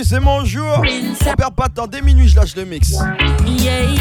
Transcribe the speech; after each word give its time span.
Aujourd'hui 0.00 0.04
c'est 0.04 0.20
mon 0.20 0.44
jour. 0.44 0.82
On 1.26 1.34
perd 1.34 1.54
pas 1.54 1.68
de 1.68 1.74
temps. 1.74 1.86
Dès 1.86 2.00
minuit, 2.00 2.28
je 2.28 2.36
lâche 2.36 2.56
le 2.56 2.64
mix. 2.64 2.92
Yes. 3.46 3.98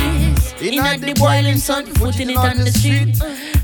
In, 0.61 0.79
in 0.79 0.99
the 0.99 1.13
boiling 1.19 1.57
sun, 1.57 1.83
putting 1.95 2.29
it 2.29 2.37
on 2.37 2.57
the 2.57 2.71
street. 2.71 3.17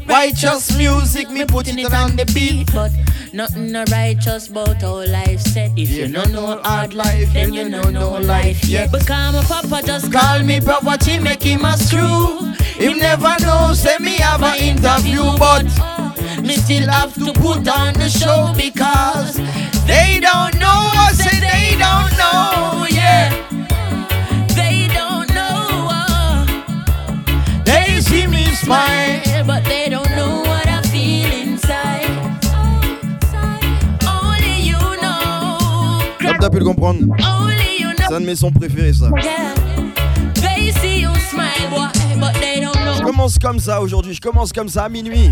Righteous 0.07 0.75
music, 0.77 1.29
me 1.29 1.45
putting 1.45 1.79
it 1.79 1.93
on 1.93 2.15
the 2.15 2.25
beat. 2.33 2.71
But 2.73 2.91
nothing 3.33 3.71
no 3.71 3.83
righteous 3.91 4.49
about 4.49 4.83
our 4.83 5.07
life 5.07 5.39
set. 5.39 5.71
If 5.77 5.89
you 5.91 6.07
know 6.07 6.59
hard 6.63 6.93
life, 6.93 7.31
then 7.33 7.53
you 7.53 7.69
know 7.69 8.19
life 8.19 8.65
yet. 8.65 8.91
Call 9.05 9.31
my 9.31 9.43
papa, 9.43 9.81
just 9.85 10.11
call 10.11 10.43
me 10.43 10.59
poverty, 10.59 11.19
make 11.19 11.43
him 11.43 11.63
a 11.63 11.77
screw. 11.77 12.53
Him 12.77 12.97
never 12.97 13.35
know, 13.41 13.73
say 13.73 13.97
me 13.99 14.17
have 14.17 14.43
an 14.43 14.57
interview, 14.57 15.23
but 15.37 15.65
oh, 15.79 16.41
me 16.41 16.55
still 16.55 16.89
have 16.89 17.13
to 17.13 17.31
put 17.33 17.67
on 17.67 17.93
the 17.93 18.09
show 18.09 18.53
because 18.57 19.39
they 19.85 20.19
don't 20.19 20.55
know, 20.59 20.91
say 21.13 21.39
they 21.39 21.77
don't 21.77 22.11
know, 22.17 22.85
yeah. 22.89 23.29
They 24.55 24.87
don't 24.93 25.29
know. 25.33 25.87
Uh. 25.91 26.45
They 27.65 28.01
see 28.01 28.27
me 28.27 28.45
smile. 28.55 29.25
t'as 36.45 36.51
pu 36.51 36.59
le 36.59 36.65
comprendre. 36.65 36.99
C'est 38.07 38.13
un 38.13 38.21
de 38.21 38.25
mes 38.25 38.35
sons 38.35 38.51
préférés, 38.51 38.93
ça. 38.93 39.09
Je 42.97 43.03
commence 43.03 43.39
comme 43.39 43.59
ça 43.59 43.81
aujourd'hui, 43.81 44.13
je 44.13 44.21
commence 44.21 44.53
comme 44.53 44.69
ça 44.69 44.83
à 44.83 44.89
minuit. 44.89 45.31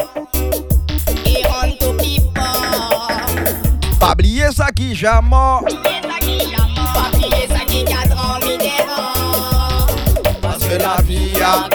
Pas 4.01 4.13
oublier 4.13 4.51
ça 4.51 4.71
qui 4.75 4.95
jamais 4.95 5.29
mort. 5.29 5.63
Pas 5.63 7.11
oublier 7.13 7.47
ça 7.47 7.63
qui 7.67 7.85
a 7.85 8.07
dormi 8.07 8.57
devant 8.57 9.85
Parce 10.41 10.63
que 10.63 10.73
la 10.73 11.01
vie 11.03 11.39
a 11.39 11.69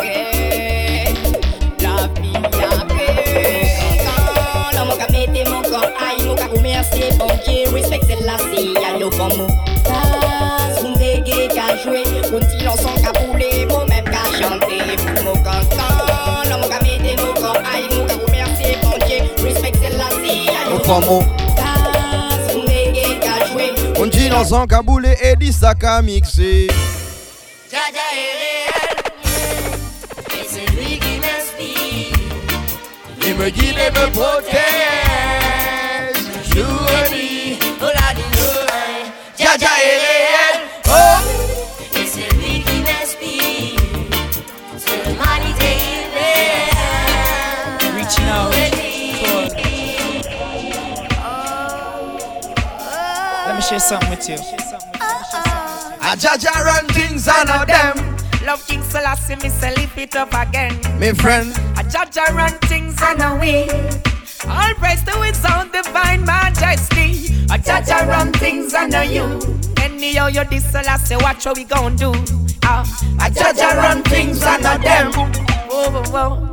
bon 9.11 9.37
mot. 9.37 9.47
Cause 9.85 10.85
un 10.85 10.95
reggae 10.95 11.49
qu'a 11.55 11.77
joué, 11.77 12.03
continue 12.23 12.71
son 12.77 12.95
qu'a 13.01 13.13
boulé, 13.21 13.67
moi 13.69 13.85
même 13.89 14.05
qu'a 14.05 14.25
chanté 14.37 14.79
pour 14.97 15.25
mon 15.25 15.37
cancan. 15.43 15.93
L'homme 16.51 16.69
qu'a 16.69 16.81
mis 16.83 16.99
des 16.99 17.17
mots 17.23 17.35
comme 17.35 17.63
aïe, 17.73 17.89
mon 17.97 18.05
qu'a 18.05 18.15
remercié, 18.27 18.79
bon 18.83 18.99
Dieu, 19.07 19.19
respect 19.45 19.73
c'est 19.81 19.97
la 19.97 20.09
vie, 20.23 20.49
aïe, 20.49 20.81
bon 20.87 21.01
mot. 21.03 21.23
Cause 21.23 21.25
un 21.25 21.31
reggae 21.31 21.31
qu'a 21.31 21.37
joué, 21.37 21.46
continue 24.29 24.49
son 24.49 24.67
qu'a 24.67 24.83
boulé 24.83 25.17
et 25.23 25.37
dit 25.37 25.53
ça 25.53 25.75
qu'a 25.75 26.03
mixé. 26.03 26.69
Jaja 27.71 28.07
est 28.13 28.35
réel, 28.43 28.97
et 30.31 30.47
c'est 30.49 30.67
lui 30.73 30.99
qui 30.99 31.19
m'inspire. 31.21 32.19
Il 33.23 33.35
me 33.35 33.49
guide 33.51 33.77
et 33.79 33.91
me 33.91 34.11
protège, 34.13 34.57
jour 36.55 36.89
et 37.07 37.11
nuit. 37.15 37.59
Jaja 39.39 39.67
est 39.67 39.99
réel. 39.99 40.16
Something 53.87 54.11
with 54.11 54.29
you. 54.29 54.35
A 54.35 56.15
Jaja 56.19 56.65
run 56.65 56.87
things 56.89 57.29
on 57.29 57.49
of 57.51 57.67
them. 57.67 58.17
Love 58.45 58.67
King 58.67 58.83
Selassie, 58.83 59.37
me 59.37 59.49
say 59.49 59.75
lift 59.75 59.97
it 59.99 60.17
up 60.17 60.33
again. 60.35 60.75
Me 60.99 61.13
friend. 61.13 61.51
A 61.79 61.83
Jaja 61.83 62.35
run 62.35 62.53
things 62.69 63.01
on 63.03 63.21
a 63.21 63.37
way. 63.41 63.69
All 64.49 64.75
praise 64.75 65.03
to 65.05 65.13
his 65.23 65.45
own 65.45 65.71
divine 65.73 66.25
majesty. 66.25 67.35
A 67.51 67.59
judge 67.59 67.89
run 67.89 68.33
things 68.35 68.75
under 68.75 69.05
you. 69.05 69.41
Anyhow, 69.81 70.27
you 70.27 70.45
this 70.45 70.73
last 70.75 71.07
say, 71.09 71.17
watch 71.17 71.47
what 71.47 71.57
we 71.57 71.65
gon' 71.65 71.97
do. 71.97 72.13
Uh, 72.63 72.85
a 73.21 73.31
judge 73.31 73.59
run 73.77 74.03
things 74.05 74.43
under 74.43 74.79
them. 74.83 75.13
Whoa, 75.13 75.91
whoa, 75.91 76.03
whoa. 76.11 76.53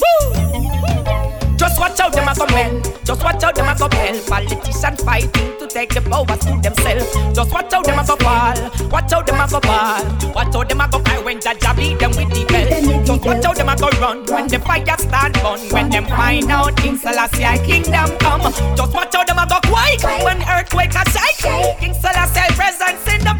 Woo. 0.00 1.56
Just 1.56 1.80
watch 1.80 1.98
out, 1.98 2.12
them 2.12 2.28
a 2.28 2.34
come 2.34 2.50
men. 2.50 2.82
Just 3.04 3.24
watch 3.24 3.42
out, 3.42 3.54
them 3.54 3.68
a 3.68 3.74
come 3.76 3.90
hell. 3.90 4.20
Politicians 4.28 5.02
fighting 5.02 5.57
to 5.57 5.57
take 5.78 5.94
the 5.94 6.00
power 6.10 6.26
to 6.26 6.50
themselves. 6.60 7.36
Just 7.36 7.52
watch 7.52 7.72
out, 7.72 7.84
them 7.84 7.98
a 7.98 8.04
go 8.04 8.16
fall. 8.16 8.58
Watch 8.90 9.12
out, 9.12 9.26
them 9.26 9.38
a 9.38 9.46
go 9.46 9.60
fall. 9.60 10.34
Watch 10.34 10.54
out, 10.56 10.68
them 10.68 10.80
a 10.80 10.88
go 10.90 10.98
cry 10.98 11.18
when 11.18 11.38
Jaja 11.38 11.70
beat 11.76 11.98
them 12.00 12.10
with 12.18 12.30
the 12.34 12.42
bell. 12.50 13.04
Just 13.06 13.24
watch 13.24 13.44
out, 13.44 13.56
them 13.56 13.68
a 13.68 13.76
go 13.76 13.88
run 14.02 14.26
when 14.26 14.48
the 14.48 14.58
fire 14.58 14.98
start 14.98 15.32
burn. 15.34 15.60
When 15.70 15.88
them 15.88 16.06
find 16.06 16.50
out 16.50 16.76
King 16.76 16.96
Selassie 16.96 17.62
kingdom 17.64 18.10
come. 18.18 18.52
Just 18.74 18.92
watch 18.92 19.14
out, 19.14 19.26
them 19.28 19.38
a 19.38 19.46
go 19.46 19.58
quake 19.70 20.02
when 20.26 20.42
earthquake 20.50 20.94
a 20.98 21.04
shake. 21.14 21.78
King 21.78 21.94
Selassie 21.94 22.54
presence 22.58 23.06
in 23.14 23.20
the 23.22 23.34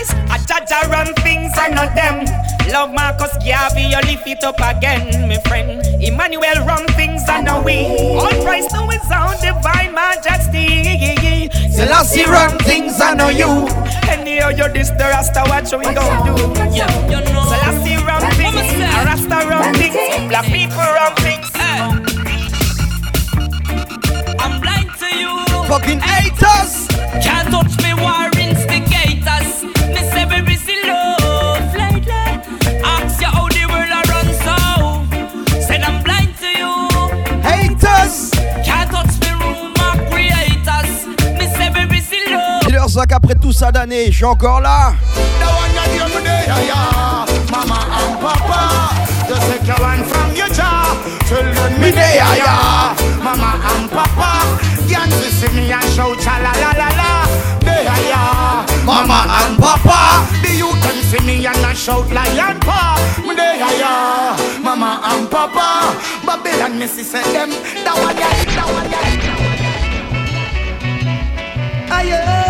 eyes. 0.00 0.10
I 0.30 0.38
judge 0.44 0.70
around 0.88 1.14
things 1.20 1.52
I 1.54 1.68
not 1.68 1.94
them. 1.94 2.24
Love 2.70 2.92
Marcus 2.94 3.32
Garvey, 3.44 3.82
you 3.82 4.00
lift 4.08 4.26
it 4.26 4.44
up 4.44 4.60
again, 4.60 5.28
my 5.28 5.38
friend. 5.48 5.84
Emmanuel 6.02 6.64
run 6.66 6.86
things 6.88 7.22
and 7.28 7.48
a 7.48 7.60
we. 7.60 7.86
Oh. 7.86 8.20
All 8.20 8.44
praise 8.44 8.66
to 8.68 8.86
his 8.88 9.10
own 9.10 9.36
divine 9.40 9.94
majesty. 9.94 11.48
Selassie 11.70 12.24
run 12.24 12.58
things 12.60 13.00
and 13.00 13.18
know 13.18 13.28
you. 13.28 13.68
Any 14.08 14.36
you 14.36 14.68
this 14.72 14.90
the 14.90 15.04
Rasta, 15.10 15.42
watch 15.46 15.72
what 15.72 15.86
we 15.86 15.94
gon' 15.94 16.26
do. 16.26 16.34
Yeah, 16.76 16.90
you 17.06 17.20
know. 17.32 17.44
Selassie 17.48 17.96
run 18.04 18.22
things, 18.32 18.54
Rasta 19.06 19.48
run 19.48 19.74
things, 19.74 20.28
black 20.28 20.44
people 20.46 20.76
run 20.76 21.14
things. 21.16 21.50
I'm 24.38 24.60
blind 24.60 24.90
to 24.98 25.08
you. 25.16 25.44
Fucking 25.66 26.00
haters. 26.00 26.88
Can't 27.22 27.50
touch 27.50 27.76
me, 27.82 27.94
warring 27.94 28.56
stick. 28.56 28.89
Après 42.98 43.34
tout 43.36 43.52
ça 43.52 43.70
d'années, 43.70 44.06
je 44.10 44.16
suis 44.16 44.24
encore 44.24 44.60
là. 44.60 44.94
Mama 47.50 47.78
and 47.92 48.16
Papa, 48.20 48.90
just 49.28 49.42
take 49.50 49.66
your 49.66 49.76
hand 49.84 50.04
from 50.06 50.34
your 50.34 50.48
jaw. 50.48 50.96
Children, 51.26 51.80
me 51.80 51.90
there, 51.90 52.14
yeah, 52.14 52.36
yeah. 52.36 52.94
Mama 53.22 53.58
and 53.74 53.90
Papa, 53.90 54.58
can't 54.88 55.10
you 55.10 55.30
see 55.30 55.50
me 55.54 55.72
and 55.72 55.84
shout 55.94 56.18
cha 56.20 56.38
la 56.38 56.52
la 56.62 56.70
la 56.78 56.88
la? 56.96 57.26
There, 57.60 57.82
yeah, 57.82 58.00
yeah. 58.08 58.66
Mama 58.84 59.26
and 59.28 59.58
Papa. 59.58 60.26
The 60.42 60.50
you 60.56 60.70
can 60.82 60.98
see 61.04 61.22
me 61.26 61.46
and 61.46 61.64
I 61.64 61.74
shout 61.74 62.10
lion 62.12 62.58
paw. 62.60 62.96
Me 63.26 63.34
there, 63.34 63.56
yeah, 63.56 63.72
yeah. 63.78 64.36
Mama 64.62 65.00
and 65.04 65.28
Papa, 65.30 65.94
Babylon, 66.24 66.78
me 66.78 66.86
see 66.86 67.04
say 67.04 67.22
them. 67.32 67.50
That 67.84 67.96
one, 67.98 68.16
yeah, 68.16 68.44
that 68.54 68.68
one, 68.72 68.90
yeah. 68.90 69.10
Aye, 71.92 72.49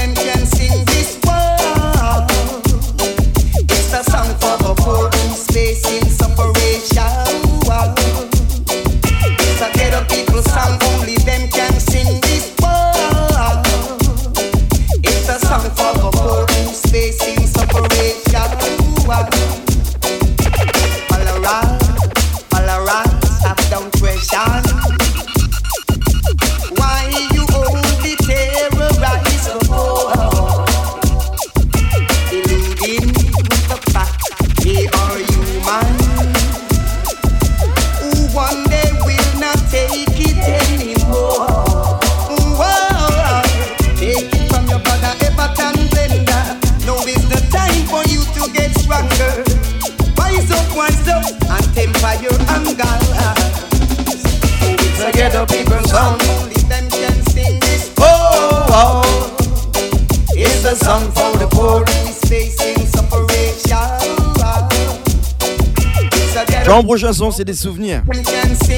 It's 66.71 66.77
a 66.77 66.83
ghetto 66.83 66.83
Jean 66.83 66.83
prochain 66.83 67.13
son, 67.13 67.31
c'est 67.31 67.43
des 67.43 67.53
souvenirs. 67.53 68.03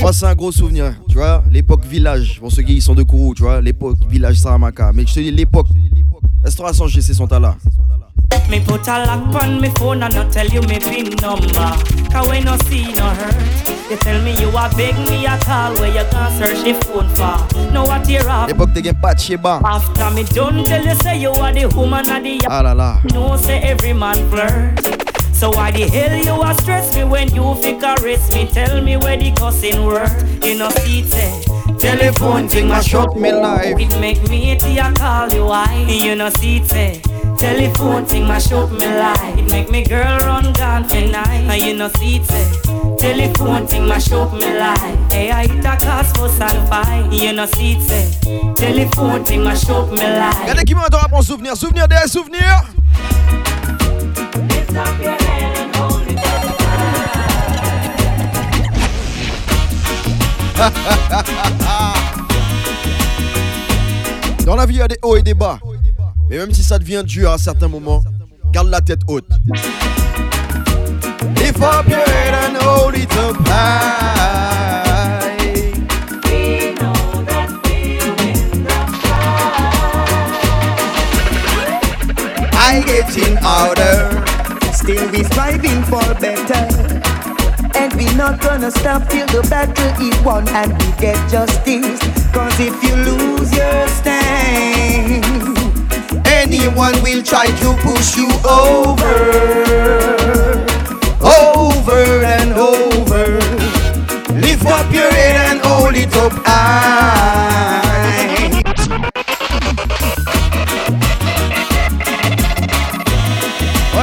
Moi, 0.02 0.14
c'est 0.14 0.26
un 0.26 0.34
gros 0.34 0.52
souvenir. 0.52 0.94
Tu 1.08 1.16
vois, 1.16 1.44
l'époque 1.52 1.86
village. 1.86 2.40
Pour 2.40 2.52
ceux 2.52 2.64
qui 2.64 2.82
sont 2.82 2.96
de 2.96 3.04
Kourou, 3.04 3.36
tu 3.36 3.44
vois, 3.44 3.62
l'époque 3.62 3.98
village 4.10 4.38
Saramaka. 4.38 4.92
Mais 4.94 5.06
je 5.06 5.14
te 5.14 5.20
dis, 5.20 5.32
l'époque. 5.32 5.68
Restauration 6.44 6.88
GC 6.88 7.14
sont 7.14 7.28
là. 7.28 7.56
Me 8.50 8.60
put 8.60 8.88
a 8.90 9.06
lock 9.06 9.44
on 9.44 9.62
me 9.62 9.70
phone 9.78 10.04
and 10.04 10.14
not 10.16 10.32
tell 10.32 10.48
you 10.48 10.62
me 10.64 10.80
pin 10.80 11.08
number. 11.22 11.72
Cause 12.12 12.28
when 12.28 12.44
no 12.44 12.58
see 12.68 12.92
no 12.94 13.04
hurt, 13.04 13.36
you 13.90 13.96
tell 13.98 14.22
me 14.24 14.34
you 14.42 14.50
are 14.58 14.70
beg 14.76 14.98
me 15.08 15.26
a 15.26 15.38
call 15.40 15.74
where 15.76 15.88
you 15.88 16.04
can 16.10 16.32
search 16.38 16.64
the 16.64 16.74
phone 16.86 17.08
for. 17.10 17.38
Know 17.72 17.86
what 17.86 18.10
you're 18.10 18.28
up. 18.28 18.50
L'époque, 18.50 18.74
pas 19.02 19.14
de. 19.14 19.62
After 19.64 20.10
me 20.12 20.24
done 20.24 20.64
tell 20.66 20.84
you 20.84 20.96
say 21.04 21.20
you 21.20 21.30
are 21.30 21.54
the 21.54 21.68
woman 21.76 22.10
of 22.10 22.24
the 22.24 22.40
Ah 22.50 22.64
là 22.64 22.74
là. 22.74 23.00
No 23.14 23.38
say 23.38 23.60
every 23.62 23.94
man 23.94 24.18
flirt. 24.30 25.13
So 25.44 25.50
why 25.50 25.72
the 25.72 25.90
hell 25.90 26.16
you 26.24 26.42
a 26.42 26.54
stress 26.62 26.96
me 26.96 27.04
when 27.04 27.28
you 27.36 27.44
fi 27.56 27.74
caress 27.74 28.34
me? 28.34 28.48
Tell 28.48 28.82
me 28.82 28.96
where 28.96 29.18
the 29.18 29.34
cussing 29.34 29.84
work. 29.84 30.08
You 30.42 30.58
know 30.58 30.70
see 30.70 31.04
it 31.04 31.80
telephone 31.82 32.48
thing 32.48 32.70
mash 32.70 32.94
up 32.94 33.18
me 33.18 33.34
life. 33.34 33.78
It 33.78 34.00
make 34.00 34.24
me 34.30 34.40
hate 34.40 34.64
you 34.64 34.94
call 34.94 35.34
you 35.34 35.44
why? 35.44 35.86
You 35.90 36.16
know 36.16 36.30
say 36.30 37.02
telephone 37.38 38.06
thing 38.06 38.26
mash 38.26 38.54
up 38.54 38.72
me 38.72 38.88
life. 38.88 39.38
It 39.38 39.50
make 39.50 39.70
me 39.70 39.84
girl 39.84 40.18
run 40.20 40.54
gone 40.54 40.86
for 40.86 41.02
night. 41.02 41.44
And 41.52 41.62
you 41.62 41.76
know 41.76 41.90
say 41.90 42.20
telephone 42.98 43.68
thing 43.68 43.86
mash 43.86 44.14
up 44.14 44.32
me 44.32 44.48
life. 44.58 45.12
Hey 45.12 45.30
I 45.30 45.46
hit 45.46 45.66
a 45.66 45.76
cause 45.76 46.10
fuss 46.14 46.40
and 46.40 46.70
fight. 46.70 47.12
You 47.12 47.34
know 47.34 47.48
see 47.48 47.76
it 47.78 48.56
telephone 48.56 49.26
thing 49.26 49.44
mash 49.44 49.70
up 49.70 49.92
me 49.92 49.98
life. 49.98 50.40
Regardez 50.40 50.64
qui 50.64 50.74
m'entend 50.74 51.10
pour 51.10 51.22
souvenir. 51.22 51.58
Souvenir 51.58 51.86
des 51.90 52.08
souvenirs. 52.08 52.64
Dans 64.46 64.56
la 64.56 64.66
vie, 64.66 64.76
il 64.76 64.80
y 64.80 64.82
a 64.82 64.88
des 64.88 64.98
hauts 65.02 65.16
et 65.16 65.22
des 65.22 65.34
bas. 65.34 65.60
Mais 66.30 66.38
même 66.38 66.54
si 66.54 66.64
ça 66.64 66.80
devient 66.80 67.04
dur 67.06 67.32
à 67.32 67.38
certains 67.38 67.68
moments, 67.68 68.02
garde 68.52 68.70
la 68.70 68.82
tête 68.82 69.02
haute. 69.08 69.26
Up 71.64 71.88
your 71.88 72.00
head 72.00 72.34
and 72.34 72.58
hold 72.58 72.94
it 72.94 73.10
up 73.16 73.38
high. 73.48 75.22
I 82.54 82.84
getting 82.86 83.38
harder. 83.38 84.10
Still 84.74 85.10
we 85.12 85.24
striving 85.24 85.84
for 85.84 86.04
better. 86.20 86.68
And 87.76 87.94
we 87.94 88.06
not 88.16 88.40
gonna 88.42 88.72
stop 88.72 89.08
till 89.10 89.28
the 89.28 89.42
battle 89.50 89.92
is 90.02 90.18
won 90.24 90.48
and 90.50 90.72
we 90.74 90.92
get 91.00 91.18
justice. 91.30 92.00
Cause 92.32 92.60
if 92.60 92.76
you 92.84 92.96
lose 92.96 93.52
your 93.56 93.88
stand, 93.88 95.26
anyone 96.28 96.94
will 97.02 97.24
try 97.24 97.48
to 97.48 97.74
push 97.82 98.18
you 98.18 98.30
over. 98.46 99.16
Over 101.22 102.26
and 102.38 102.54
over. 102.54 103.26
Lift 104.40 104.66
up 104.66 104.92
your 104.94 105.12
head 105.12 105.36
and 105.52 105.60
hold 105.62 105.96
it 105.96 106.16
up 106.16 106.34
high. 106.46 106.94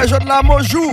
Je 0.06 0.18
de 0.18 0.26
la 0.26 0.42
Mojou. 0.42 0.92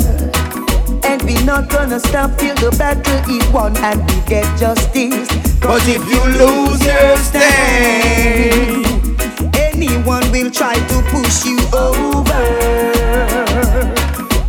we 1.33 1.43
not 1.45 1.69
gonna 1.69 1.99
stop 1.99 2.37
till 2.37 2.55
the 2.55 2.75
battle 2.77 3.19
is 3.29 3.47
won 3.51 3.75
and 3.77 3.99
we 4.09 4.21
get 4.25 4.45
justice. 4.59 5.27
Cause, 5.59 5.87
if 5.87 6.03
you 6.11 6.21
lose 6.41 6.83
your 6.85 7.17
stand, 7.17 8.85
anyone 9.55 10.29
will 10.31 10.51
try 10.51 10.75
to 10.75 10.97
push 11.13 11.45
you 11.45 11.59
over, 11.73 12.45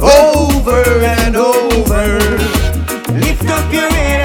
over 0.01 0.83
and 1.05 1.37
over. 1.37 2.19
Lift 3.12 3.49
up 3.49 3.73
your 3.73 3.91
head. 3.91 4.22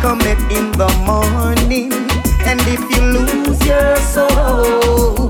Cometh 0.00 0.40
in 0.50 0.72
the 0.72 0.88
morning. 1.04 1.92
And 2.46 2.60
if 2.66 2.80
you 2.90 3.02
lose 3.12 3.60
your 3.66 3.96
soul, 4.14 5.28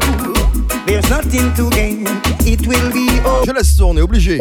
there's 0.87 1.09
nothing 1.11 1.53
to 1.55 1.69
gain. 1.71 2.07
It 2.47 2.67
will 2.67 2.91
be 2.93 3.21
over. 3.25 3.45
Je 3.47 3.53
laisse 3.53 3.77
tourner, 3.77 4.03
obligé. 4.03 4.39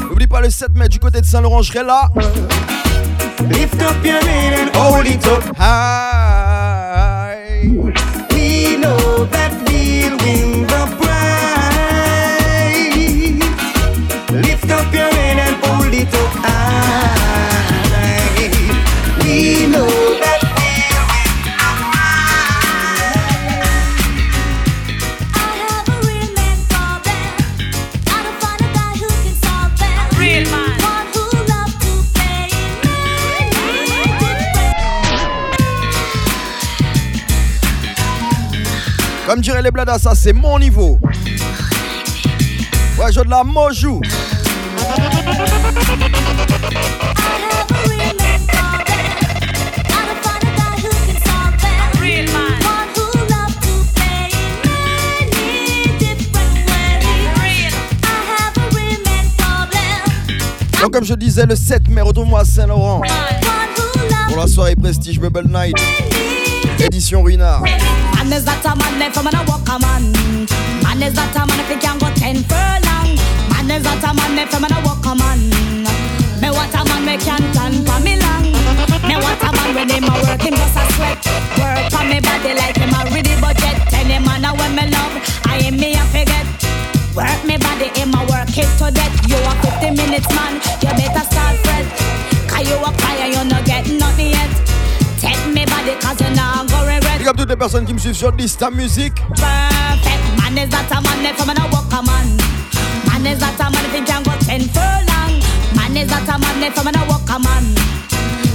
N'oublie 0.00 0.26
pas 0.26 0.40
le 0.40 0.50
7 0.50 0.74
mai 0.74 0.88
du 0.88 0.98
côté 0.98 1.20
de 1.20 1.26
Saint-Laurent, 1.26 1.62
je 1.62 1.72
serai 1.72 1.84
là. 1.84 2.08
Lift 3.50 3.82
up 3.82 4.04
your 4.04 4.20
head 4.22 4.54
and 4.58 4.76
hold 4.76 5.06
it 5.06 5.26
up 5.26 5.42
high. 5.58 6.11
les 39.62 39.70
bladas, 39.70 39.98
ça 40.00 40.14
c'est 40.14 40.32
mon 40.32 40.58
niveau. 40.58 40.98
Ouais, 42.98 43.12
je 43.12 43.20
de 43.20 43.30
la 43.30 43.44
mojou. 43.44 44.00
Donc 60.80 60.92
comme 60.92 61.04
je 61.04 61.14
disais, 61.14 61.46
le 61.46 61.54
7 61.54 61.88
mai, 61.88 62.00
retrouve-moi 62.00 62.40
à 62.40 62.44
Saint-Laurent. 62.44 63.02
Pour 64.28 64.36
la 64.36 64.48
soirée 64.48 64.74
Prestige 64.74 65.20
Bubble 65.20 65.46
Night. 65.46 65.76
Édition 66.78 67.22
Ruinard. 67.22 67.62
Man 67.62 68.32
is 68.32 68.44
that 68.44 68.64
a 68.64 68.74
man 68.76 69.02
if 69.02 69.16
I'm 69.18 69.24
gonna 69.24 69.44
walk 69.46 69.68
a 69.68 69.78
man. 69.78 70.12
Man 70.82 71.02
is 71.02 71.14
that 71.14 71.34
a 71.36 71.46
man 71.46 71.60
if 71.60 71.68
he 71.68 71.76
can 71.76 71.98
go 71.98 72.08
ten 72.14 72.42
furlong. 72.48 73.16
Man 73.50 73.70
is 73.70 73.82
that 73.82 74.02
a 74.04 74.10
man 74.14 74.38
if 74.38 74.54
I'm 74.54 74.62
gonna 74.62 74.80
walk 74.86 75.04
a 75.06 75.14
man. 75.14 75.40
Me 76.40 76.48
want 76.50 76.74
a 76.74 76.82
man 76.86 77.02
we 77.06 77.16
can 77.18 77.42
stand 77.52 77.86
for 77.86 77.98
me 78.02 78.18
long. 78.18 78.46
Me 79.06 79.14
want 79.18 79.42
a 79.42 79.50
man 79.52 79.70
when 79.74 79.88
him 79.90 80.06
a 80.06 80.14
work 80.22 80.42
him 80.42 80.54
just 80.54 80.78
a 80.78 80.82
sweat. 80.94 81.18
Work 81.58 81.90
for 81.90 82.04
me 82.06 82.18
body 82.20 82.54
like 82.54 82.76
him 82.78 82.94
a 82.94 83.00
ready 83.10 83.34
budget. 83.42 83.78
Any 83.94 84.18
man 84.22 84.44
a 84.46 84.50
when 84.54 84.74
me 84.74 84.86
love, 84.90 85.14
I 85.46 85.66
ain't 85.66 85.78
me 85.78 85.94
a 85.94 86.04
forget. 86.10 86.46
Work 87.14 87.42
me 87.44 87.58
body 87.58 87.90
him 87.98 88.14
a 88.14 88.22
work 88.30 88.50
it 88.56 88.70
to 88.78 88.90
death. 88.90 89.14
You 89.28 89.38
a 89.38 89.52
50 89.60 89.98
minutes 89.98 90.28
man, 90.34 90.54
you 90.82 90.90
better 90.94 91.24
start 91.26 91.56
fret. 91.66 91.86
Cause 92.48 92.66
you 92.66 92.76
a 92.78 92.90
fire, 93.02 93.28
you 93.28 93.42
no 93.44 93.58
get 93.66 93.86
nothing 93.86 94.30
yet. 94.34 94.71
Take 95.22 95.46
me 95.54 95.64
body 95.66 95.94
cause 96.02 96.20
you 96.20 96.34
not 96.34 96.68
go 96.68 96.78
regret. 96.84 97.18
Big 97.18 97.28
up 97.28 97.36
toutes 97.36 97.48
les 97.48 97.56
personnes 97.56 97.84
qui 97.86 97.94
me 97.94 97.98
suivent 97.98 98.14
sur 98.14 98.32
Dysta 98.32 98.70
Music. 98.70 99.14
perfect. 99.30 100.24
Man 100.38 100.58
is 100.58 100.68
that 100.70 100.90
a 100.90 101.00
man 101.00 101.24
if 101.24 101.40
I'm 101.40 101.46
gonna 101.46 101.68
walk 101.70 101.92
a 101.92 102.02
man. 102.02 102.36
Man 103.06 103.26
is 103.26 103.38
that 103.38 103.60
a 103.60 103.70
man 103.70 103.84
if 103.86 103.94
he 103.94 104.02
can 104.04 104.22
go 104.24 104.32
ten 104.44 104.62
furlong. 104.74 105.38
Man 105.76 105.96
is 105.96 106.08
that 106.08 106.28
a 106.28 106.38
man 106.38 106.62
if 106.64 106.76
I'm 106.76 106.84
gonna 106.84 107.06
walk 107.08 107.30
a 107.30 107.38
man. 107.38 107.64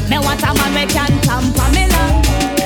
Me 0.10 0.18
want 0.20 0.44
a 0.44 0.54
man 0.54 0.74
we 0.76 0.86
can 0.92 1.14
tamper 1.22 1.70
me 1.72 1.88
long. 1.88 2.57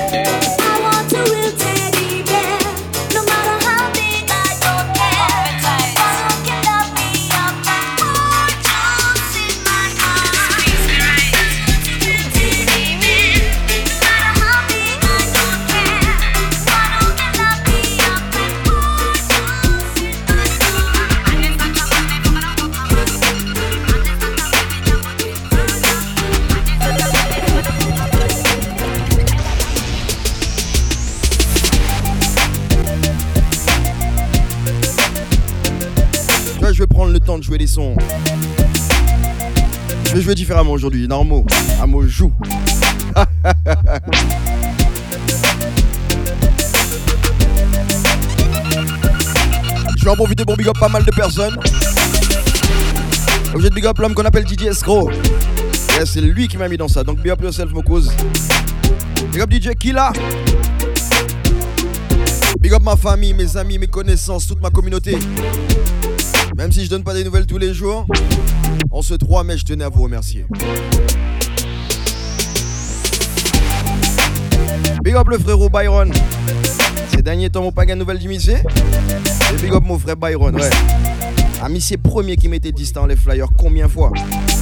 Je 37.74 37.96
vais 40.14 40.22
jouer 40.22 40.36
différemment 40.36 40.74
aujourd'hui, 40.74 41.08
normaux. 41.08 41.46
À 41.82 41.88
mot 41.88 42.06
joue. 42.06 42.34
Je 49.98 50.04
vais 50.04 50.12
en 50.12 50.16
profiter 50.16 50.44
pour 50.44 50.58
big 50.58 50.68
up 50.68 50.78
pas 50.78 50.90
mal 50.90 51.06
de 51.06 51.12
personnes. 51.12 51.56
Obligé 53.54 53.70
de 53.70 53.76
big 53.76 53.86
up 53.86 53.98
l'homme 54.00 54.16
qu'on 54.16 54.26
appelle 54.26 54.46
DJ 54.46 54.64
Escro. 54.64 55.10
Ouais, 55.10 56.06
c'est 56.06 56.20
lui 56.20 56.50
qui 56.50 56.58
m'a 56.58 56.68
mis 56.68 56.76
dans 56.76 56.90
ça. 56.90 57.06
Donc 57.06 57.22
big 57.22 57.32
up 57.32 57.42
yourself, 57.42 57.72
mon 57.72 57.84
cause. 57.84 58.12
Big 59.32 59.42
up 59.42 59.50
DJ 59.50 59.76
Killa. 59.80 60.12
Big 62.60 62.74
up 62.74 62.84
ma 62.84 62.98
famille, 62.98 63.34
mes 63.34 63.56
amis, 63.56 63.78
mes 63.78 63.88
connaissances, 63.88 64.46
toute 64.46 64.62
ma 64.62 64.72
communauté. 64.72 65.18
Même 66.62 66.72
si 66.72 66.86
je 66.86 66.92
donne 66.92 67.04
pas 67.04 67.16
des 67.16 67.24
nouvelles 67.24 67.48
tous 67.48 67.58
les 67.58 67.74
jours, 67.74 68.06
en 68.92 69.02
ce 69.02 69.16
3 69.16 69.44
mai, 69.44 69.58
je 69.58 69.66
tenais 69.66 69.84
à 69.84 69.90
vous 69.90 70.04
remercier. 70.04 70.46
Big 75.04 75.16
up 75.16 75.28
le 75.28 75.40
frérot 75.40 75.72
Byron. 75.72 76.14
Ces 77.10 77.24
derniers 77.24 77.50
temps, 77.50 77.64
mon 77.64 77.72
pas 77.72 77.88
gagné 77.88 78.00
nouvelle 78.00 78.20
du. 78.20 78.28
Et 78.28 79.58
big 79.60 79.74
up 79.74 79.84
mon 79.84 79.98
frère 79.98 80.16
Byron, 80.18 80.54
ouais. 80.56 80.70
Un 81.64 81.70
Missé 81.70 81.98
premier 81.98 82.36
qui 82.36 82.48
mettait 82.48 82.72
Dista 82.72 83.00
dans 83.00 83.08
les 83.08 83.16
flyers, 83.16 83.50
combien 83.58 83.88
de 83.88 83.92
fois? 83.92 84.12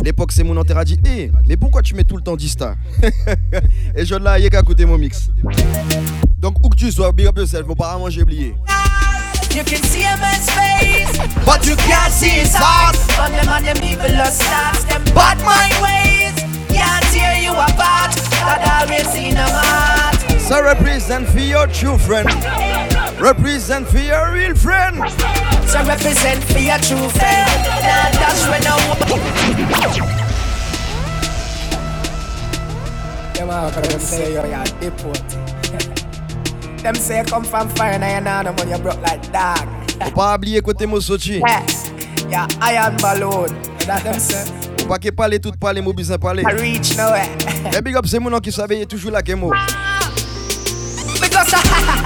L'époque, 0.01 0.31
c'est 0.31 0.43
mon 0.43 0.55
enterre 0.55 0.77
a 0.77 0.85
dit 0.85 0.97
Hé, 1.05 1.33
mais 1.49 1.57
pourquoi 1.57 1.81
tu 1.81 1.95
mets 1.95 2.05
tout 2.05 2.15
le 2.15 2.23
temps 2.23 2.37
Dista 2.37 2.77
Et 3.93 4.05
je 4.05 4.15
l'ai, 4.15 4.49
qu'à 4.49 4.61
écouter 4.61 4.85
mon 4.85 4.97
mix. 4.97 5.31
Donc, 6.37 6.65
où 6.65 6.69
que 6.69 6.77
tu 6.77 6.93
sois, 6.93 7.11
big 7.11 7.27
up 7.27 7.37
yourself, 7.37 7.67
bon, 7.67 7.73
apparemment, 7.73 8.09
j'ai 8.09 8.21
oublié. 8.21 8.55
You 9.55 9.63
can 9.63 9.83
see 9.83 10.03
a 10.03 10.15
man's 10.17 10.49
face, 10.51 11.11
but 11.45 11.65
you 11.65 11.75
can't 11.75 12.13
see 12.13 12.41
his 12.41 12.53
heart. 12.55 12.95
But 13.17 13.29
them 13.31 13.49
and 13.49 13.65
them 13.65 13.83
evil 13.83 14.11
lust 14.17 14.41
starts, 14.41 14.83
them 14.85 15.03
bad 15.13 15.37
mind 15.43 15.75
ways 15.83 16.09
can't 16.79 17.05
tear 17.13 17.35
you 17.41 17.51
apart. 17.51 18.15
God 18.39 18.61
always 18.73 19.13
in 19.15 19.37
a 19.37 19.47
heart. 19.47 20.15
So 20.39 20.63
represent 20.63 21.27
for 21.27 21.39
your 21.39 21.67
true 21.67 21.97
friend. 21.97 22.29
Represent 23.19 23.87
for 23.87 23.99
your 23.99 24.31
real 24.33 24.55
friend. 24.55 24.95
So 25.67 25.83
represent 25.83 26.43
for 26.45 26.59
your 26.59 26.79
true 26.79 27.09
friend. 27.09 27.49
Now 27.85 28.09
that's 28.21 28.47
when 28.47 28.63
I 28.65 28.75
Them 33.33 33.49
all 33.49 33.71
gonna 33.71 33.99
say 33.99 34.33
you're 34.33 34.45
a 34.45 34.63
deported. 34.79 35.58
Them 36.81 36.95
say 36.95 37.23
come 37.25 37.43
from 37.43 37.67
fire 37.69 37.91
and 37.91 38.03
you're 38.03 38.21
not 38.21 38.45
the 38.45 38.53
money 38.53 38.71
you 38.71 38.77
broke 38.81 39.01
like 39.01 39.21
dog. 39.31 39.67
Faut 40.01 40.11
pas 40.11 40.33
oublier 40.35 40.61
côté 40.61 40.85
Mosochi. 40.85 41.41
Yeah, 42.29 42.47
iron 42.61 42.95
balloon. 43.01 43.49
That 43.85 44.03
them 44.03 44.19
say. 44.19 44.45
Faut 44.79 44.87
pas 44.87 44.97
qu'il 44.97 45.11
parle 45.11 45.39
tout 45.39 45.51
parler, 45.59 45.81
mot 45.81 45.93
bizarre 45.93 46.19
parler. 46.19 46.43
I 46.43 46.53
reach 46.53 46.95
nowhere. 46.95 47.27
Et 47.77 47.81
big 47.81 47.95
up, 47.97 48.05
c'est 48.07 48.19
mon 48.19 48.29
nom 48.29 48.39
qui 48.39 48.51
savait 48.51 48.85
toujours 48.85 49.11
là, 49.11 49.21
Kemo. 49.21 49.51
Because 51.21 51.53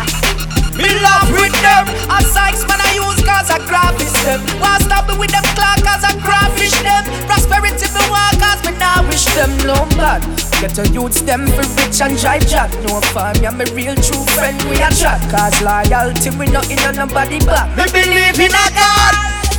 me 0.75 0.89
love 1.01 1.29
with 1.31 1.55
them. 1.61 1.85
A 2.09 2.21
Sykes 2.21 2.65
man 2.67 2.81
I 2.81 2.97
use 2.97 3.21
cause 3.21 3.49
I 3.49 3.59
graphish 3.69 4.13
them. 4.25 4.41
Want 4.59 4.83
stop 4.83 5.07
me 5.07 5.17
with 5.17 5.31
them 5.31 5.45
clock 5.53 5.79
cause 5.85 6.03
I 6.03 6.13
graphish 6.21 6.75
them. 6.81 7.03
Prosperity 7.29 7.87
me 7.93 8.03
want 8.09 8.37
cause 8.41 8.61
me 8.65 8.77
now 8.77 9.05
wish 9.07 9.25
them 9.37 9.51
no 9.65 9.77
bad. 9.97 10.21
Get 10.61 10.75
to 10.79 10.87
use 10.89 11.21
them 11.21 11.47
for 11.53 11.65
rich 11.77 12.01
and 12.01 12.17
drive 12.17 12.47
jack. 12.47 12.71
No 12.87 13.01
fun, 13.13 13.35
me 13.39 13.47
and 13.47 13.57
my 13.57 13.65
real 13.75 13.95
true 13.95 14.23
friend 14.33 14.57
we 14.69 14.77
a 14.81 14.89
chat. 14.91 15.21
Cause 15.29 15.57
loyalty 15.61 16.29
we 16.37 16.47
not 16.47 16.69
in 16.71 16.79
on 16.87 16.95
nobody 16.95 17.39
back. 17.45 17.69
Me 17.77 17.85
believe 17.91 18.39
in 18.39 18.53
a 18.53 18.65
God. 18.73 19.13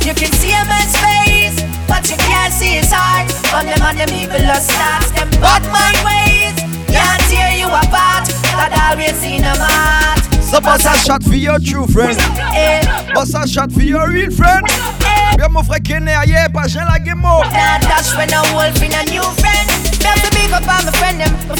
You 0.05 0.13
can 0.13 0.31
see 0.37 0.53
a 0.53 0.61
man's 0.69 0.93
face, 1.01 1.57
but 1.87 2.05
you 2.09 2.17
can't 2.17 2.53
see 2.53 2.77
his 2.77 2.91
heart. 2.93 3.25
On 3.57 3.65
them 3.65 3.81
and 3.81 3.97
them 3.97 4.11
evil 4.13 4.37
starts, 4.61 5.09
them 5.17 5.29
bad 5.41 5.63
mind 5.73 5.97
ways. 6.05 6.57
Can't 6.93 7.21
tear 7.29 7.57
you 7.57 7.67
apart. 7.67 8.29
God 8.53 8.71
always 8.85 9.21
in 9.23 9.43
a 9.43 9.53
heart. 9.57 10.34
So 10.45 10.61
bust 10.61 10.85
a 10.85 10.95
shot 10.97 11.23
for 11.23 11.35
your 11.35 11.59
true 11.59 11.87
friend. 11.87 12.17
Eh, 12.55 12.81
Bust 13.13 13.35
a 13.35 13.47
shot 13.47 13.71
for 13.71 13.81
your 13.81 14.09
real 14.09 14.31
friend. 14.31 14.63
eh. 14.69 15.35
Bien 15.37 15.49
mon 15.49 15.63
frère 15.63 15.81
Kené, 15.83 16.13
aïe, 16.13 16.35
pas 16.53 16.67
Jean 16.67 16.85
la 16.85 16.99
Guémo. 16.99 17.43
Now 17.51 17.77
dash 17.81 18.15
when 18.15 18.31
a 18.31 18.41
wolf 18.53 18.81
in 18.81 18.93
a 18.93 19.03
new 19.11 19.23
friend. 19.41 19.69
To 20.05 20.29
big 20.37 20.51
up 20.53 20.61
all 20.69 20.85
my 20.85 20.91
friend 20.97 21.14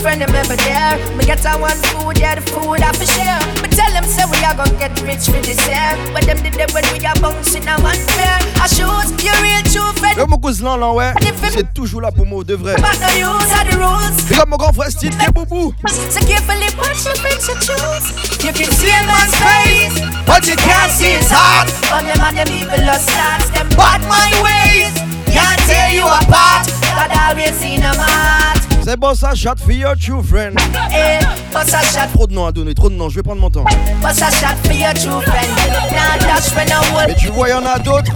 friend 0.05 0.21
them 0.21 0.35
ever 0.37 0.55
there. 0.69 0.93
Me 1.17 1.25
get 1.25 1.41
a 1.49 1.57
one 1.57 1.81
food, 1.89 2.21
yeah, 2.21 2.37
the 2.37 2.45
food 2.53 2.77
I 2.77 2.93
for 2.93 3.09
share. 3.09 3.41
Me 3.65 3.67
tell 3.73 3.89
them 3.89 4.05
say 4.05 4.21
we 4.29 4.37
are 4.45 4.53
gonna 4.53 4.77
get 4.77 4.93
rich 5.01 5.25
for 5.25 5.41
this 5.41 5.57
year. 5.65 5.97
But 6.13 6.29
them 6.29 6.37
did 6.45 6.53
them 6.53 6.69
when 6.77 6.85
we 6.93 7.01
are 7.09 7.17
bouncing 7.17 7.65
a 7.65 7.75
one 7.81 7.97
fair. 8.13 8.37
I 8.61 8.69
your 8.77 9.37
real 9.41 9.63
true 9.65 9.91
friend. 9.97 10.15
Bien 10.15 10.27
mon 10.29 10.37
cousin 10.37 10.77
là, 10.77 10.91
ouais. 10.93 11.11
C'est 11.51 11.73
toujours 11.73 12.01
là 12.01 12.11
pour 12.11 12.25
moi, 12.27 12.43
de 12.43 12.53
vrai. 12.53 12.75
But 12.77 13.01
no 13.01 13.09
use 13.17 13.51
are 13.57 13.65
the 13.65 13.77
rules. 13.81 14.17
Bien 14.29 14.45
mon 14.47 14.57
grand 14.57 14.73
frère 14.73 14.91
Steve, 14.91 15.17
des 15.17 15.31
boubou. 15.33 15.73
So 15.87 16.19
carefully 16.21 16.69
watch 16.77 17.01
your 17.05 17.15
friends 17.17 17.47
you 17.49 17.55
choose. 17.65 18.05
You 18.45 18.53
can 18.53 18.69
see 18.77 18.93
a 18.93 19.01
man's 19.09 19.33
face, 19.41 19.97
But 20.27 20.45
you 20.45 20.55
can't 20.55 20.91
see 20.91 21.17
his 21.17 21.31
heart. 21.31 21.73
but 21.89 22.05
them 22.05 22.21
and 22.21 22.37
them 22.37 22.49
evil. 22.53 22.77
Them 22.77 23.69
bad 23.75 24.01
my 24.05 24.29
ways 24.45 24.93
can't 25.33 25.59
tear 25.65 25.89
you 25.89 26.05
apart. 26.05 26.69
God 26.93 27.11
always 27.11 27.61
in 27.63 27.83
a. 27.83 28.64
C'est 28.85 28.97
bon 28.97 29.15
ça, 29.15 29.33
shot 29.33 29.55
for 29.57 29.71
your 29.71 29.95
true 29.95 30.21
friend. 30.21 30.55
Eh, 30.93 31.17
bust 31.51 31.73
a 31.73 31.81
shot, 31.81 32.07
Trop 32.13 32.27
de 32.27 32.33
noms 32.33 32.45
à 32.45 32.51
donner, 32.51 32.75
trop 32.75 32.87
de 32.87 32.93
noms, 32.93 33.09
je 33.09 33.15
vais 33.15 33.23
prendre 33.23 33.41
mon 33.41 33.49
temps. 33.49 33.63
bust 33.99 34.21
a 34.21 34.29
shot 34.29 34.55
for 34.63 34.73
your 34.73 34.93
true 34.93 35.21
friend. 35.21 35.49
Now 35.91 36.19
dash 36.19 36.55
when 36.55 36.67
I 36.69 36.93
wolf. 36.93 37.07
Mais 37.07 37.15
tu 37.15 37.29
vois, 37.29 37.49
y 37.49 37.53
en 37.53 37.65
a 37.65 37.79
d'autres. 37.79 38.13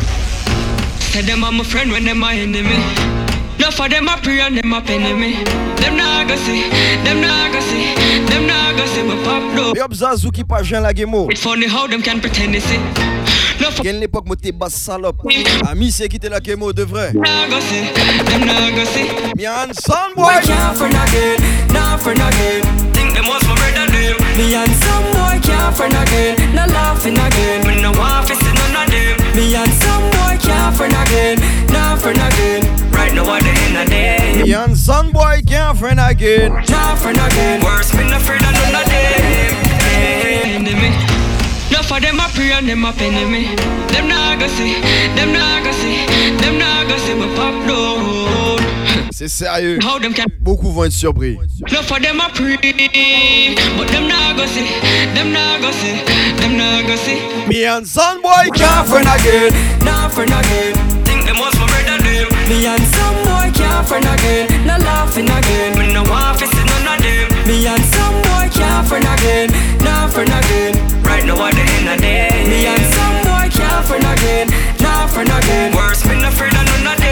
Say 1.12 1.24
them 1.24 1.44
I'm 1.44 1.60
a 1.60 1.64
friend 1.64 1.92
when 1.92 2.04
they're 2.06 2.14
my 2.14 2.36
enemy. 2.36 2.78
No 3.60 3.72
for 3.72 3.90
them 3.90 4.08
a 4.10 4.18
pray 4.22 4.42
and 4.42 4.58
them 4.58 4.72
a 4.72 4.80
penny 4.80 5.12
me. 5.12 5.44
Them 5.78 5.98
nah 5.98 6.24
go 6.28 6.36
see, 6.36 6.70
them 7.04 7.20
nah 7.20 7.50
go 7.52 7.60
see, 7.62 7.96
them 8.28 8.46
nah 8.46 8.72
go 8.78 8.86
see 8.86 9.02
me 9.02 9.16
pop 9.24 9.42
low. 9.56 9.74
Et 9.76 9.82
hop, 9.82 9.92
Zazou 9.96 10.30
qui 10.30 10.44
pas 10.44 10.62
Jean 10.62 10.82
la 10.82 10.94
Guémo. 10.94 11.32
It's 11.32 11.42
funny 11.42 11.66
how 11.66 11.88
them 11.88 12.04
can 12.04 12.20
pretend 12.20 12.54
they 12.54 12.60
see. 12.60 12.78
No 13.60 13.72
for 13.72 13.84
Quelle 13.84 14.00
l'époque, 14.00 14.26
moi 14.26 14.36
t'es 14.42 14.52
basse 14.52 14.76
salope. 14.76 15.22
Ami, 15.68 15.92
c'est 15.92 16.08
qui 16.08 16.20
t'es 16.20 16.30
la 16.30 16.40
Guémo, 16.40 16.72
de 16.74 16.84
vrai. 16.84 17.12
nah 17.14 17.48
go 17.50 17.60
see, 17.60 17.92
them 18.26 18.46
nah 18.46 18.72
go 18.72 18.86
see. 18.86 19.10
Mian 19.36 19.72
Soundboy. 19.74 20.42
can't 20.44 20.78
friend 20.78 20.94
again, 20.94 21.38
nah 21.74 21.98
friend 21.98 22.20
again. 22.20 22.62
Think 22.94 23.14
them 23.14 23.26
was 23.28 23.44
my 23.48 23.56
brother 23.56 23.92
them. 23.92 24.18
Me 24.38 24.56
and 24.56 24.72
some 24.72 25.04
boy 25.12 25.40
can't 25.44 25.76
friend 25.76 25.94
again, 25.94 26.56
no 26.56 26.66
laughing 26.72 27.18
again. 27.18 27.68
Me 27.68 27.82
no 27.82 27.92
want 27.92 28.28
to 28.28 28.36
see 28.36 28.54
none 28.54 28.84
of 28.84 28.90
them. 28.90 29.36
Me 29.36 29.56
and 29.56 29.74
some 29.84 30.10
boy 30.12 30.38
can't 30.40 30.76
friend 30.76 30.94
again, 30.94 31.40
nah 31.72 31.96
friend 31.98 32.18
again. 32.18 32.90
Right 32.92 33.14
now 33.14 33.34
at 33.36 33.44
the 33.44 33.50
end 33.50 33.78
of 33.78 33.90
day. 33.90 34.44
Mian 34.44 34.72
Soundboy, 34.72 35.46
can't 35.48 35.78
friend 35.78 36.00
again. 36.00 36.54
Nah 36.70 36.96
friend 36.96 37.18
again. 37.18 37.62
Worse, 37.64 37.94
me 37.94 38.10
no 38.10 38.18
afraid 38.18 38.42
of 38.42 38.52
none 38.54 38.76
of 38.82 38.86
them. 38.88 39.59
No 41.80 41.86
for 41.86 42.02
them 42.02 42.20
a 42.20 42.28
pray 42.36 42.52
and 42.52 42.68
them 42.68 42.84
a 42.84 42.92
penny 42.92 43.24
me. 43.24 43.56
Them 43.88 44.10
go 44.38 44.48
see, 44.48 44.74
them 45.16 45.32
go 45.64 45.72
see, 45.72 46.06
them 46.36 46.60
go 46.60 46.98
see 46.98 47.14
me 47.16 47.34
pop 47.38 47.56
down. 47.66 48.60
C'est 49.12 49.30
sérieux. 49.30 49.80
How 49.82 49.98
them 49.98 50.14
can 50.14 50.26
Beaucoup 50.42 50.72
vont 50.74 50.84
être 50.84 50.92
surpris. 50.92 51.38
Them 51.70 52.20
a 52.20 52.30
pray, 52.36 52.58
but 53.78 53.88
them 53.88 54.10
go 54.36 54.46
see, 54.46 54.68
them 55.16 55.32
go 55.62 55.72
see, 55.72 56.04
them 56.42 56.86
go 56.86 56.96
see. 56.98 57.48
Mian 57.48 57.86
Soundboy, 57.86 58.52
can't 58.56 58.86
friend 58.86 59.08
again. 59.08 59.54
Nah 59.86 60.10
friend 60.10 60.32
again. 60.32 60.74
Think 61.06 61.26
them 61.26 61.38
was 61.38 61.58
my 61.60 61.66
brother 61.66 61.79
them. 62.20 62.32
Me 62.50 62.66
and 62.66 62.84
some 62.96 63.16
boy 63.24 63.48
can't 63.56 63.88
friend 63.88 64.06
again, 64.06 64.48
no 64.68 64.76
laughing 64.84 65.30
again. 65.30 65.78
Me 65.80 65.94
no 65.94 66.04
want 66.04 66.40
to 66.40 66.48
see 66.48 66.66
none 66.68 66.88
of 66.94 67.00
them. 67.00 67.48
Me 67.48 67.68
and 67.68 67.84
some 67.96 68.16
boy 68.28 68.48
can't 68.52 68.88
friend 68.88 69.08
again, 69.08 69.48
nah 69.84 70.08
friend 70.08 70.30
again. 70.30 70.74
Right 71.04 71.26
now 71.26 71.40
at 71.46 71.54
the 71.56 71.64
end 71.78 71.90
of 71.90 72.00
day. 72.00 72.44
Me 72.48 72.68
and 72.68 72.86
some 72.96 73.18
boy 73.24 73.48
can't 73.52 73.86
friend 73.86 74.04
again, 74.04 74.48
nah 74.80 75.08
friend 75.08 75.30
again. 75.30 75.76
Worse, 75.76 76.06
me 76.06 76.20
no 76.22 76.28
afraid 76.28 76.54
of 76.54 76.66
none 76.66 76.94
of 76.94 77.00
them. 77.00 77.09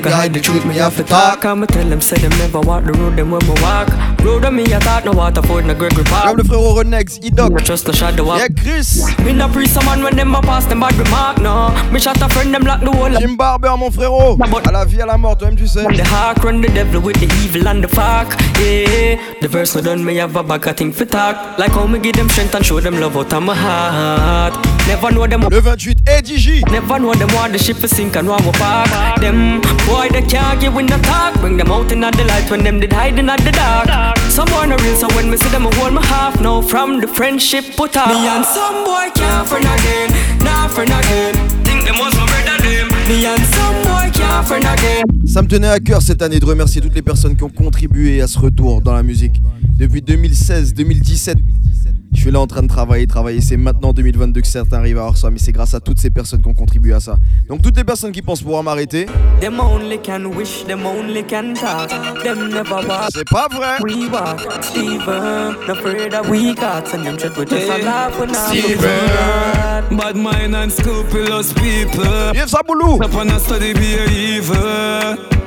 Go 0.00 0.10
hide 0.10 0.34
the 0.34 0.40
truth, 0.40 0.64
me 0.66 0.74
have 0.74 0.96
to 0.96 1.04
talk. 1.04 1.44
I'ma 1.44 1.66
tell 1.66 1.88
them, 1.88 2.00
say 2.00 2.16
them 2.16 2.30
never 2.38 2.60
walk 2.60 2.84
the 2.84 2.92
road, 2.92 3.16
them 3.16 3.30
when 3.30 3.40
me 3.46 3.54
walk. 3.62 3.88
Road 4.24 4.44
on 4.44 4.56
me, 4.56 4.64
I 4.74 4.78
thought 4.80 5.04
no 5.04 5.12
Waterford, 5.12 5.66
no 5.66 5.74
Gregory 5.74 6.04
Park. 6.04 6.26
Comme 6.26 6.36
le 6.38 6.44
frérot 6.44 6.82
Renex, 6.82 7.18
Idoc. 7.20 7.64
Trust 7.64 7.86
the 7.86 7.92
shadow 7.92 8.24
Yeah, 8.36 8.44
up. 8.44 8.56
Chris. 8.56 9.06
Me 9.20 9.32
no 9.32 9.48
pre 9.48 9.66
someone 9.66 10.02
when 10.02 10.16
them 10.16 10.34
a 10.34 10.40
pass 10.42 10.66
them 10.66 10.80
bad 10.80 10.94
remark, 10.94 11.38
no. 11.40 11.70
Me 11.92 12.00
shot 12.00 12.20
a 12.20 12.28
friend, 12.28 12.52
them 12.52 12.62
lock 12.62 12.80
the 12.80 12.90
whole 12.90 13.10
Jim 13.18 13.36
Barber, 13.36 13.76
mon 13.76 13.90
frérot. 13.90 14.38
À 14.66 14.72
la 14.72 14.84
vie, 14.84 15.00
à 15.00 15.06
la 15.06 15.16
mort, 15.16 15.36
toi-même, 15.36 15.56
tu 15.56 15.66
sais. 15.66 15.84
The 15.84 16.04
hawk 16.04 16.42
run 16.42 16.60
the 16.60 16.68
devil 16.68 17.00
with 17.00 17.18
the 17.20 17.26
evil 17.44 17.68
and 17.68 17.82
the 17.82 17.88
fuck. 17.88 18.34
Yeah, 18.60 19.16
the 19.40 19.48
verse 19.48 19.74
no 19.76 19.82
done 19.82 20.04
me 20.04 20.16
have 20.16 20.34
a 20.36 20.42
bag 20.42 20.66
of 20.66 20.76
thing 20.76 20.92
for 20.92 21.04
talk. 21.04 21.58
Like 21.58 21.72
how 21.72 21.86
me 21.86 21.98
give 21.98 22.16
them 22.16 22.28
strength 22.28 22.54
and 22.54 22.64
show 22.64 22.80
them 22.80 22.98
love 23.00 23.16
out 23.16 23.32
of 23.32 23.42
my 23.42 23.54
heart. 23.54 24.54
Never 24.86 25.10
know 25.12 25.26
them. 25.26 25.42
Le 25.42 25.60
28, 25.60 25.98
Eddie 26.06 26.38
J. 26.38 26.62
Never 26.70 26.98
know 26.98 27.14
them 27.14 27.28
want 27.34 27.52
the 27.52 27.58
ship 27.58 27.76
to 27.78 27.88
sink 27.88 28.16
and 28.16 28.28
want 28.28 28.42
to 28.44 28.52
park. 28.52 29.20
Them 29.20 29.60
boy 29.86 30.08
they 30.10 30.22
can't 30.22 30.60
get 30.60 30.72
with 30.72 30.88
no 30.88 30.98
talk. 30.98 31.34
Bring 31.40 31.56
them 31.56 31.70
out 31.70 31.92
in 31.92 32.00
the 32.00 32.24
light 32.28 32.50
when 32.50 32.64
them 32.64 32.80
did 32.80 32.92
hiding 32.92 33.28
at 33.28 33.40
the 33.40 33.52
dark. 33.52 34.18
Someone 34.30 34.72
a 34.72 34.76
real 34.78 34.96
so 34.96 35.08
when 35.14 35.30
me 35.30 35.36
see 35.36 35.48
them 35.50 35.66
I 35.66 35.74
hold 35.76 35.92
my 35.92 36.04
half 36.04 36.40
now 36.40 36.60
from 36.60 37.00
the 37.00 37.06
friendship 37.06 37.64
put 37.76 37.96
off. 37.96 38.08
Me 38.08 38.26
and 38.26 38.44
some 38.44 38.84
boy 38.84 39.10
can't 39.14 39.46
friend 39.48 39.64
again, 39.64 40.10
nah 40.44 40.68
friend 40.68 40.90
again. 40.90 41.34
Think 41.64 41.84
them 41.86 41.98
was 41.98 42.14
my 42.14 42.26
brother 42.26 42.58
them. 42.62 42.88
Me 43.08 43.26
and 43.26 43.44
some 43.54 43.76
boy 43.82 44.10
can't 44.12 44.46
friend 44.46 44.64
again. 44.64 45.04
Ça 45.26 45.42
me 45.42 45.48
tenait 45.48 45.68
à 45.68 45.80
cœur 45.80 46.02
cette 46.02 46.22
année 46.22 46.38
de 46.38 46.44
remercier 46.44 46.80
toutes 46.80 46.94
les 46.94 47.02
personnes 47.02 47.36
qui 47.36 47.42
ont 47.42 47.48
contribué 47.48 48.20
à 48.20 48.26
ce 48.26 48.38
retour 48.38 48.80
dans 48.82 48.92
la 48.92 49.02
musique. 49.02 49.40
Depuis 49.76 50.02
2016, 50.02 50.74
2017, 50.74 51.38
je 52.14 52.20
suis 52.20 52.30
là 52.30 52.40
en 52.40 52.46
train 52.46 52.62
de 52.62 52.68
travailler, 52.68 53.06
travailler. 53.06 53.40
C'est 53.40 53.56
maintenant 53.56 53.92
2022 53.92 54.40
que 54.40 54.46
certains 54.46 54.78
arrivent 54.78 54.96
à 54.98 55.00
avoir 55.00 55.16
ça, 55.16 55.30
mais 55.30 55.38
c'est 55.38 55.52
grâce 55.52 55.74
à 55.74 55.80
toutes 55.80 55.98
ces 55.98 56.10
personnes 56.10 56.40
qu'on 56.40 56.54
contribue 56.54 56.92
à 56.92 57.00
ça. 57.00 57.16
Donc 57.48 57.60
toutes 57.60 57.76
les 57.76 57.84
personnes 57.84 58.12
qui 58.12 58.22
pensent 58.22 58.40
pouvoir 58.42 58.62
m'arrêter. 58.62 59.06
C'est 63.12 63.28
pas 63.28 63.48
vrai. 63.52 63.76
People. 71.60 72.32
Yes, 72.34 72.54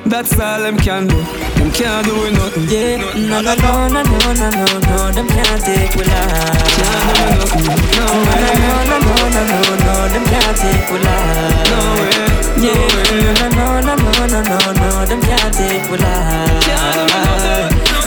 That's 0.10 0.40
all 0.40 0.60
them 0.62 0.78
can 0.78 1.08
do. 1.08 1.18
Them 1.60 1.70
can't 1.72 2.06
do 2.06 2.32
nothing. 2.32 2.64
Yeah, 2.70 2.98
no, 2.98 3.42
no, 3.42 3.54
no, 3.56 3.88
no, 3.90 4.04
no, 4.04 4.34
no, 4.34 4.50
no, 4.50 4.80
no, 4.80 5.12
them 5.12 5.28
can't 5.28 5.62
take 5.62 5.94
we 5.96 6.04
life. 6.06 6.64
Can't 6.80 7.12
do 7.18 7.36
nothing. 7.36 7.66
No 7.98 8.08
No, 8.08 8.44
no, 8.58 8.88
no, 8.88 8.98
no, 9.04 9.14
no, 9.36 9.42
no, 9.52 9.60
no, 9.84 10.08
them 10.08 10.24
can't 10.32 10.58
take 10.58 10.90
we 10.92 11.00
life. 11.00 11.70
No 11.72 11.80
way. 12.00 12.16
Yeah, 12.64 12.88
no, 13.12 13.52
no, 13.52 13.82
no, 13.82 13.96
no, 13.96 14.28
no, 14.28 14.42
no, 14.42 14.58
no, 14.72 15.06
them 15.06 15.22
can't 15.22 15.54
take 15.54 15.92
we 15.92 15.98
life. 15.98 16.68
No, 16.68 16.78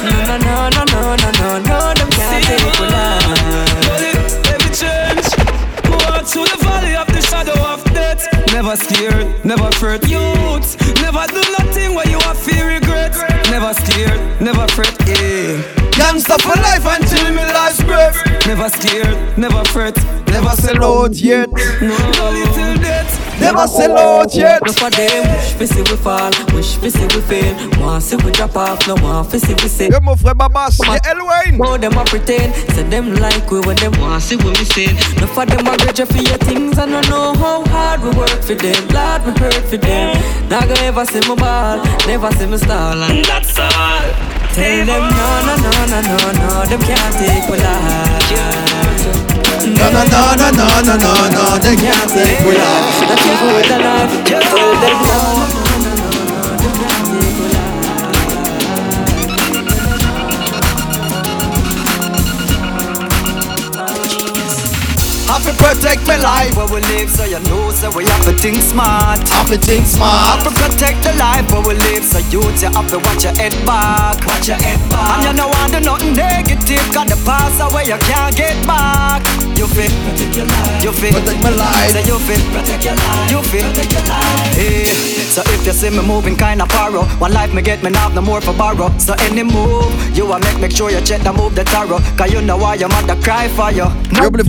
no, 0.08 0.36
no, 0.40 0.46
no, 0.46 0.68
no, 0.70 1.16
no, 1.16 1.30
no, 1.36 1.48
no, 1.60 1.78
them 1.94 2.10
can't 2.10 2.44
take 2.44 2.80
we 2.80 2.86
life. 2.88 3.28
But 3.84 4.00
it, 4.00 4.16
every 4.48 4.72
change. 4.72 5.28
Go 5.84 5.94
out 6.08 6.24
through 6.26 6.44
the 6.44 6.56
valley 6.56 6.64
of 6.64 6.64
the 6.64 6.64
shadow 6.64 6.64
of 6.64 6.64
death. 6.64 6.69
Never 8.62 8.76
scared, 8.76 9.42
never 9.42 9.72
fret. 9.72 10.06
Youth, 10.06 10.76
never 11.00 11.26
do 11.28 11.40
nothing 11.58 11.94
where 11.94 12.06
you 12.06 12.18
have 12.18 12.36
fear 12.36 12.68
regret. 12.68 13.10
Never 13.48 13.72
scared, 13.72 14.20
never 14.42 14.68
fret. 14.68 14.94
Yeah. 15.08 15.79
Gangsta 16.00 16.40
for 16.40 16.56
life 16.62 16.86
until 16.86 17.30
me 17.30 17.44
life's 17.52 17.82
breath. 17.84 18.16
Never 18.46 18.68
scared, 18.70 19.36
never 19.36 19.62
fret. 19.66 19.96
Never 20.28 20.50
sell 20.56 20.82
out 20.82 21.14
yet. 21.14 21.50
No, 21.82 21.96
little 22.32 22.74
death. 22.80 23.40
Never 23.40 23.66
sell 23.66 23.98
out 23.98 24.34
yet. 24.34 24.62
No 24.64 24.72
for 24.72 24.90
them, 24.90 25.26
wish 25.28 25.52
fi 25.54 25.64
see 25.66 25.82
we 25.82 25.96
fall, 25.96 26.30
wish 26.54 26.76
fi 26.76 26.88
see 26.88 27.04
we 27.14 27.20
fail. 27.28 27.54
Want 27.80 28.02
see 28.02 28.16
we 28.16 28.30
drop 28.32 28.56
off, 28.56 28.86
no 28.88 28.94
want 28.94 29.30
fi 29.30 29.38
see 29.38 29.54
we 29.54 29.68
say. 29.68 29.88
Yo 29.88 30.00
mon 30.00 30.16
frère 30.16 30.34
Babas, 30.34 30.78
yeah, 30.82 30.98
El 31.04 31.20
Wayne. 31.26 31.58
How 31.58 31.76
them 31.76 31.98
a 31.98 32.04
pretend, 32.04 32.54
say 32.72 32.82
them 32.84 33.14
like 33.16 33.50
we 33.50 33.60
when 33.60 33.76
them 33.76 33.92
want 34.00 34.22
see 34.22 34.36
we 34.36 34.50
missing. 34.50 34.94
No 35.20 35.26
for 35.26 35.44
them 35.44 35.66
a 35.66 35.76
grudge 35.76 36.06
for 36.08 36.22
your 36.22 36.38
things 36.38 36.78
and 36.78 36.96
I 36.96 37.00
know 37.10 37.34
how 37.34 37.64
hard 37.66 38.02
we 38.02 38.10
work 38.16 38.42
for 38.42 38.54
them. 38.54 38.88
Lord 38.88 39.26
we 39.26 39.32
hurt 39.38 39.64
for 39.68 39.76
them. 39.76 40.16
Not 40.48 40.66
gonna 40.66 40.80
ever 40.80 41.04
see 41.04 41.20
me 41.28 41.36
ball, 41.36 41.84
never 42.06 42.30
see 42.32 42.46
me 42.46 42.56
stall 42.56 43.02
and 43.02 43.24
that's 43.24 43.58
all. 43.58 44.39
Tell 44.54 44.84
them 44.84 45.04
no 45.08 45.28
no 45.46 45.54
no 45.56 45.70
no 45.86 46.00
no 46.00 46.16
no, 46.32 46.64
them 46.66 46.80
can't 46.80 47.14
take 47.18 47.48
we 47.48 47.58
life. 47.58 48.30
No, 49.78 49.86
no, 49.90 50.02
no, 50.04 50.34
no, 50.36 50.50
no, 50.50 50.68
no, 50.82 50.96
no, 50.96 51.12
no, 51.34 51.58
they 51.58 51.76
can't 51.76 52.10
take 52.10 52.40
we 52.44 52.58
life. 52.58 53.00
That's 53.08 53.26
even 53.26 53.54
with 53.54 53.68
the 53.68 53.78
life. 53.78 54.12
Tell 54.26 54.72
them 54.82 54.98
no 55.06 55.59
Have 65.40 65.56
to 65.56 65.64
protect 65.64 66.06
my 66.06 66.18
life. 66.18 66.54
where 66.54 66.68
we 66.68 66.80
live, 66.92 67.08
so 67.08 67.24
you 67.24 67.40
know, 67.48 67.70
so 67.70 67.88
we 67.96 68.04
have 68.04 68.24
to 68.28 68.32
think 68.36 68.60
smart. 68.60 69.26
Have 69.26 69.48
to 69.48 69.56
think 69.56 69.86
smart. 69.86 70.36
Have 70.36 70.44
to 70.44 70.52
protect 70.52 71.02
the 71.02 71.16
life 71.16 71.50
where 71.50 71.62
we 71.64 71.72
live, 71.80 72.04
so 72.04 72.18
you 72.28 72.44
you 72.60 72.68
have 72.68 72.90
to 72.92 72.98
watch 73.08 73.24
your 73.24 73.32
head 73.40 73.56
back. 73.64 74.20
Watch 74.26 74.48
your 74.48 74.60
head 74.60 74.76
back. 74.90 75.24
And 75.24 75.24
you 75.24 75.32
know 75.40 75.48
want 75.48 75.72
do 75.72 75.80
nothing 75.80 76.12
negative, 76.12 76.84
got 76.92 77.08
the 77.08 77.16
past 77.24 77.56
away 77.56 77.88
you 77.88 77.96
can't 78.04 78.36
get 78.36 78.52
back. 78.66 79.24
You 79.56 79.66
fit, 79.66 79.92
you 80.84 80.92
fit, 80.92 81.12
Protect 81.14 81.42
my 81.42 81.50
life. 81.56 81.90
say 81.92 82.04
you 82.04 82.18
fit, 82.18 82.40
protect 82.52 82.84
your 82.84 82.94
life. 82.96 83.30
you 83.30 83.40
fit. 83.48 83.64
Hey, 84.56 84.84
so 84.84 85.40
if 85.52 85.64
you 85.64 85.72
see 85.72 85.88
me 85.90 86.02
moving 86.06 86.36
kinda 86.36 86.64
paro, 86.64 87.04
one 87.18 87.32
life 87.32 87.54
me 87.54 87.62
get 87.62 87.82
me 87.82 87.90
have 87.94 88.14
no 88.14 88.20
more 88.20 88.40
for 88.42 88.52
borrow. 88.52 88.92
So 88.98 89.14
any 89.20 89.42
move, 89.42 89.88
you 90.16 90.30
a 90.32 90.38
make 90.40 90.60
make 90.60 90.72
sure 90.72 90.90
you 90.90 91.00
check 91.00 91.22
the 91.22 91.32
move 91.32 91.54
the 91.54 91.64
tarot, 91.64 92.00
cause 92.18 92.30
you 92.30 92.42
know 92.42 92.58
why 92.58 92.74
your 92.74 92.90
mother 92.90 93.16
cry 93.22 93.48
for 93.48 93.70
you. 93.70 93.86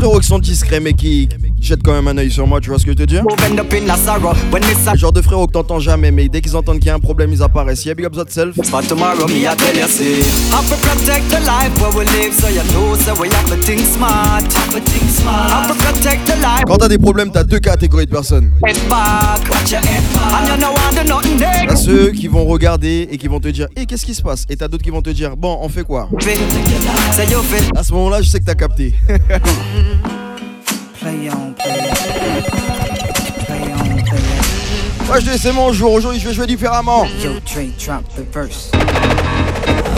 Frérots 0.01 0.19
qui 0.19 0.27
sont 0.27 0.39
discrets 0.39 0.80
mais 0.81 0.93
qui 0.93 1.29
jettent 1.59 1.83
quand 1.83 1.93
même 1.93 2.07
un 2.07 2.17
œil 2.17 2.31
sur 2.31 2.47
moi, 2.47 2.59
tu 2.59 2.69
vois 2.69 2.79
ce 2.79 2.85
que 2.85 2.91
je 2.91 2.97
te 2.97 3.03
dis 3.03 3.15
Move 3.15 3.37
end 3.49 3.57
up 3.59 3.73
in 3.73 3.89
a 3.89 3.97
sorrow 3.97 4.33
when 4.51 4.61
this 4.63 4.77
Le 4.91 4.97
genre 4.97 5.11
de 5.11 5.21
frérots 5.21 5.47
que 5.47 5.53
t'entends 5.53 5.79
jamais 5.79 6.11
mais 6.11 6.27
dès 6.27 6.41
qu'ils 6.41 6.55
entendent 6.55 6.79
qu'il 6.79 6.87
y 6.87 6.89
a 6.89 6.95
un 6.95 6.99
problème 6.99 7.31
ils 7.31 7.43
apparaissent. 7.43 7.85
Yeah, 7.85 7.93
big 7.93 8.05
up 8.05 8.15
self. 8.29 8.55
But 8.55 8.87
tomorrow 8.87 9.27
me 9.27 9.45
I 9.47 9.55
tell 9.55 9.75
you 9.75 9.87
see. 9.87 10.21
Have 10.51 10.67
to 10.69 10.75
protect 10.87 11.29
the 11.29 11.39
life 11.45 11.71
where 11.81 11.91
we 11.97 12.05
live 12.11 12.33
So 12.33 12.47
you 12.49 12.63
know 12.73 12.95
so 12.95 13.13
we 13.21 13.29
have 13.29 13.45
to 13.47 13.55
think 13.57 13.79
smart. 13.81 14.43
Have 14.53 14.73
to 14.73 14.79
think 14.91 15.09
smart. 15.09 15.51
Have 15.51 15.67
to 15.67 15.75
protect 15.83 16.25
the 16.25 16.35
life. 16.41 16.63
Quand 16.65 16.77
t'as 16.77 16.87
des 16.87 16.97
problèmes, 16.97 17.31
t'as 17.31 17.43
deux 17.43 17.59
catégories 17.59 18.05
de 18.05 18.11
personnes. 18.11 18.51
Head 18.65 18.77
back. 18.89 19.47
Watch 19.49 19.71
your 19.71 19.81
head 19.81 20.03
back. 20.13 20.41
And 20.41 20.47
you 20.47 20.57
know 20.57 20.73
I 20.73 20.95
do 20.95 21.07
nothing 21.07 21.37
T'as 21.39 21.65
next 21.65 21.85
ceux 21.85 22.11
qui 22.11 22.27
vont 22.27 22.45
regarder 22.45 23.07
et 23.11 23.17
qui 23.17 23.27
vont 23.27 23.39
te 23.39 23.47
dire 23.47 23.67
Eh 23.75 23.85
qu'est-ce 23.85 24.05
qui 24.05 24.13
se 24.13 24.21
passe? 24.21 24.45
Et 24.49 24.55
t'as 24.55 24.67
d'autres 24.67 24.83
qui 24.83 24.89
vont 24.89 25.01
te 25.01 25.09
dire 25.09 25.35
Bon 25.37 25.57
on 25.61 25.69
fait 25.69 25.83
quoi? 25.83 26.09
Fit 26.19 26.37
Say 27.13 27.31
you 27.31 27.39
fit 27.41 27.69
À 27.75 27.83
ce 27.83 27.93
moment 27.93 28.09
là 28.09 28.21
je 28.21 28.29
sais 28.29 28.39
que 28.39 28.45
t'as 28.45 28.55
capté 28.55 28.93
Moi 35.07 35.19
je 35.19 35.31
dis 35.31 35.37
c'est 35.37 35.51
mon 35.51 35.73
jour, 35.73 35.93
aujourd'hui 35.93 36.19
je 36.19 36.27
vais 36.27 36.33
jouer 36.33 36.45
différemment. 36.47 37.05
Yo, 37.23 37.39
Trey, 37.45 37.71
drop 37.79 38.03
the 38.15 38.21
verse. 38.31 38.69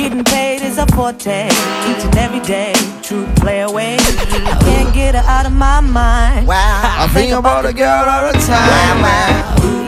Getting 0.00 0.24
paid 0.24 0.62
is 0.62 0.78
a 0.78 0.86
forte, 0.86 1.48
each 1.48 2.04
and 2.06 2.16
every 2.16 2.40
day. 2.40 2.72
True 3.02 3.26
play 3.36 3.60
away. 3.60 3.98
I 3.98 4.58
can't 4.62 4.94
get 4.94 5.14
her 5.14 5.20
out 5.26 5.44
of 5.44 5.52
my 5.52 5.80
mind. 5.80 6.48
I 6.50 7.06
think 7.12 7.34
about 7.34 7.66
a 7.66 7.74
girl 7.74 8.08
all 8.08 8.32
the 8.32 8.38
time 8.38 9.79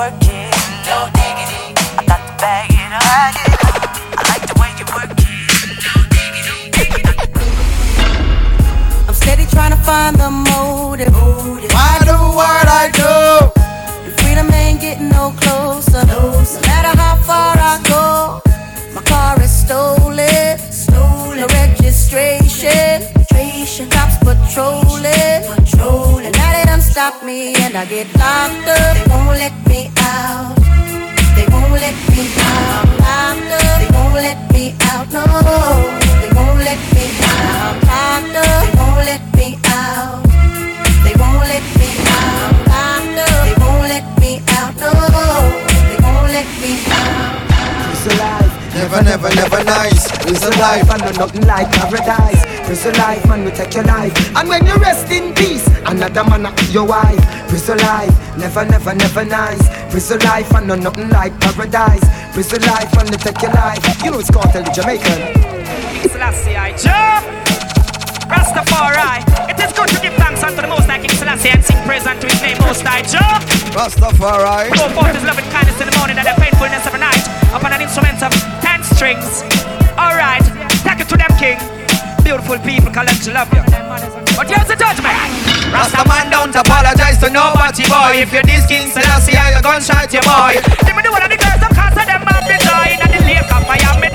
Work 0.00 0.16
it. 0.32 0.48
No 0.88 0.98
diggity. 1.12 1.76
I 2.00 2.02
got 2.08 2.20
to 2.24 2.32
bag 2.40 2.72
it 2.72 2.92
up. 2.96 3.04
Bag 3.04 3.36
it 3.36 3.52
up. 3.52 3.92
I 4.16 4.22
like 4.32 4.44
the 4.48 4.56
way 4.56 4.70
you 4.80 4.86
work 4.96 5.12
it. 5.12 5.28
I'm 9.08 9.14
steady 9.14 9.44
trying 9.44 9.74
to 9.76 9.80
find 9.88 10.16
the 10.16 10.30
motive. 10.30 11.12
Why 11.76 11.92
do 12.08 12.16
what 12.38 12.66
I 12.80 12.84
do 13.02 13.14
The 14.06 14.12
freedom 14.22 14.48
ain't 14.54 14.80
getting 14.80 15.10
no 15.10 15.34
closer. 15.36 16.02
No 16.06 16.20
matter 16.68 16.94
how 16.96 17.16
far 17.28 17.54
I 17.72 17.76
go, 17.92 18.40
my 18.94 19.02
car 19.02 19.38
is 19.42 19.52
stolen. 19.52 20.56
Stolen. 20.84 21.40
No 21.40 21.46
registration. 21.60 22.96
Cops. 23.90 24.16
Patrolling. 24.24 25.59
Stop 26.90 27.22
me 27.22 27.54
and 27.54 27.76
I 27.76 27.86
get 27.86 28.06
locked 28.18 28.66
up. 28.66 28.96
They 28.96 29.06
won't 29.06 29.38
let 29.38 29.54
me 29.68 29.90
out. 29.98 30.56
They 31.38 31.46
won't 31.46 31.70
let 31.70 31.94
me 32.10 32.26
out. 32.34 32.82
Locked 32.98 33.52
up. 33.54 33.78
They 33.78 33.90
won't 33.94 34.14
let 34.14 34.38
me 34.52 34.74
out. 34.90 35.06
No. 35.14 35.22
They 36.18 36.30
won't 36.34 36.58
let 36.58 36.82
me 36.90 37.06
out. 37.22 37.78
Locked 37.86 38.36
up. 38.42 38.66
They 38.66 38.74
won't 38.74 39.06
let 39.06 39.22
me 39.38 39.48
out. 39.70 40.18
They 41.06 41.14
won't 41.14 41.46
let 41.46 41.62
me 41.78 41.88
out. 42.10 42.58
Locked 42.74 43.18
up. 43.22 43.38
They 43.46 43.54
won't 43.62 43.86
let 43.86 44.06
me 44.18 44.42
out. 44.58 44.74
No. 44.82 44.90
They 45.86 45.98
won't 46.02 46.26
let 46.34 46.48
me 46.58 46.72
out. 46.90 47.94
It's 47.94 48.06
alive. 48.10 48.50
Never, 48.74 49.02
never, 49.02 49.34
never 49.34 49.64
nice 49.64 50.06
It's 50.26 50.42
a 50.42 50.50
life 50.58 50.90
I 50.90 50.96
know 50.98 51.10
nothing 51.12 51.46
like 51.46 51.70
paradise. 51.70 52.59
Prison 52.70 52.94
life, 53.02 53.26
man, 53.26 53.44
we 53.44 53.50
take 53.50 53.74
your 53.74 53.82
life. 53.82 54.14
And 54.38 54.48
when 54.48 54.64
you 54.64 54.76
rest 54.78 55.10
in 55.10 55.34
peace, 55.34 55.66
another 55.90 56.22
man 56.22 56.46
a 56.46 56.54
your 56.70 56.86
wife. 56.86 57.18
Prison 57.50 57.76
life, 57.78 58.14
never, 58.38 58.64
never, 58.64 58.94
never 58.94 59.24
nice. 59.24 59.58
Prison 59.90 60.20
life, 60.20 60.54
I 60.54 60.62
know 60.62 60.76
nothing 60.76 61.10
like 61.10 61.34
paradise. 61.40 62.06
Prison 62.30 62.62
life, 62.62 62.94
man, 62.94 63.10
we 63.10 63.18
take 63.18 63.42
your 63.42 63.50
life. 63.58 63.82
You 64.04 64.12
know 64.12 64.20
it's 64.20 64.30
called 64.30 64.54
the 64.54 64.62
Jamaican. 64.70 65.18
Selassie, 66.14 66.54
I 66.54 66.70
Jah. 66.78 67.18
Rastafari. 68.30 69.18
It 69.50 69.58
is 69.58 69.72
good 69.74 69.90
to 69.90 69.98
give 69.98 70.14
thanks 70.14 70.40
unto 70.44 70.62
the 70.62 70.70
Most 70.70 70.86
High 70.86 71.02
King 71.02 71.10
Selassie 71.10 71.50
and 71.50 71.64
sing 71.64 71.82
praise 71.82 72.06
unto 72.06 72.30
His 72.30 72.40
name, 72.40 72.56
Most 72.62 72.86
High 72.86 73.02
Jah. 73.02 73.42
Rastafari 73.74 74.70
Go 74.78 74.86
forth 74.94 75.18
His 75.18 75.26
loving 75.26 75.50
kindness 75.50 75.74
in 75.82 75.90
the 75.90 75.96
morning 75.98 76.22
and 76.22 76.26
the 76.30 76.38
faithfulness 76.38 76.86
of 76.86 76.94
the 76.94 77.02
night 77.02 77.26
upon 77.50 77.74
an 77.74 77.82
instrument 77.82 78.22
of 78.22 78.30
ten 78.62 78.78
strings. 78.86 79.42
All 79.98 80.14
right, 80.14 80.46
take 80.86 81.02
it 81.02 81.10
to 81.10 81.18
them, 81.18 81.34
King. 81.34 81.58
Beautiful 82.30 82.62
people, 82.62 82.92
collect 82.94 83.24
to 83.24 83.32
love 83.34 83.50
you. 83.50 83.58
But 84.38 84.46
here's 84.46 84.70
the 84.70 84.78
judgment. 84.78 85.18
Rasta 85.74 86.06
man 86.06 86.30
don't 86.30 86.54
apologize 86.54 87.18
to 87.18 87.28
nobody, 87.28 87.82
boy. 87.90 88.22
If 88.22 88.32
you're 88.32 88.46
this 88.46 88.70
King 88.70 88.86
Selassie, 88.86 89.34
I 89.34 89.58
a 89.58 89.60
gunshot 89.60 90.14
you, 90.14 90.22
boy. 90.22 90.62
Let 90.86 90.94
me 90.94 91.02
do 91.02 91.10
one 91.10 91.26
of 91.26 91.28
the 91.28 91.34
girls, 91.34 91.58
them 91.58 91.74
cause 91.74 91.90
of 91.90 92.06
them 92.06 92.22
have 92.22 92.46
the 92.46 92.54
joy 92.62 92.94
in 92.94 93.02
the 93.10 93.18
lake 93.26 93.50
of. 93.50 93.66
Me 93.66 94.14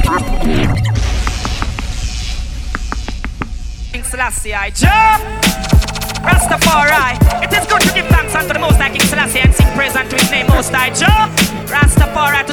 King 3.91 4.03
Selassie, 4.07 4.53
I 4.55 4.69
Jah. 4.69 5.19
Rastafari. 6.23 7.19
It 7.43 7.51
is 7.51 7.67
good 7.67 7.81
to 7.81 7.93
give 7.93 8.07
thanks 8.07 8.33
unto 8.33 8.53
the 8.53 8.59
Most 8.59 8.77
High 8.77 8.95
King 8.95 9.01
Selassie 9.11 9.39
and 9.39 9.53
sing 9.53 9.67
praise 9.75 9.95
unto 9.97 10.15
His 10.15 10.31
name, 10.31 10.47
Most 10.47 10.71
High 10.71 10.95
Jah. 10.95 11.27
Rastafari 11.67 12.44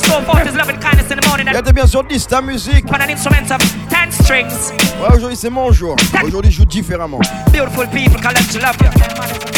morning 1.27 1.47
Et 1.53 1.57
and 1.57 1.63
t'es 1.63 1.73
bien 1.73 1.87
sur 1.87 2.05
10, 2.05 2.27
ta 2.27 2.41
musique 2.41 2.85
upon 2.85 3.01
an 3.01 3.11
instrument 3.11 3.51
of 3.51 3.59
ten 3.89 4.11
strings. 4.11 4.73
Ouais 5.01 5.15
aujourd'hui 5.15 5.37
c'est 5.37 5.51
mon 5.51 5.73
jour 5.73 5.97
Aujourd'hui 6.25 6.51
je 6.51 6.59
joue 6.59 6.65
différemment 6.65 7.21
Beautiful 7.53 7.87
people 7.89 8.21
collect 8.21 8.53
to 8.53 8.59
love 8.61 8.77
you. 8.81 8.91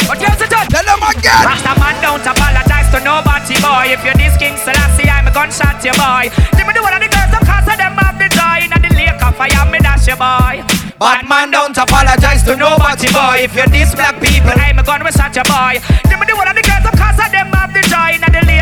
But 0.07 0.17
here's 0.19 0.37
the 0.37 0.47
judge. 0.49 0.69
Tell 0.69 0.85
them 0.85 1.03
again 1.09 1.45
Rasta 1.45 1.73
man 1.79 1.95
don't 2.01 2.25
apologize 2.25 2.89
to 2.91 2.99
nobody, 3.03 3.55
boy. 3.61 3.93
If 3.93 4.03
you're 4.03 4.17
this 4.17 4.37
King 4.37 4.55
Selassie, 4.57 5.09
I'm 5.09 5.27
a 5.27 5.31
gunshot 5.33 5.83
you, 5.83 5.93
boy. 5.93 6.29
Let 6.53 6.67
me 6.67 6.73
do 6.73 6.81
one 6.81 6.93
of 6.93 7.01
the 7.01 7.09
girls, 7.09 7.31
them 7.31 7.43
cause 7.45 7.67
of 7.67 7.77
them 7.77 7.93
have 7.97 8.17
the 8.17 8.29
joy 8.29 8.65
in 8.65 8.71
the 8.73 8.91
lake 8.95 9.21
of 9.21 9.35
fire, 9.35 9.65
me 9.71 9.79
dash 9.79 10.07
you, 10.07 10.15
boy. 10.15 10.61
Bad 10.99 11.27
man 11.27 11.51
don't 11.51 11.77
apologize 11.77 12.43
to 12.43 12.55
nobody, 12.55 13.11
boy. 13.11 13.45
If 13.45 13.55
you're 13.55 13.67
this 13.67 13.93
black 13.95 14.21
people, 14.21 14.53
I'm 14.55 14.79
a 14.79 14.83
gun 14.83 15.03
we 15.03 15.11
shot 15.11 15.35
you, 15.35 15.43
boy. 15.43 15.81
Let 16.09 16.17
me 16.19 16.25
do 16.25 16.35
one 16.37 16.47
of 16.47 16.55
the 16.55 16.63
girls, 16.63 16.83
them 16.85 16.95
cause 16.97 17.19
of 17.19 17.29
them 17.33 17.49
have 17.53 17.73
the 17.73 17.84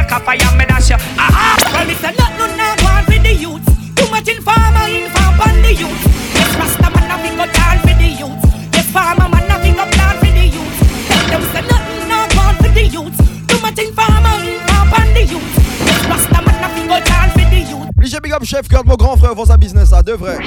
lake 0.04 0.12
of 0.12 0.24
fire, 0.24 0.58
me 0.58 0.66
dash 0.66 0.90
you. 0.90 0.96
Aha! 1.18 1.56
Ah. 1.58 1.72
Well, 1.74 1.90
it's 1.90 2.04
a 2.04 2.12
not 2.18 2.32
no 2.38 2.46
now 2.56 2.76
one 2.84 3.04
for 3.06 3.20
the 3.20 3.34
youth. 3.34 3.66
Too 3.96 4.08
much 4.12 4.28
informer, 4.28 4.88
inform 4.88 5.40
on 5.42 5.62
the 5.62 5.74
youth. 5.74 6.04
Yes, 6.36 6.52
Rasta 6.60 6.90
man 6.92 7.12
a 7.12 7.16
big 7.24 7.40
up 7.40 7.52
down 7.54 7.78
for 7.80 7.96
the 7.96 8.10
youth. 8.22 8.42
Yes, 8.74 8.88
farmer 8.92 9.30
man 9.30 9.52
a 9.52 9.56
big 9.64 9.78
up 9.80 9.92
down 9.92 10.16
for 10.20 10.32
the 10.32 10.46
youth. 10.56 10.78
Was 11.34 11.56
a 11.56 11.62
nothing 11.62 12.08
now 12.10 12.28
one 12.36 12.56
for 12.58 12.72
the 12.74 12.86
youth. 12.86 13.18
Too 13.48 13.60
much 13.62 13.80
informer, 13.80 14.36
inform 14.44 14.94
on 14.94 15.14
the 15.14 15.24
youth. 15.24 15.53
Youth. 18.14 18.20
Obligé 18.20 18.22
big 18.22 18.34
up 18.34 18.44
chef 18.46 18.68
Kurt, 18.68 18.86
mon 18.86 18.96
grand 18.96 19.18
frère 19.18 19.34
sa 19.46 19.58
business 19.58 19.92
à 19.94 20.04
de 20.04 20.14
vrai 20.14 20.38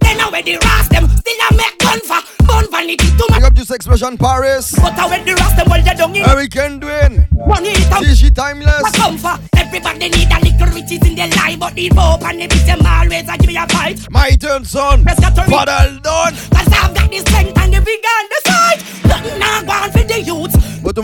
Then 0.00 0.18
I 0.20 0.42
the 0.42 0.58
ras 0.62 0.88
them, 0.88 1.08
still 1.08 1.40
I 1.50 1.56
make 1.56 1.78
gun 1.78 2.00
for. 2.04 2.22
Vanity 2.70 2.96
too 2.96 3.26
much. 3.30 3.38
Big 3.38 3.44
up 3.44 3.54
du 3.54 3.62
Explosion 3.74 4.16
Paris 4.16 4.74
But 4.76 4.98
I 4.98 5.08
when 5.08 5.24
the 5.24 5.34
ras 5.34 5.54
them, 5.56 5.66
well 5.70 5.82
they 5.82 5.94
don't 5.94 6.14
in. 6.14 6.24
Hurricane 6.24 6.80
Dwayne 6.80 7.28
Money 7.46 7.70
it 7.70 7.92
up. 7.92 8.02
DJ 8.02 8.34
Timeless 8.34 8.82
What? 9.22 9.40
Everybody 9.56 10.08
need 10.08 10.30
a 10.30 10.38
little 10.40 10.74
riches 10.74 11.06
in 11.06 11.14
their 11.16 11.28
life, 11.28 11.58
but 11.58 11.74
the 11.74 11.88
Pope 11.90 12.22
and 12.24 12.40
the 12.40 12.46
them 12.46 12.86
always 12.86 13.28
a 13.28 13.38
give 13.38 13.48
me 13.48 13.56
a 13.56 13.66
fight. 13.68 14.00
My 14.10 14.30
turn 14.30 14.64
son. 14.64 15.04
Father 15.04 15.98
done 16.02 16.34
Cause 16.34 16.72
I've 16.72 16.94
got 16.94 17.10
the 17.10 17.18
strength 17.18 17.58
and 17.58 17.74
the 17.74 17.80
big 17.80 18.04
and 18.04 18.28
the 18.30 18.44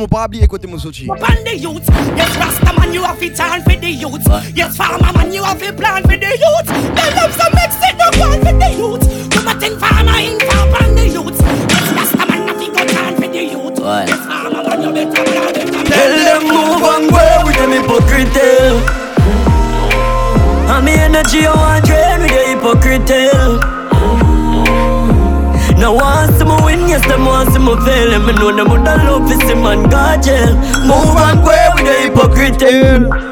mon 0.00 0.08
pas 0.08 0.24
oublier 0.24 0.46
côté 0.46 0.66
mon 0.66 0.78
soutien. 0.78 1.14
Pan 1.14 1.44
the 1.44 1.56
youth. 1.56 1.86
Yes, 2.16 2.36
Rasta 2.36 2.72
man, 2.78 2.92
you 2.92 3.02
have 3.02 3.18
to 3.18 3.28
turn 3.28 3.62
for 3.62 3.76
the 3.80 3.90
youth. 3.90 4.26
Yes, 4.54 4.76
farmer 4.76 5.12
man, 5.12 5.32
you 5.32 5.44
have 5.44 5.58
to 5.60 5.72
plan 5.80 6.02
for 6.04 6.16
the 6.16 6.32
youth. 6.44 6.68
They 6.94 7.08
love 7.16 7.32
some 7.32 7.52
mix 7.56 7.72
it, 7.80 7.96
no 7.96 8.06
plan 8.12 8.38
for 8.44 8.54
the 8.60 8.68
youth. 8.76 9.04
Come 9.32 9.48
at 9.48 9.62
in 9.64 9.74
farmer 9.80 10.20
in 10.20 10.36
farm 10.44 10.68
pan 10.76 10.94
the 10.94 11.04
youth. 11.08 11.40
Yes, 11.40 11.88
Rasta 11.96 12.24
man, 12.28 12.40
have 12.48 12.58
to 12.60 12.66
go 12.68 12.82
turn 12.84 13.14
for 13.16 13.28
the 13.32 13.42
youth. 13.48 13.78
Yes, 13.80 14.20
farmer 14.28 14.62
man, 14.68 14.78
you 14.84 14.90
better 14.92 15.24
plan 15.24 15.54
for 15.56 15.88
Tell 15.90 16.14
them 16.28 16.42
move 16.52 16.84
and 16.92 17.04
go 17.10 17.24
with 17.44 17.56
them 17.58 17.72
hypocrite 17.72 18.38
And 20.70 20.84
me 20.84 20.92
energy 20.94 21.46
I 21.46 21.52
want 21.56 21.84
drain 21.84 22.20
with 22.22 22.30
the 22.30 22.42
hypocrite 22.52 23.10
Now 25.80 25.92
want 25.94 26.36
some 26.38 26.62
win, 26.64 26.88
yes, 26.88 27.04
them 27.08 27.24
want 27.24 27.50
some 27.52 27.66
fail 27.84 28.12
And 28.14 28.24
me 28.26 28.32
know 28.34 28.52
them 28.54 28.68
would 28.70 28.82
love 28.84 29.26
to 29.28 29.34
see 29.46 29.54
man 29.54 29.88
God 29.90 30.22
jail 30.22 30.54
Move 30.86 31.16
and 31.26 31.40
go 31.42 31.56
with 31.74 31.86
the 31.88 31.94
hypocrite 32.04 33.29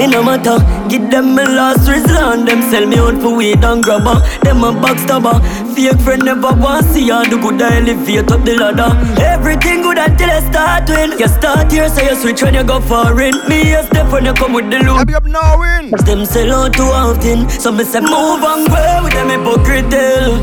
it 0.00 0.10
no 0.10 0.22
matter 0.22 0.58
Give 0.88 1.10
them 1.10 1.34
my 1.34 1.44
last 1.44 1.88
resort. 1.88 2.46
Them 2.46 2.62
sell 2.70 2.86
me 2.86 2.96
out 2.98 3.20
for 3.20 3.36
weed 3.36 3.62
and 3.64 3.82
grabber 3.82 4.18
Them 4.42 4.64
a 4.64 4.72
backstabber 4.72 5.38
Fake 5.74 6.00
friend 6.00 6.24
never 6.24 6.52
want 6.52 6.86
see 6.86 7.10
all 7.10 7.24
the 7.24 7.36
good 7.36 7.60
I 7.62 7.76
elevate 7.78 8.30
up 8.30 8.44
the 8.44 8.56
ladder. 8.56 8.90
Everything 9.22 9.82
good 9.82 9.98
until 9.98 10.30
I 10.30 10.40
start 10.40 10.88
win. 10.88 11.18
You 11.18 11.28
start 11.28 11.70
here 11.70 11.88
so 11.88 12.02
you 12.02 12.16
switch 12.16 12.42
when 12.42 12.54
you 12.54 12.64
go 12.64 12.80
foreign. 12.80 13.34
Me 13.48 13.72
a 13.74 13.82
step 13.84 14.10
when 14.12 14.24
you 14.24 14.34
come 14.34 14.52
with 14.52 14.70
the 14.70 14.78
loot. 14.78 14.96
Happy 14.98 15.14
up 15.14 15.24
now 15.24 15.58
win. 15.58 15.90
Them 16.04 16.24
sell 16.24 16.52
out 16.52 16.74
too 16.74 16.82
often 16.82 17.48
So 17.48 17.70
me 17.72 17.84
say 17.84 18.00
move 18.00 18.42
and 18.42 18.68
go 18.68 19.00
with 19.02 19.12
them 19.12 19.28
hypocrite 19.30 19.84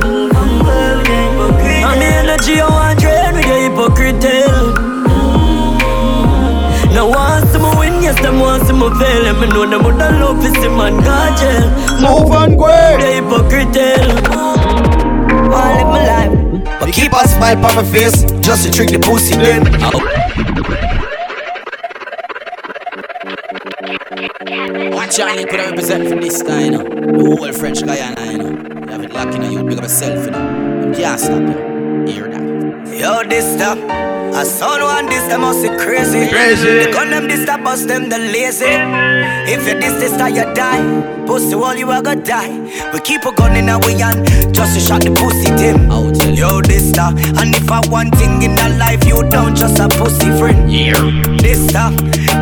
Move 0.03 0.31
and 0.31 0.65
go 0.65 0.97
with 0.97 1.07
them 1.07 1.27
hypocrite 1.27 1.83
And 1.83 2.01
the 2.01 2.05
energy 2.05 2.59
I 2.61 2.69
want 2.69 2.99
drain 2.99 3.35
with 3.35 3.45
the 3.45 3.57
hypocrite 3.69 4.86
now 6.97 7.07
want 7.07 7.47
some 7.49 7.77
win, 7.77 8.01
yes, 8.01 8.19
them 8.21 8.39
want 8.39 8.65
some 8.65 8.79
fail 8.97 9.25
And 9.27 9.39
me 9.39 9.47
know 9.49 9.69
them 9.69 9.83
would 9.83 9.97
love 9.97 10.41
to 10.41 10.49
see 10.59 10.67
man 10.67 10.97
God 11.03 11.37
jail 11.37 11.69
Move 12.01 12.31
and 12.33 12.57
go 12.57 12.65
The 12.65 13.07
hypocrite 13.17 13.77
Wanna 15.51 15.77
live 15.77 15.89
my 15.93 16.01
life 16.11 16.79
But 16.79 16.91
keep 16.91 17.13
a 17.13 17.27
smile 17.27 17.63
on 17.63 17.75
my 17.75 17.83
face 17.83 18.23
Just 18.41 18.65
to 18.65 18.71
trick 18.71 18.89
the 18.89 18.99
pussy 18.99 19.35
then 19.35 19.61
Watch 24.91 25.19
out, 25.19 25.39
you 25.39 25.45
could 25.45 25.59
represent 25.59 26.09
for 26.09 26.15
this 26.15 26.41
guy, 26.41 26.63
you 26.63 26.71
know. 26.71 26.83
The 26.83 27.35
whole 27.37 27.53
French 27.53 27.85
Guyana, 27.85 28.31
you 28.31 28.37
know. 28.39 28.85
You 28.85 28.91
have 28.91 29.03
it 29.03 29.13
locking 29.13 29.43
on 29.43 29.51
you, 29.51 29.63
big 29.63 29.77
up 29.77 29.83
yourself, 29.83 30.25
you 30.25 30.31
know. 30.31 30.87
You 30.87 30.95
can't 30.95 31.19
stop 31.19 31.41
you. 31.41 32.11
Hear 32.11 32.27
that. 32.27 32.99
Yo, 32.99 33.23
this 33.23 33.45
stuff. 33.53 34.16
A 34.35 34.45
son 34.45 34.81
one 34.81 35.05
this, 35.07 35.23
them 35.27 35.41
must 35.41 35.61
be 35.61 35.69
crazy. 35.69 36.27
Crazy. 36.29 36.83
The 36.83 36.91
gun 36.91 37.09
them 37.09 37.27
this, 37.27 37.45
that 37.45 37.63
bust 37.63 37.87
them 37.87 38.09
the 38.09 38.17
lazy. 38.17 38.65
If 39.51 39.67
you 39.67 39.79
this, 39.79 39.93
this, 39.99 40.11
that 40.17 40.33
you 40.33 40.45
die. 40.53 41.25
Pussy 41.25 41.55
all 41.55 41.75
you 41.75 41.89
are 41.91 42.01
gonna 42.01 42.23
die. 42.23 42.49
We 42.93 42.99
keep 43.01 43.25
a 43.25 43.31
gun 43.33 43.55
in 43.55 43.69
our 43.69 43.81
hand, 43.83 44.25
just 44.53 44.75
to 44.75 44.79
shot 44.79 45.01
the 45.01 45.11
pussy 45.11 45.49
dim. 45.57 45.89
Yo, 46.35 46.61
this 46.61 46.89
stuff. 46.89 47.13
And 47.39 47.55
if 47.55 47.69
I 47.71 47.81
one 47.89 48.11
thing 48.11 48.41
in 48.43 48.55
that 48.55 48.77
life, 48.77 49.03
you 49.05 49.23
don't 49.29 49.55
just 49.55 49.79
a 49.79 49.89
pussy 49.89 50.31
friend. 50.37 50.71
Yeah. 50.71 50.93
This 51.41 51.67
stuff. 51.67 51.93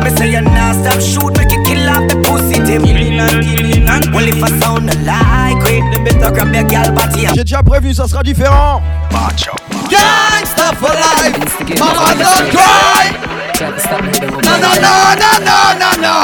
Me 0.04 0.10
say 0.16 0.30
you 0.30 0.42
not 0.42 0.76
stop 0.76 1.00
shoot, 1.00 1.32
make 1.38 1.50
you 1.50 1.62
kill 1.64 1.88
off 1.88 2.04
the 2.08 2.16
pussy 2.22 2.60
dim. 2.62 2.82
Well, 4.12 4.28
if 4.28 4.42
I 4.42 4.48
sound 4.60 4.86
like 5.04 5.64
it, 5.72 5.82
then 5.92 6.04
better 6.04 6.34
grab 6.34 6.54
your 6.54 6.64
gal 6.64 6.92
body. 6.92 7.26
J'ai 7.34 7.44
déjà 7.44 7.62
prévenu, 7.62 7.94
ça 7.94 8.06
sera 8.06 8.22
différent. 8.22 8.82
Gangsta 9.88 10.74
for 10.80 10.90
life. 10.90 11.38
Mama 11.78 12.14
don't 12.18 12.50
cry. 12.50 13.04
No, 14.42 14.52
no, 14.58 14.72
no, 14.86 14.94
no, 15.22 15.30
no, 15.48 15.58
no, 15.82 15.90
no. 16.06 16.16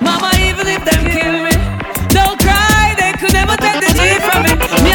Mama, 0.00 0.30
even 0.38 0.66
if 0.68 0.82
them 0.84 1.02
kill 1.10 1.36
me, 1.44 1.54
don't 2.08 2.38
cry. 2.40 2.94
They 2.98 3.12
could 3.18 3.32
never 3.32 3.56
take 3.56 3.80
the 3.80 3.90
G 3.98 4.00
from 4.26 4.42
me. 4.44 4.52
Me 4.84 4.92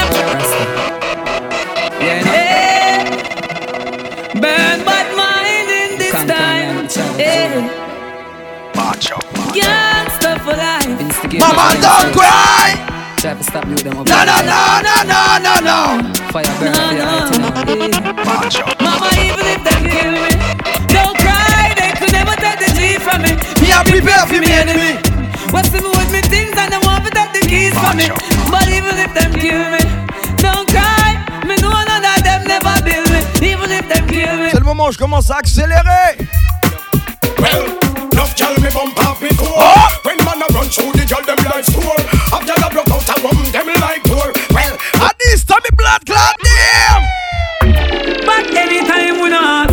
Hey. 2.23 3.03
Burn 4.39 4.77
bad 4.85 5.07
mind 5.15 5.69
in 5.69 5.97
this 5.99 6.13
time. 6.13 6.87
Hey. 7.17 7.69
Gangsta 9.55 10.31
for 10.43 10.55
life. 10.55 11.39
Mama 11.39 11.67
don't 11.81 12.13
cry. 12.13 12.54
Try 13.25 13.33
to 13.33 13.43
stop 13.43 13.65
you 13.65 13.75
them 13.77 13.97
up. 13.97 14.05
No, 14.05 14.21
no, 14.21 14.37
no, 14.45 14.85
no, 14.85 15.01
no, 15.01 15.41
no, 15.41 15.53
no. 15.65 16.13
Fire 16.29 16.45
burn 16.61 16.77
No, 16.77 17.25
for 17.25 17.41
no. 17.41 17.49
your 17.49 17.81
head, 17.81 18.05
Mama, 18.85 19.09
even 19.17 19.45
if 19.49 19.65
them 19.65 19.81
kill 19.81 20.13
me, 20.13 20.29
don't 20.93 21.17
cry. 21.17 21.73
They 21.73 21.89
could 21.97 22.13
never 22.13 22.37
take 22.37 22.61
the 22.61 22.69
G 22.77 23.01
from 23.01 23.25
me. 23.25 23.33
Me 23.65 23.73
a 23.73 23.81
prepare 23.81 24.29
for 24.29 24.37
me 24.37 24.53
enemy. 24.53 25.01
What's 25.49 25.69
the 25.73 25.81
with 25.81 26.11
me 26.13 26.21
things 26.21 26.53
and 26.53 26.69
they 26.71 26.77
want 26.85 27.01
to 27.05 27.09
take 27.09 27.33
the 27.33 27.41
keys 27.49 27.73
from 27.73 27.97
me. 27.97 28.13
But 28.53 28.69
even 28.69 28.93
if 29.01 29.09
them 29.17 29.33
kill 29.33 29.73
me, 29.73 29.81
don't 30.37 30.69
cry. 30.69 31.17
Me 31.49 31.57
know 31.57 31.73
none 31.73 32.05
of 32.05 32.21
them 32.21 32.45
never 32.45 32.77
build 32.85 33.09
me. 33.09 33.25
Even 33.41 33.71
if 33.73 33.89
them 33.89 34.05
kill 34.05 34.37
me. 34.37 34.51
C'est 34.51 34.59
le 34.59 34.65
moment 34.65 34.89
où 34.89 34.91
je 34.91 34.99
commence 34.99 35.31
à 35.31 35.37
accélérer. 35.37 36.13
Well, 37.41 37.73
enough 38.13 38.37
girl 38.37 38.53
me 38.61 38.69
bump 38.69 38.99
off 39.01 39.19
me 39.19 39.29
core. 39.33 39.49
Oh! 39.57 39.89
When 40.03 40.17
man 40.23 40.43
a 40.45 40.53
run 40.53 40.69
through 40.69 40.93
the 40.93 41.05
girl 41.09 41.25
them 41.25 41.41
like 41.49 41.65
score. 41.65 41.97
Up 42.31 42.45
girl 42.45 42.61
a 42.63 42.69
broke 42.69 42.89
out 42.89 43.09
a 43.09 43.13
rum 43.13 43.14
them 43.14 43.14
like 43.85 44.03
tour. 44.03 44.29
Well, 44.49 44.73
At 45.05 45.15
this 45.19 45.45
time, 45.45 45.61
me 45.63 45.69
blood 45.77 46.01
clot 46.05 46.35
them. 46.41 46.99
But 48.25 48.45
anytime 48.57 49.21
we 49.21 49.29
not. 49.29 49.69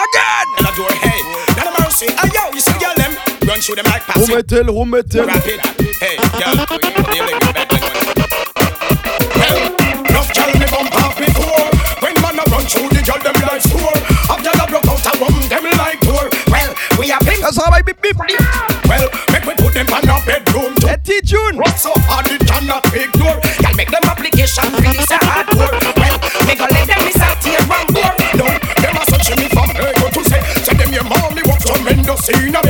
Again. 0.00 0.46
in 0.58 0.64
a 0.66 0.72
door 0.76 0.90
hey, 1.02 1.20
not 1.56 1.66
a 1.70 1.72
mercy. 1.82 2.06
Hey 2.10 2.30
yo, 2.34 2.42
you 2.54 2.60
see 2.60 2.78
girl 2.82 2.94
them 2.96 3.12
run 3.46 3.60
through 3.60 3.76
them 3.76 3.86
like 3.86 4.02
pass. 4.02 4.18
Remettez 4.28 4.62
le, 4.66 4.72
remettez 4.72 5.20
le. 5.20 5.26
Rapid, 5.26 5.60
hey 6.02 6.16
girl, 6.40 6.54
you 7.14 7.22
live 7.26 7.30
it 7.30 7.54
back 7.54 7.70
like 7.70 7.86
one. 7.86 7.98
Well, 9.38 9.58
enough 10.10 10.30
girl 10.34 10.50
me 10.58 10.66
bump 10.70 10.90
off 11.02 11.14
me 11.20 11.28
core. 11.38 11.70
When 12.02 12.14
man 12.22 12.38
a 12.38 12.44
run 12.50 12.64
through 12.66 12.90
the 12.90 13.02
girl 13.06 13.20
them 13.22 13.36
like 13.46 13.62
score. 13.62 13.98
Up 14.30 14.40
girl 14.42 14.58
a 14.58 14.66
broke 14.66 14.88
out 14.88 15.06
a 15.06 15.12
rum 15.20 15.36
them 15.50 15.64
like 15.78 16.00
tour. 16.00 16.26
Well, 16.50 16.70
we 16.98 17.08
have 17.08 17.24
been 17.26 17.40
Ça 17.42 17.52
sera 17.52 17.70
by 17.70 17.82
bip 17.82 18.00
bip. 18.00 18.16
Well, 18.16 18.69
Et 21.08 21.22
T-Tune. 21.22 21.56
Rock 21.56 21.78
so 21.78 21.92
hard 22.08 22.26
it 22.30 22.46
cannot 22.46 22.84
ignore. 22.92 23.40
Y'all 23.62 23.74
make 23.76 23.90
them 23.90 24.04
application 24.04 24.64
fees 24.80 25.10
a 25.10 25.18
hard 25.24 25.48
work. 25.56 25.72
Well, 25.96 26.16
me 26.46 26.54
go 26.56 26.66
let 26.70 26.86
them 26.86 27.00
miss 27.04 27.16
a 27.16 27.30
tear 27.40 27.60
one 27.68 27.86
more. 27.92 28.12
No, 28.36 28.46
them 28.46 28.96
a 28.96 29.02
search 29.08 29.36
me 29.38 29.48
from 29.48 29.70
go 29.72 30.08
to 30.10 30.22
say. 30.28 30.40
Say 30.64 30.74
them 30.74 30.92
your 30.92 31.04
mommy 31.04 31.42
work 31.48 31.60
tremendous 31.60 32.28
in 32.28 32.54
a 32.54 32.69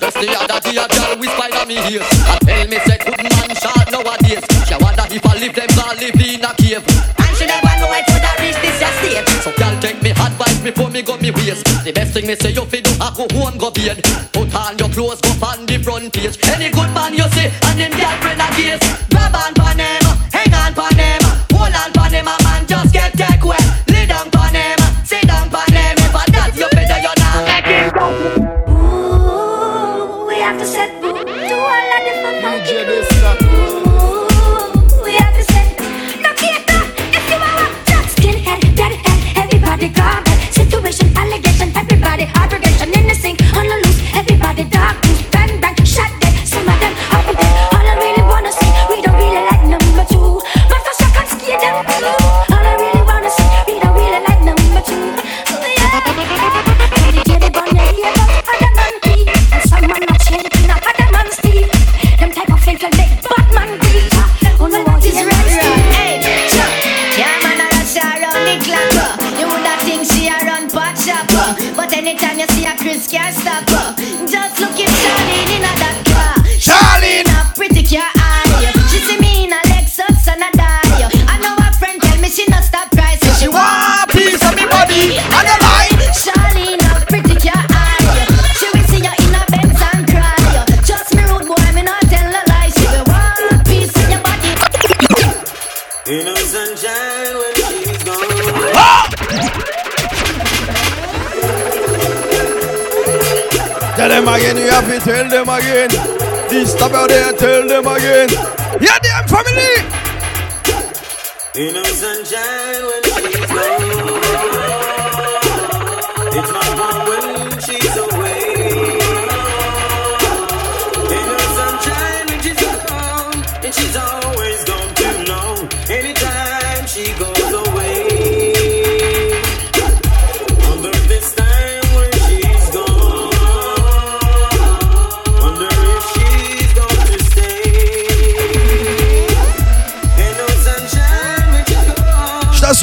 Just 0.00 0.18
the 0.18 0.28
other 0.34 0.60
day 0.60 0.78
a 0.78 0.86
girl 0.88 1.18
whisper 1.20 1.46
in 1.50 1.68
me 1.68 1.74
ears 1.92 2.06
I 2.26 2.38
tell 2.44 2.66
me 2.68 2.78
say 2.86 2.98
good 2.98 3.22
man 3.22 3.50
short 3.54 3.86
nowadays. 3.90 4.44
She 4.66 4.74
wonder 4.80 5.06
if 5.10 5.24
I 5.26 5.34
live 5.38 5.54
them 5.54 5.78
all 5.78 5.94
live 5.94 6.20
in 6.20 6.44
a 6.44 6.50
cave. 6.56 6.82
And 7.18 7.36
she 7.36 7.46
never 7.46 7.74
know 7.78 7.90
I 7.90 8.02
could 8.02 8.22
have 8.22 8.40
reached 8.40 8.62
this 8.62 8.80
your 8.80 8.92
state 8.98 9.28
So 9.44 9.52
girl 9.54 9.74
take 9.80 10.02
me 10.02 10.10
advice 10.10 10.58
before 10.62 10.90
me 10.90 11.02
go 11.02 11.16
me 11.18 11.30
waist 11.30 11.64
The 11.84 11.92
best 11.92 12.12
thing 12.14 12.26
me 12.26 12.34
say 12.34 12.50
you 12.52 12.64
fi 12.66 12.80
do 12.80 12.90
I 13.00 13.12
go 13.14 13.26
home 13.38 13.58
go 13.58 13.70
bed. 13.70 14.02
Put 14.32 14.54
on 14.54 14.78
your 14.78 14.88
clothes 14.90 15.20
go 15.20 15.30
on 15.46 15.66
the 15.66 15.78
front 15.78 16.12
page. 16.12 16.38
Any 16.48 16.70
good 16.70 16.90
man 16.94 17.14
you 17.14 17.26
see 17.36 17.46
and 17.46 17.78
them 17.78 17.92
girlfriend 17.92 18.40
a 18.42 18.48
gaze 18.56 18.82
Grab 19.10 19.34
on 19.36 19.59
again, 104.34 104.56
you 104.56 104.70
have 104.70 104.86
to 104.86 104.98
tell 105.00 105.28
them 105.28 105.48
again. 105.48 105.90
This 106.48 106.72
stop 106.72 106.92
out 106.92 107.08
there, 107.08 107.32
tell 107.32 107.66
them 107.66 107.86
again. 107.86 108.28
Yeah, 108.80 108.98
damn 109.02 109.26
family. 109.28 109.72
Ain't 111.56 111.74
no 111.74 111.82
sunshine 111.84 112.82
when 112.88 113.02
she's 113.02 113.46
gone. 113.46 114.70
It's 116.32 116.52
not 116.52 116.79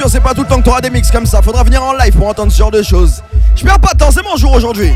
c'est 0.10 0.22
pas 0.22 0.34
tout 0.34 0.42
le 0.42 0.48
temps 0.48 0.58
que 0.58 0.64
t'auras 0.64 0.82
des 0.82 0.90
mix 0.90 1.12
comme 1.12 1.26
ça. 1.26 1.42
Faudra 1.42 1.64
venir 1.64 1.84
en 1.84 1.94
live 1.94 2.14
pour 2.14 2.28
entendre 2.28 2.52
ce 2.52 2.58
genre 2.58 2.72
de 2.72 2.82
choses. 2.84 3.22
Je 3.56 3.64
perds 3.64 3.80
pas 3.80 3.94
de 3.94 3.98
temps, 3.98 4.12
c'est 4.12 4.24
mon 4.24 4.38
jour 4.38 4.54
aujourd'hui. 4.54 4.94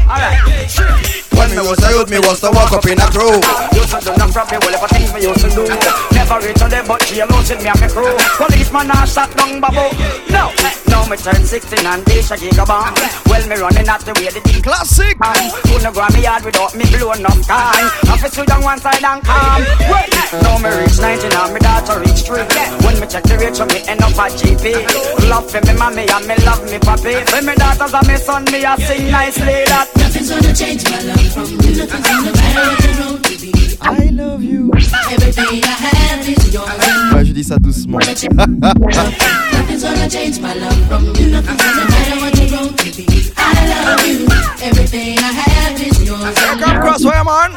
When 1.41 1.57
me 1.57 1.65
was 1.65 1.81
a 1.81 1.89
youth, 1.89 2.09
me 2.13 2.19
was 2.21 2.37
to 2.45 2.53
walk 2.53 2.69
up 2.69 2.85
in 2.85 3.01
a 3.01 3.07
crew. 3.09 3.33
Used 3.73 3.89
to 3.89 3.97
do 3.97 4.13
nothing 4.13 4.29
from 4.29 4.45
me, 4.53 4.57
well, 4.61 4.77
if 4.77 4.85
I 4.85 4.87
things 4.93 5.09
me 5.09 5.25
used 5.25 5.41
to 5.41 5.49
do. 5.49 5.65
Never 6.13 6.37
reach 6.45 6.61
on 6.61 6.69
them, 6.69 6.85
but 6.85 7.01
she 7.01 7.17
alone 7.17 7.41
send 7.41 7.65
me 7.65 7.69
and 7.73 7.81
me 7.81 7.89
crew. 7.89 8.13
Policeman 8.37 8.93
a 8.93 9.09
shot 9.09 9.33
down 9.33 9.57
babu. 9.57 9.89
No, 10.29 10.53
now 10.85 11.01
me 11.09 11.17
turn 11.17 11.41
16 11.41 11.81
and 11.81 12.05
they 12.05 12.21
a 12.21 12.37
gigabomb. 12.37 12.93
Well, 13.25 13.41
me 13.49 13.57
running 13.57 13.89
at 13.89 14.05
the 14.05 14.13
way 14.21 14.29
the 14.29 14.37
deep 14.45 14.61
classic. 14.61 15.17
Couldn't 15.65 15.89
go 15.89 16.05
me 16.13 16.21
yard 16.21 16.45
without 16.45 16.77
me 16.77 16.85
blow 16.93 17.09
enough 17.17 17.41
time. 17.49 17.89
Office 18.05 18.37
sit 18.37 18.45
down 18.45 18.61
one 18.61 18.77
side 18.77 19.01
and 19.01 19.25
calm. 19.25 19.65
Well, 19.89 20.07
now 20.45 20.61
me 20.61 20.69
reach 20.77 21.01
19 21.01 21.25
and 21.25 21.51
me 21.57 21.59
daughter 21.59 22.05
reach 22.05 22.21
3. 22.21 22.45
When 22.85 23.01
me 23.01 23.09
check 23.09 23.25
the 23.25 23.41
rate, 23.41 23.57
me 23.65 23.81
end 23.89 24.05
up 24.05 24.13
at 24.13 24.37
GP. 24.37 24.77
Love 25.25 25.49
for 25.49 25.57
me 25.65 25.73
mommy 25.73 26.05
and 26.05 26.25
me 26.29 26.37
love 26.45 26.61
me 26.69 26.77
papi. 26.77 27.25
For 27.25 27.41
me 27.41 27.57
daughters 27.57 27.97
and 27.97 28.05
me 28.05 28.15
son, 28.21 28.45
me 28.53 28.61
a 28.61 28.77
sing 28.77 29.09
nicely 29.09 29.65
that. 29.73 29.89
Nothing's 29.97 30.29
gonna 30.29 30.53
change 30.53 30.85
my 30.85 31.01
love 31.01 31.30
from 31.31 31.47
you. 31.47 31.57
Nothing's 31.57 32.07
gonna 32.07 32.31
matter 32.31 32.63
what 32.67 32.83
you 32.83 32.91
wrote 32.99 33.23
to 33.23 33.35
be. 33.39 33.51
I 33.81 34.09
love 34.11 34.43
you. 34.43 34.71
Everything 35.11 35.63
I 35.63 35.75
have 35.87 36.27
is 36.27 36.53
yours. 36.53 37.13
Ouais, 37.13 37.25
je 37.25 37.31
dis 37.31 37.43
ça 37.43 37.57
doucement. 37.57 37.99
Nothing's 37.99 39.83
gonna 39.83 40.09
change 40.09 40.39
my 40.41 40.53
love 40.53 40.87
from 40.87 41.05
you. 41.15 41.27
Nothing's 41.31 41.61
gonna 41.63 41.85
matter 41.89 42.17
what 42.21 42.37
you 42.37 42.47
wrote 42.55 42.77
to 42.77 42.91
be. 42.97 43.05
I 43.37 43.39
love 43.71 44.05
you. 44.07 44.27
Everything 44.61 45.17
I 45.19 45.31
have 45.31 45.81
is 45.81 46.03
yours. 46.03 46.35
Come 46.35 46.81
crossfire, 46.81 47.23
man. 47.23 47.51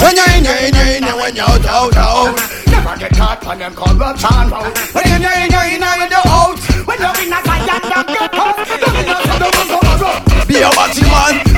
When 0.00 0.16
you're 0.16 0.30
in, 0.36 0.44
you're 0.44 0.60
in, 0.62 0.74
you're 0.74 0.90
in, 0.96 1.16
when 1.16 1.34
you're 1.34 1.48
out, 1.48 1.66
out, 1.66 1.96
out. 1.96 2.40
Never 2.66 2.96
get 2.98 3.12
caught 3.16 3.46
on 3.46 3.58
them 3.58 3.74
corruption 3.74 4.50
road. 4.50 4.72
When 4.94 5.20
you're 5.22 5.36
in, 5.42 5.50
you're 5.50 5.66
in, 5.74 5.80
you're 5.82 5.98
in, 6.04 6.10
you're 6.10 6.28
out. 6.28 6.58
When 6.86 6.98
you're 7.00 7.18
in 7.18 7.32
a 7.32 7.40
side, 7.42 7.66
you're 7.66 8.04
get 8.14 8.30
caught. 8.30 8.58
You're 8.68 8.94
in 9.00 9.10
a 9.10 9.16
side, 9.26 9.40
you're 9.42 9.66
go 9.66 9.78
marrow. 9.82 10.46
Be 10.46 10.56
a 10.62 10.70
batty 10.70 11.02
man. 11.02 11.53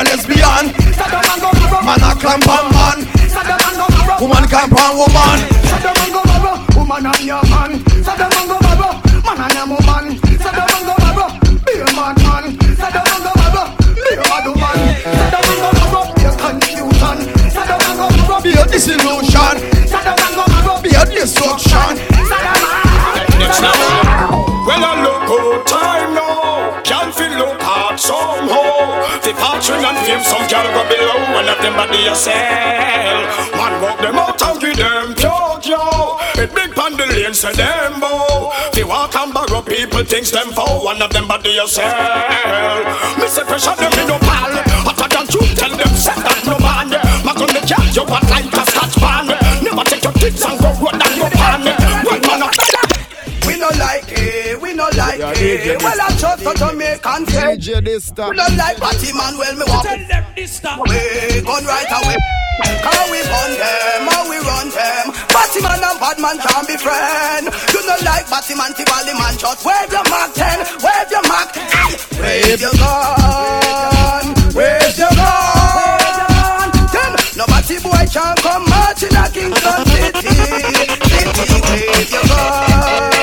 A 0.00 0.04
lesbian. 0.04 0.64
Side, 0.96 1.12
you're 1.12 1.36
go 1.40 1.50
marrow. 1.52 1.84
Man 1.84 2.00
a 2.00 2.10
clamp 2.16 2.48
on 2.48 2.66
man. 2.72 2.98
Side, 3.28 3.48
you're 3.48 3.76
go 3.76 3.86
marrow. 3.92 4.16
Woman 4.20 4.44
clamp 4.48 4.72
on 4.80 4.92
woman. 4.96 5.38
Side, 5.68 5.84
you're 5.84 6.12
go 6.14 6.20
marrow. 6.24 6.56
Woman 6.76 7.06
and 7.06 7.24
your 7.24 7.42
man. 7.52 7.70
Side, 8.04 8.18
you're 8.18 8.48
go 8.48 8.56
marrow. 8.64 8.92
Man 9.24 9.40
and 9.44 9.54
your 9.54 9.66
woman. 9.68 10.04
Side, 10.40 10.56
you're 10.56 10.84
go 10.88 10.94
marrow. 11.04 11.28
Be 11.66 11.72
a 11.80 11.88
mad 11.92 12.16
man. 12.24 12.44
Side, 12.80 12.96
you're 12.96 13.20
go 13.24 13.32
marrow. 13.40 13.66
Be 13.92 14.12
a 14.16 14.24
mad 14.30 14.46
woman. 14.48 14.78
Side, 15.04 15.44
you're 15.44 15.58
go 15.60 15.68
marrow. 15.76 16.02
Be 16.16 16.22
a 16.24 16.32
confusion. 16.40 17.18
Side, 17.50 17.68
you're 17.68 17.96
go 18.00 18.06
marrow. 18.08 18.40
Be 18.40 18.50
a 18.56 18.64
disillusion. 18.72 19.54
Side, 19.84 20.08
you're 20.08 20.32
go 20.32 20.44
marrow. 20.48 20.80
Be 20.80 20.90
a 20.96 21.04
destruction. 21.04 21.92
Well, 23.60 24.09
Fortune 29.70 29.84
and 29.84 29.98
fame, 30.04 30.24
some 30.24 30.46
girl 30.48 30.66
go 30.74 30.82
below. 30.88 31.32
One 31.32 31.48
of 31.48 31.58
them 31.62 31.74
body 31.74 32.14
sell. 32.14 33.22
Man 33.54 33.80
walk 33.80 34.00
them 34.00 34.18
out 34.18 34.42
and 34.42 34.60
give 34.60 34.76
them 34.76 35.14
pure 35.14 35.60
yo. 35.62 36.18
It 36.42 36.52
big 36.54 36.74
pan 36.74 36.96
the 36.96 37.32
say 37.32 37.52
them 37.52 38.00
bow. 38.00 38.52
They 38.72 38.82
walk 38.82 39.14
and 39.14 39.32
borrow 39.32 39.62
people, 39.62 40.02
things 40.04 40.32
them 40.32 40.48
for. 40.48 40.84
One 40.84 41.00
of 41.00 41.10
them 41.10 41.28
body 41.28 41.56
sell. 41.66 42.84
Me 43.18 43.28
say 43.28 43.44
pressure 43.44 43.76
them 43.76 43.92
in 43.92 44.08
no 44.08 44.18
pal. 44.18 44.69
Like 55.40 55.66
it. 55.66 55.82
Well, 55.82 56.00
I 56.00 56.08
just 56.16 56.44
a 56.44 56.52
Jamaican 56.54 57.26
say. 57.26 57.56
DJ 57.56 57.84
this 57.84 58.12
We 58.12 58.36
no 58.36 58.46
like 58.56 58.78
Batty 58.80 59.12
man, 59.16 59.38
well, 59.38 59.56
me 59.56 59.64
walk. 59.66 59.84
Tell 59.84 59.98
them 59.98 60.24
this 60.36 60.60
time. 60.60 60.80
We 60.80 61.40
gun 61.42 61.64
right 61.64 61.90
away. 61.90 62.16
How 62.60 63.10
we 63.10 63.20
run 63.24 63.52
them, 63.56 64.02
how 64.12 64.28
we 64.28 64.36
run 64.36 64.68
them. 64.68 65.06
Batty 65.32 65.60
man 65.64 65.80
and 65.80 65.98
bad 66.00 66.18
man 66.20 66.36
can't 66.38 66.66
be 66.68 66.76
friend. 66.76 67.48
You 67.72 67.80
no 67.86 67.96
like 68.04 68.28
Batty 68.28 68.54
man, 68.54 68.72
Tivoli 68.76 69.14
man, 69.16 69.34
just 69.38 69.64
wave 69.64 69.90
your 69.90 70.04
mark 70.12 70.34
10, 70.34 70.60
wave 70.84 71.10
your 71.10 71.24
mark. 71.24 71.48
Aye. 71.56 71.96
Wave 72.20 72.60
your 72.60 72.74
gun, 72.76 74.26
wave 74.52 74.98
your 74.98 75.14
gun. 75.16 76.68
Then 76.92 77.12
no 77.40 77.46
Batty 77.48 77.80
boy 77.80 78.04
can 78.12 78.36
come 78.44 78.64
marching 78.68 79.16
a 79.16 79.24
Kingston 79.32 79.80
City. 79.88 80.36
City, 81.08 81.48
wave 81.64 82.12
your 82.12 82.24
gun, 82.28 83.19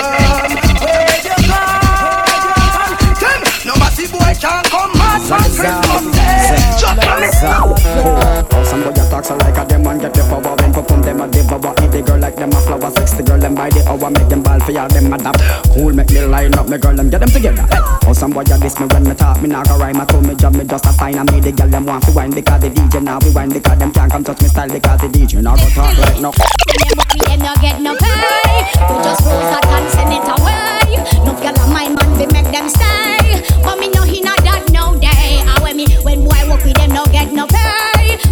come 5.29 6.05
march 6.11 6.83
on 6.85 6.97
Christmas 7.01 8.56
Some 8.67 8.83
boy 8.83 8.91
talk 8.91 9.23
so 9.25 9.35
like 9.37 9.57
a 9.57 9.65
them 9.65 9.87
and 9.87 10.01
get 10.01 10.13
the 10.13 10.21
power 10.27 10.55
when 10.59 10.73
perform 10.73 11.01
them 11.01 11.21
a 11.21 11.27
devour 11.27 11.73
Eat 11.83 11.91
the 11.91 12.01
girl 12.05 12.19
like 12.19 12.35
them 12.35 12.51
a 12.51 12.59
flower 12.61 12.91
Sex 12.91 13.13
the 13.13 13.23
girl 13.23 13.39
them 13.39 13.55
by 13.55 13.69
the 13.69 13.81
hour 13.87 14.09
Make 14.11 14.27
them 14.27 14.43
ball 14.43 14.59
for 14.59 14.71
ya 14.71 14.87
them 14.87 15.13
adapt 15.13 15.39
Cool 15.73 15.93
make 15.93 16.11
me 16.11 16.21
line 16.25 16.53
up 16.55 16.67
me 16.67 16.77
girl 16.77 16.95
them 16.95 17.09
get 17.09 17.19
them 17.19 17.29
together 17.29 17.63
hey. 17.71 17.79
Oh 18.07 18.13
some 18.13 18.31
boy 18.31 18.43
diss 18.43 18.79
me 18.79 18.85
when 18.91 19.03
me 19.03 19.15
talk 19.15 19.41
Me 19.41 19.47
nah 19.47 19.63
go 19.63 19.77
rhyme 19.77 19.99
I 19.99 20.05
told 20.05 20.25
me 20.27 20.35
job 20.35 20.53
me 20.55 20.65
just 20.65 20.85
a 20.85 20.91
sign 20.93 21.17
And 21.17 21.31
me 21.31 21.39
the 21.39 21.51
girl 21.51 21.69
them 21.69 21.85
want 21.85 22.03
to 22.05 22.11
wine 22.11 22.31
Because 22.31 22.61
the 22.61 22.69
DJ 22.69 23.03
now 23.03 23.19
we 23.23 23.31
wine 23.31 23.49
Because 23.49 23.79
them 23.79 23.91
can't 23.91 24.11
come 24.11 24.23
touch 24.23 24.41
me 24.41 24.47
style 24.47 24.69
Because 24.69 24.99
the 24.99 25.07
DJ 25.07 25.41
now 25.41 25.55
go 25.55 25.67
talk 25.71 25.97
like 25.97 26.19
no 26.19 26.31
We 27.17 27.25
them 27.25 27.39
no 27.39 27.53
get 27.61 27.81
no 27.81 27.95
pay. 27.95 28.67
We 28.77 28.95
just 29.03 29.21
rose 29.25 29.49
that 29.49 29.65
and 29.65 29.89
send 29.95 30.13
it 30.13 30.27
away. 30.27 31.01
No 31.25 31.33
girl 31.39 31.57
of 31.57 31.69
my 31.71 31.89
man 31.89 32.11
we 32.19 32.25
make 32.27 32.51
them 32.51 32.69
stay. 32.69 33.41
But 33.63 33.79
me 33.79 33.89
no 33.89 34.03
not 34.05 34.37
that 34.43 34.69
no 34.71 34.99
day. 34.99 35.41
Ah 35.47 35.59
when 35.63 35.77
me 35.77 35.87
when 36.03 36.23
boy 36.23 36.41
walk 36.47 36.63
with 36.63 36.75
them 36.75 36.91
no 36.91 37.05
get 37.05 37.31
no 37.33 37.47
pay. 37.47 37.66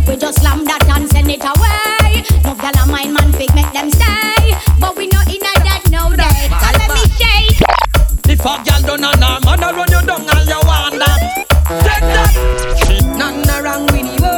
We 0.07 0.15
just 0.17 0.41
slam 0.41 0.65
that 0.65 0.83
and 0.89 1.09
send 1.09 1.29
it 1.29 1.43
away. 1.43 2.23
No 2.43 2.53
girl 2.55 2.77
of 2.81 2.87
my 2.89 3.05
man 3.07 3.31
we 3.37 3.47
make 3.53 3.71
them 3.73 3.89
stay. 3.89 4.53
But 4.79 4.95
we 4.97 5.07
no 5.07 5.19
hinna 5.25 5.53
that 5.65 5.83
no 5.91 6.09
day. 6.15 6.49
So 6.61 6.69
let 6.77 6.89
me 6.93 7.03
say. 7.19 7.49
If 8.31 8.41
a 8.41 8.53
girl 8.65 9.03
a 9.03 9.09
her 9.09 9.39
man 9.45 9.63
a 9.63 9.69
run 9.73 9.91
you 9.91 10.01
down 10.05 10.23
and 10.29 10.47
you 10.49 10.61
want 10.65 10.95
that. 11.01 11.21
Take 11.85 12.05
that. 12.13 12.33
Nothing 13.17 13.63
wrong 13.63 13.85
with 13.93 14.09
you. 14.13 14.35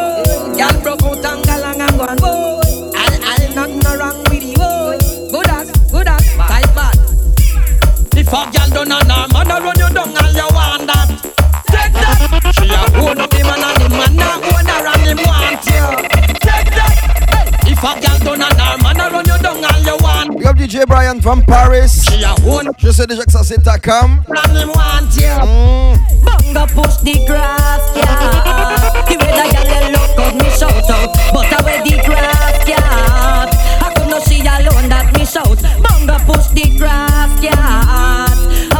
Girl 0.58 0.76
broke 0.82 1.04
out 1.04 1.26
and 1.26 1.44
galang 1.46 1.82
and 1.84 1.98
go 1.98 2.06
and 2.06 2.20
go 2.22 2.62
Al 2.96 3.14
al 3.24 3.44
nothing 3.56 4.00
wrong 4.00 4.20
with 4.30 4.44
you. 4.44 4.72
Good 5.32 5.50
as, 5.50 5.72
good 5.92 6.08
as, 6.08 6.24
tight 6.36 6.72
bad. 6.76 6.96
If 8.16 8.28
a 8.28 8.42
girl 8.52 8.92
a 8.92 8.98
her 8.98 9.28
man 9.34 9.52
a 9.52 9.58
run 9.62 9.78
you 9.80 9.90
down 9.94 10.16
and 10.18 10.36
you 10.36 10.48
want 10.56 10.88
that. 10.88 11.10
Take 11.68 11.94
that. 11.94 12.18
She 12.56 12.70
a 12.70 12.82
own 13.02 13.20
up 13.20 13.30
the 13.30 13.44
man 13.44 13.64
and 13.64 13.82
the 13.82 13.90
man 13.90 14.20
a 14.20 14.57
Hey. 17.88 18.02
If 18.02 18.22
a 18.22 18.26
girl 18.26 18.38
done 18.38 18.42
a 18.42 18.64
her 18.64 18.78
man 18.84 19.00
a 19.00 19.10
run 19.10 19.26
you 19.26 19.38
down 19.42 19.64
and 19.64 19.86
you 19.86 19.98
want 20.02 20.38
Big 20.38 20.46
up 20.46 20.56
DJ 20.58 20.86
Brian 20.86 21.22
from 21.22 21.42
Paris. 21.44 22.06
Je 22.78 22.92
sais 22.92 23.08
déjà 23.08 23.24
que 23.24 23.32
ça 23.32 23.42
c'est 23.44 23.64
ta 23.64 23.78
cam. 23.78 24.22
Mm. 24.28 25.98
Bunga 26.24 26.66
push 26.68 26.98
the 27.04 27.26
grass, 27.26 27.82
yeah. 27.96 29.04
The 29.08 29.16
way 29.18 29.32
the 29.32 29.46
girl 29.64 29.92
look 29.92 30.20
out, 30.20 30.36
me 30.36 30.50
shout 30.50 30.90
out. 30.90 31.12
But 31.32 31.54
I 31.54 31.64
wear 31.64 31.84
the 31.84 31.96
grass, 32.06 32.68
yeah. 32.68 33.48
I 33.82 33.94
could 33.96 34.10
not 34.10 34.24
see 34.24 34.42
alone 34.42 34.90
that 34.90 35.14
me 35.18 35.26
shout. 35.26 35.58
Bunga 35.82 36.20
push 36.26 36.48
the 36.54 36.78
grass, 36.78 37.42
yeah. 37.42 38.28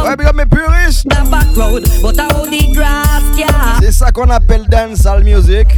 Ouais, 0.04 0.16
big 0.16 0.26
up 0.26 0.34
mes 0.34 0.46
puristes. 0.46 1.04
The 1.04 1.26
back 1.30 1.56
road, 1.56 1.84
but 2.02 2.18
I 2.18 2.28
hold 2.34 2.50
the 2.50 2.74
grass, 2.74 3.22
yeah. 3.36 3.78
C'est 3.80 3.92
ça 3.92 4.10
qu'on 4.10 4.28
appelle 4.30 4.66
dancehall 4.68 5.24
music. 5.24 5.68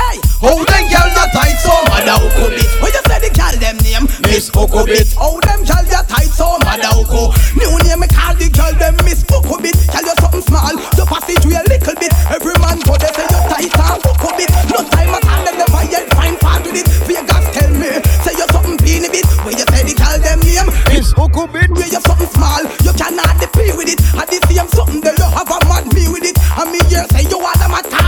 Them 0.00 0.16
new 0.16 0.16
name. 0.16 0.16
Hey, 0.16 0.18
how 0.40 0.56
them 0.56 0.84
girl 0.88 1.08
that 1.12 1.30
tight 1.36 1.58
so 1.60 1.74
mad 1.92 2.08
how 2.08 2.24
could 2.32 2.56
it? 2.56 2.70
When 2.80 2.92
you 2.92 3.02
say 3.04 3.20
the 3.20 3.30
girl 3.36 3.54
them 3.60 3.76
name, 3.84 4.06
Miss 4.24 4.50
Okobit. 4.50 5.14
How 5.14 5.36
them 5.44 5.60
girl 5.68 5.84
that 5.92 6.08
tight 6.08 6.32
so 6.32 6.56
mad 6.64 6.80
how 6.80 7.04
could? 7.04 7.36
New 7.56 7.72
name 7.84 8.00
me 8.00 8.08
call 8.08 8.34
the 8.34 8.48
girl 8.48 8.72
them 8.80 8.96
Miss 9.04 9.22
Okobit. 9.28 9.76
Tell 9.92 10.04
you 10.04 10.16
something 10.20 10.44
small, 10.48 10.72
you 10.72 11.04
pass 11.04 11.28
it 11.28 11.38
to 11.44 11.48
a 11.52 11.62
little 11.68 11.96
bit. 12.00 12.12
Every 12.32 12.56
man 12.58 12.80
go 12.82 12.96
there 12.96 13.12
say 13.12 13.28
you 13.28 13.40
tight 13.52 13.72
and 13.76 14.02
Okobit. 14.08 14.50
No 14.72 14.80
time 14.88 15.12
at 15.12 15.24
all, 15.28 15.42
them 15.44 15.56
never 15.60 15.84
yet 15.92 16.04
find 16.16 16.36
fault 16.40 16.64
with 16.64 16.80
it. 16.80 16.88
Vegas 17.04 17.46
tell 17.52 17.72
me, 17.76 17.90
say 18.24 18.34
you 18.34 18.46
something 18.50 18.78
beanie 18.80 19.12
bit. 19.12 19.26
When 19.44 19.54
you 19.60 19.66
say 19.68 19.84
the 19.84 19.94
girl 19.94 20.16
them 20.18 20.40
name, 20.42 20.70
Miss 20.88 21.12
Okobit. 21.14 21.70
Where 21.76 21.90
you 21.92 22.00
something 22.00 22.30
small, 22.32 22.64
you 22.82 22.92
cannot 22.96 23.36
defeat 23.36 23.76
with 23.76 23.92
it. 23.92 24.00
And 24.16 24.26
the 24.26 24.38
same 24.48 24.68
something 24.72 25.04
that 25.04 25.14
you 25.20 25.28
have 25.28 25.50
a 25.52 25.58
mad 25.68 25.86
me 25.92 26.08
with 26.08 26.24
it. 26.24 26.36
And 26.56 26.72
me 26.72 26.80
here 26.88 27.04
say 27.12 27.28
you 27.28 27.38
are 27.38 27.56
them 27.60 27.76
attack 27.76 27.99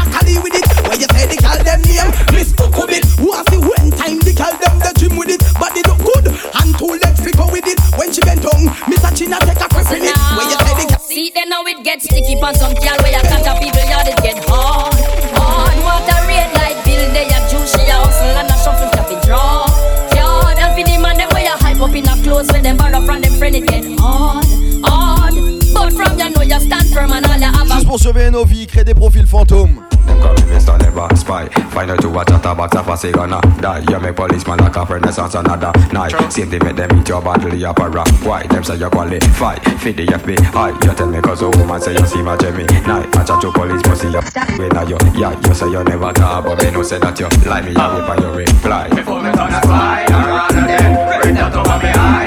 girl 2.03 2.11
them 2.11 2.27
name, 2.27 2.35
Miss 2.35 2.53
Okobit. 2.55 3.05
Who 3.19 3.33
has 3.33 3.47
the 3.47 3.59
when 3.61 3.91
time 3.93 4.19
the 4.19 4.33
girl 4.35 4.55
them 4.59 4.79
the 4.79 4.91
gym 4.99 5.17
with 5.17 5.31
it. 5.31 5.43
Body 5.59 5.83
look 5.87 6.01
good 6.03 6.27
and 6.29 6.71
two 6.79 6.99
legs 6.99 7.21
fit 7.21 7.37
go 7.37 7.47
with 7.51 7.67
it. 7.67 7.79
When 7.99 8.13
she 8.13 8.21
bend 8.23 8.43
down, 8.43 8.67
Miss 8.89 9.03
China 9.15 9.39
take 9.43 9.61
a 9.61 9.69
grip 9.71 9.91
in 9.93 10.11
it. 10.11 10.17
When 10.35 10.47
you 10.51 10.59
say 10.59 10.75
the 10.75 10.87
girl 10.89 10.99
See 11.07 11.31
then 11.31 11.49
now 11.49 11.63
it 11.65 11.83
gets 11.85 12.05
sticky 12.05 12.35
on 12.41 12.55
some 12.55 12.75
girl 12.75 12.99
where 13.03 13.13
you 13.15 13.23
catch 13.23 13.47
a 13.47 13.55
people 13.59 13.85
yard 13.87 14.09
it 14.09 14.19
get 14.23 14.39
hard. 14.49 14.95
Hard 15.37 15.79
water 15.85 16.21
red 16.27 16.51
light 16.57 16.79
bill 16.85 17.05
they 17.13 17.29
a 17.29 17.39
juice 17.51 17.73
she 17.77 17.85
a 17.87 17.97
hustle 18.01 18.37
and 18.37 18.51
a 18.51 18.57
shuffle 18.59 18.89
stop 18.91 19.11
it 19.13 19.21
draw. 19.27 19.69
Yard 20.17 20.59
and 20.59 20.73
for 20.75 20.85
the 20.85 20.97
man 20.99 21.17
them 21.17 21.29
where 21.31 21.45
you 21.45 21.57
hype 21.61 21.81
up 21.81 21.95
in 21.95 22.09
a 22.09 22.15
clothes 22.23 22.51
when 22.51 22.63
them 22.63 22.77
borrow 22.77 23.01
from 23.05 23.21
them 23.21 23.33
friend 23.37 23.57
it 23.57 23.67
get 23.67 23.85
hard. 24.01 24.45
Hard. 24.83 25.35
But 25.75 25.93
from 25.93 26.19
you 26.19 26.31
know 26.31 26.43
you 26.43 26.61
stand 26.61 26.89
firm 26.91 27.13
and 27.13 27.27
all 27.27 27.37
you 27.37 27.45
have 27.53 27.71
a 27.71 27.75
Juste 27.75 27.87
pour 27.87 27.99
surveiller 27.99 28.31
nos 28.31 28.45
vies, 28.45 28.67
créer 28.67 28.85
des 28.85 28.95
profils 28.95 29.27
fantômes. 29.27 29.83
Them 30.07 30.21
call 30.21 30.35
me 30.35 30.57
Mr. 30.57 30.79
Never 31.03 31.17
Spy 31.17 31.49
Find 31.71 31.91
out 31.91 32.01
to 32.01 32.09
a 32.19 32.25
chatterbox 32.25 32.77
of 32.77 32.89
a 32.89 32.97
say 32.97 33.13
gonna 33.13 33.41
die. 33.61 33.83
You 33.91 33.99
make 33.99 34.15
policeman 34.15 34.59
like 34.59 34.77
a 34.77 34.85
renaissance 34.85 35.35
another 35.35 35.73
night. 35.93 36.13
Same 36.33 36.51
thing 36.51 36.65
make 36.65 36.77
them 36.77 36.99
eat 36.99 37.09
your 37.09 37.21
bottle 37.21 37.53
of 37.53 37.79
a 37.79 37.89
rock 37.89 38.09
Why? 38.23 38.47
Them 38.47 38.63
say 38.63 38.77
you 38.77 38.89
qualify? 38.89 39.57
For 39.83 39.93
the 39.93 40.07
FBI 40.07 40.85
You 40.85 40.95
tell 40.95 41.07
me 41.09 41.21
cause 41.21 41.43
a 41.43 41.51
woman 41.51 41.81
say 41.81 41.93
you 41.93 42.07
see 42.07 42.23
my 42.23 42.37
Jimmy 42.37 42.65
Night 42.87 43.17
I 43.17 43.25
chat 43.25 43.41
to 43.41 43.51
police 43.53 43.83
but 43.83 43.97
see 43.97 44.11
you 44.11 44.23
When 44.59 44.77
are 44.77 44.89
you? 44.89 44.99
Yeah, 45.19 45.39
you 45.47 45.55
say 45.55 45.67
you 45.71 45.83
never 45.83 46.13
talk 46.13 46.45
But 46.45 46.63
me 46.63 46.71
no 46.71 46.83
say 46.83 46.99
that 46.99 47.19
you 47.19 47.29
lie 47.49 47.63
me 47.63 47.75
a 47.75 47.85
whip 47.95 48.09
and 48.09 48.23
you 48.23 48.31
reply. 48.47 48.89
Before 48.91 49.23
me 49.23 49.33
turn 49.33 49.51
a 49.51 49.61
spy 49.63 50.07
I 50.09 50.29
run 50.31 50.65
again. 50.65 51.21
Bring 51.23 51.35
that 51.35 51.55
over 51.57 51.79
me 51.83 51.91
eye 51.91 52.22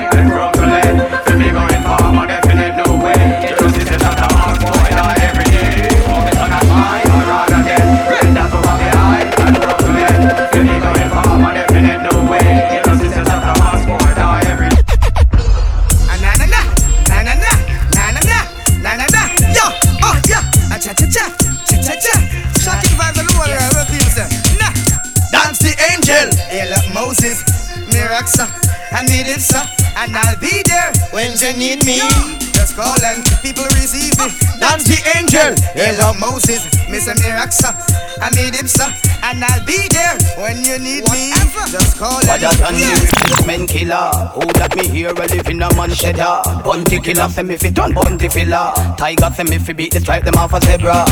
need 31.57 31.85
me. 31.85 32.44
Just 32.75 32.87
call 32.91 33.05
and 33.05 33.23
people 33.41 33.63
receive 33.79 34.11
me. 34.19 34.27
Dance 34.59 34.83
the 34.83 34.99
angel. 35.15 35.55
Hey, 35.71 35.95
look, 35.95 36.19
Moses, 36.19 36.67
Mr. 36.91 37.15
Miraxa, 37.15 37.71
I 38.19 38.29
need 38.31 38.53
him, 38.53 38.67
sir, 38.67 38.91
and 39.23 39.43
I'll 39.43 39.65
be 39.65 39.87
there 39.95 40.17
when 40.43 40.57
you 40.59 40.77
need 40.79 41.07
me. 41.09 41.31
Just 41.71 41.97
call 41.97 42.19
and 42.19 42.27
Father 42.27 42.51
than 42.59 42.73
the 42.75 42.91
replacement 42.99 43.69
killer. 43.69 44.11
Who 44.35 44.51
that 44.59 44.75
me 44.75 44.89
here 44.89 45.11
a 45.11 45.13
live 45.13 45.47
in 45.47 45.61
a 45.61 45.73
man 45.75 45.91
cheddar 45.91 46.41
Bounty 46.63 46.99
Killer? 46.99 47.29
Say 47.29 47.43
me 47.43 47.55
fi 47.55 47.69
done 47.69 47.93
bunty 47.93 48.27
filler. 48.27 48.73
Tiger 48.97 49.31
say 49.33 49.43
me 49.43 49.57
fi 49.57 49.71
beat 49.71 49.93
the 49.93 50.01
stripe 50.01 50.25
them 50.25 50.35
off 50.35 50.53
a 50.53 50.59
zebra. 50.59 51.05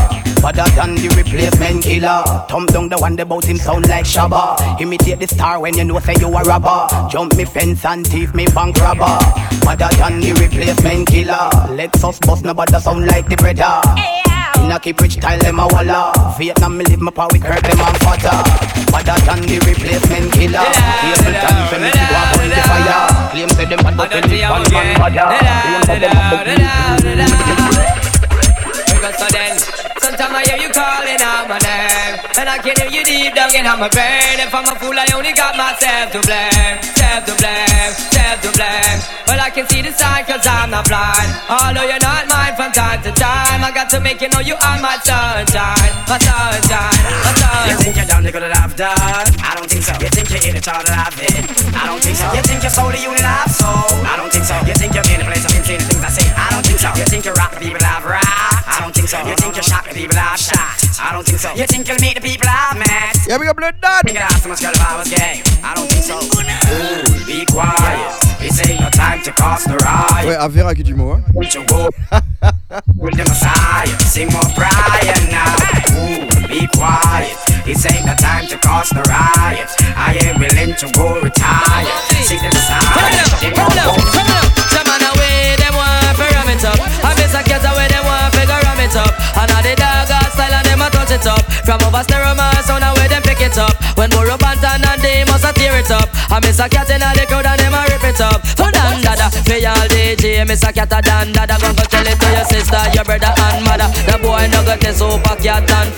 Father 0.43 0.67
than 0.75 0.95
the 0.95 1.07
replacement 1.15 1.83
killer. 1.83 2.23
Thumb 2.49 2.65
down 2.67 2.89
the 2.89 2.97
one 2.97 3.15
that 3.15 3.29
bout 3.29 3.45
him 3.45 3.57
sound 3.57 3.87
like 3.87 4.03
Shabba. 4.03 4.81
Imitate 4.81 5.19
the 5.19 5.27
star 5.27 5.61
when 5.61 5.77
you 5.77 5.85
know 5.85 5.99
say 5.99 6.15
you 6.19 6.27
a 6.27 6.43
robber. 6.43 6.87
Jump 7.09 7.37
me 7.37 7.45
fence 7.45 7.85
and 7.85 8.05
thief 8.05 8.33
me 8.35 8.47
bank 8.47 8.75
robber. 8.81 9.17
Father 9.63 9.87
than 9.97 10.19
the 10.19 10.33
replacement 10.33 11.07
killer 11.07 11.52
Lexus 11.77 12.19
bust 12.25 12.43
nobody 12.43 12.79
sound 12.79 13.05
like 13.05 13.27
the 13.27 13.35
brother 13.35 13.81
in 14.63 14.71
a 14.71 14.79
keep 14.79 14.99
rich 15.01 15.13
style, 15.13 15.39
them 15.39 15.59
a 15.59 15.67
walla. 15.67 16.35
Vietnam, 16.37 16.77
me 16.77 16.85
live 16.85 17.01
my 17.01 17.11
power 17.11 17.27
with 17.31 17.43
curb, 17.43 17.61
them 17.61 17.79
and 17.79 17.97
fatter. 17.97 18.43
Father 18.91 19.19
than 19.25 19.41
the 19.43 19.59
replacement 19.67 20.31
killer. 20.31 20.63
Time, 20.63 21.67
for 21.67 21.79
me 21.79 21.91
to 21.91 21.97
go 21.99 22.15
on 22.39 22.47
the 22.49 22.55
fire. 22.63 23.29
Claim 23.31 23.49
say 23.49 23.65
them 23.65 23.79
bad, 23.83 23.97
but 23.97 24.13
when 24.13 24.23
it's 24.23 24.49
one 24.49 24.63
man 24.71 24.95
father 24.95 25.27
Claim 25.63 25.83
say 25.83 25.99
them 25.99 26.11
bad, 26.31 26.47
Because 28.87 29.17
so 29.17 29.27
then, 29.31 29.82
sometimes 30.17 30.35
I 30.35 30.41
hear 30.45 30.59
you 30.61 30.69
calling 30.69 31.21
out 31.21 31.49
my 31.49 31.57
name 31.57 32.13
And 32.37 32.47
I 32.49 32.57
can 32.61 32.75
hear 32.77 32.91
you 32.93 33.03
deep 33.05 33.33
down 33.33 33.49
in 33.55 33.65
my 33.65 33.89
brain 33.89 34.37
If 34.37 34.53
I'm 34.53 34.65
a 34.69 34.75
fool, 34.77 34.93
I 34.93 35.09
only 35.17 35.33
got 35.33 35.57
myself 35.57 36.13
to 36.13 36.21
blame 36.21 36.77
Self 36.93 37.25
to 37.25 37.33
blame, 37.41 37.91
self 38.13 38.37
to 38.45 38.51
blame 38.53 38.99
But 39.25 39.41
I 39.41 39.49
can 39.49 39.65
see 39.69 39.81
the 39.81 39.91
sign 39.93 40.25
cause 40.25 40.45
I'm 40.45 40.69
not 40.69 40.85
blind 40.85 41.29
Although 41.49 41.89
you're 41.89 42.03
not 42.03 42.29
mine 42.29 42.53
from 42.53 42.71
time 42.73 43.01
to 43.03 43.11
time 43.17 43.65
I 43.65 43.71
got 43.73 43.89
to 43.93 43.99
make 43.99 44.21
you 44.21 44.29
know 44.29 44.41
you 44.41 44.53
are 44.53 44.79
my 44.81 44.97
sunshine 45.01 45.93
My 46.05 46.17
sunshine, 46.21 46.93
my 47.25 47.33
sunshine 47.33 47.69
You 47.73 47.75
think 47.81 47.93
you're 47.97 48.09
done, 48.09 48.21
nigga, 48.21 48.39
that 48.45 48.53
I've 48.53 48.75
done? 48.77 49.27
I 49.41 49.57
don't 49.57 49.69
think 49.69 49.81
so. 49.81 49.93
You 49.97 50.09
think 50.13 50.29
you're 50.29 50.45
in 50.45 50.55
it 50.57 50.67
all 50.69 50.83
that 50.83 50.93
I've 50.93 51.15
been? 51.17 51.41
I 51.73 51.89
don't 51.89 52.01
think 52.01 52.17
so. 52.17 52.27
You 52.37 52.43
think 52.45 52.61
you're 52.61 52.73
the 52.93 53.01
unit 53.01 53.25
I've 53.25 53.49
sold? 53.49 53.97
I 54.05 54.13
don't 54.17 54.29
think 54.29 54.45
so. 54.45 54.55
You 54.61 54.75
think 54.77 54.93
you're 54.93 55.09
in 55.09 55.19
the 55.21 55.25
place 55.25 55.41
been 55.41 55.81
the 55.81 55.85
things 55.89 56.03
I 56.05 56.11
say? 56.13 56.27
I 56.37 56.47
don't 56.53 56.65
think 56.65 56.79
so. 56.79 56.89
You 56.93 57.05
think 57.09 57.25
you're 57.25 57.37
rock 57.39 57.53
the 57.53 57.59
people 57.59 57.81
I've? 57.81 58.52
I 58.93 59.01
don't 59.01 59.09
think 59.09 59.09
so. 59.09 59.27
You 59.27 59.35
think 59.35 59.55
you 59.57 59.63
shock 59.63 59.89
the 59.89 59.95
people 59.95 60.17
I've 60.21 60.37
shot? 60.37 60.77
I 61.01 61.13
don't 61.13 61.25
think 61.25 61.39
so. 61.39 61.49
You 61.55 61.65
think 61.65 61.87
you'll 61.87 61.97
meet 61.97 62.13
the 62.13 62.21
people 62.21 62.45
I've 62.45 62.77
met? 62.77 63.17
Yeah, 63.25 63.41
we 63.41 63.49
got 63.49 63.57
blood 63.57 63.73
dad. 63.81 64.05
Think 64.05 64.21
I'd 64.21 64.29
ask 64.29 64.43
so 64.43 64.49
much 64.49 64.61
girl 64.61 64.69
if 64.69 64.85
I 64.85 64.97
was 65.01 65.09
gay? 65.09 65.41
I 65.65 65.73
don't 65.73 65.89
think 65.89 66.05
so. 66.05 66.21
Ooh, 66.21 67.25
be 67.25 67.41
quiet. 67.49 68.13
It's 68.37 68.61
ain't 68.61 68.79
your 68.79 68.93
time 68.93 69.23
to 69.23 69.31
cause 69.33 69.65
the 69.65 69.81
riot. 69.81 70.29
Ouais, 70.29 70.37
à 70.37 70.47
Vera 70.47 70.75
qui 70.75 70.83
du 70.83 70.93
mot. 70.93 71.13
Hein. 71.13 71.23
With 71.33 71.55
your 71.55 71.65
go 71.65 71.89
with 73.01 73.17
the 73.17 73.25
Messiah. 73.25 73.97
Sing 74.05 74.29
more 74.29 74.45
Brian 74.53 75.25
now. 75.33 75.57
Ooh, 75.97 76.29
be 76.45 76.69
quiet. 76.77 77.33
This 77.65 77.89
ain't 77.89 78.05
the 78.05 78.13
time 78.21 78.45
to 78.45 78.57
cause 78.61 78.89
the 78.93 79.01
riot. 79.09 79.73
I 79.97 80.13
ain't 80.21 80.37
willing 80.37 80.75
to 80.77 80.85
go 80.93 81.17
retire. 81.17 81.89
Sing 82.21 82.37
the 82.37 82.53
Messiah. 82.53 82.93
Hold 82.93 83.09
up, 83.17 83.57
hold 83.57 83.97
up. 83.97 84.13
Some 84.13 84.32
From 91.65 91.79
over 91.87 92.03
stereo 92.03 92.35
man, 92.35 92.61
sound 92.63 92.83
away 92.83 93.07
them 93.07 93.21
pick 93.23 93.39
it 93.39 93.57
up. 93.57 93.75
When 93.95 94.09
more 94.11 94.29
up 94.29 94.43
and 94.43 94.59
they 95.01 95.23
must 95.23 95.47
tear 95.55 95.79
it 95.79 95.91
up. 95.91 96.09
I 96.29 96.39
miss 96.43 96.59
a 96.59 96.67
cat 96.67 96.89
in 96.89 96.99
the 96.99 97.25
crowd 97.27 97.45
and 97.45 97.59
them 97.59 97.73
a 97.73 97.81
rip 97.87 98.03
it 98.03 98.19
up. 98.19 98.45
So 98.57 98.72
dada, 99.15 99.29
for 99.43 99.57
y'all 99.57 99.87
DJ, 99.87 100.47
miss 100.47 100.63
a 100.63 100.73
cat 100.73 100.91
a 100.91 101.01
dan 101.01 101.31
dada. 101.31 101.57
Go 101.59 101.73
go 101.73 101.83
tell 101.85 102.05
it 102.05 102.19
to 102.19 102.27
your 102.31 102.45
sister, 102.45 102.81
your 102.93 103.03
brother 103.03 103.33
and 103.37 103.65
mother. 103.65 103.89
The 104.09 104.17
boy 104.21 104.47
no 104.51 104.65
got 104.65 104.79
this 104.79 104.97
super 104.97 105.35
cat 105.37 105.69
and. 105.69 105.93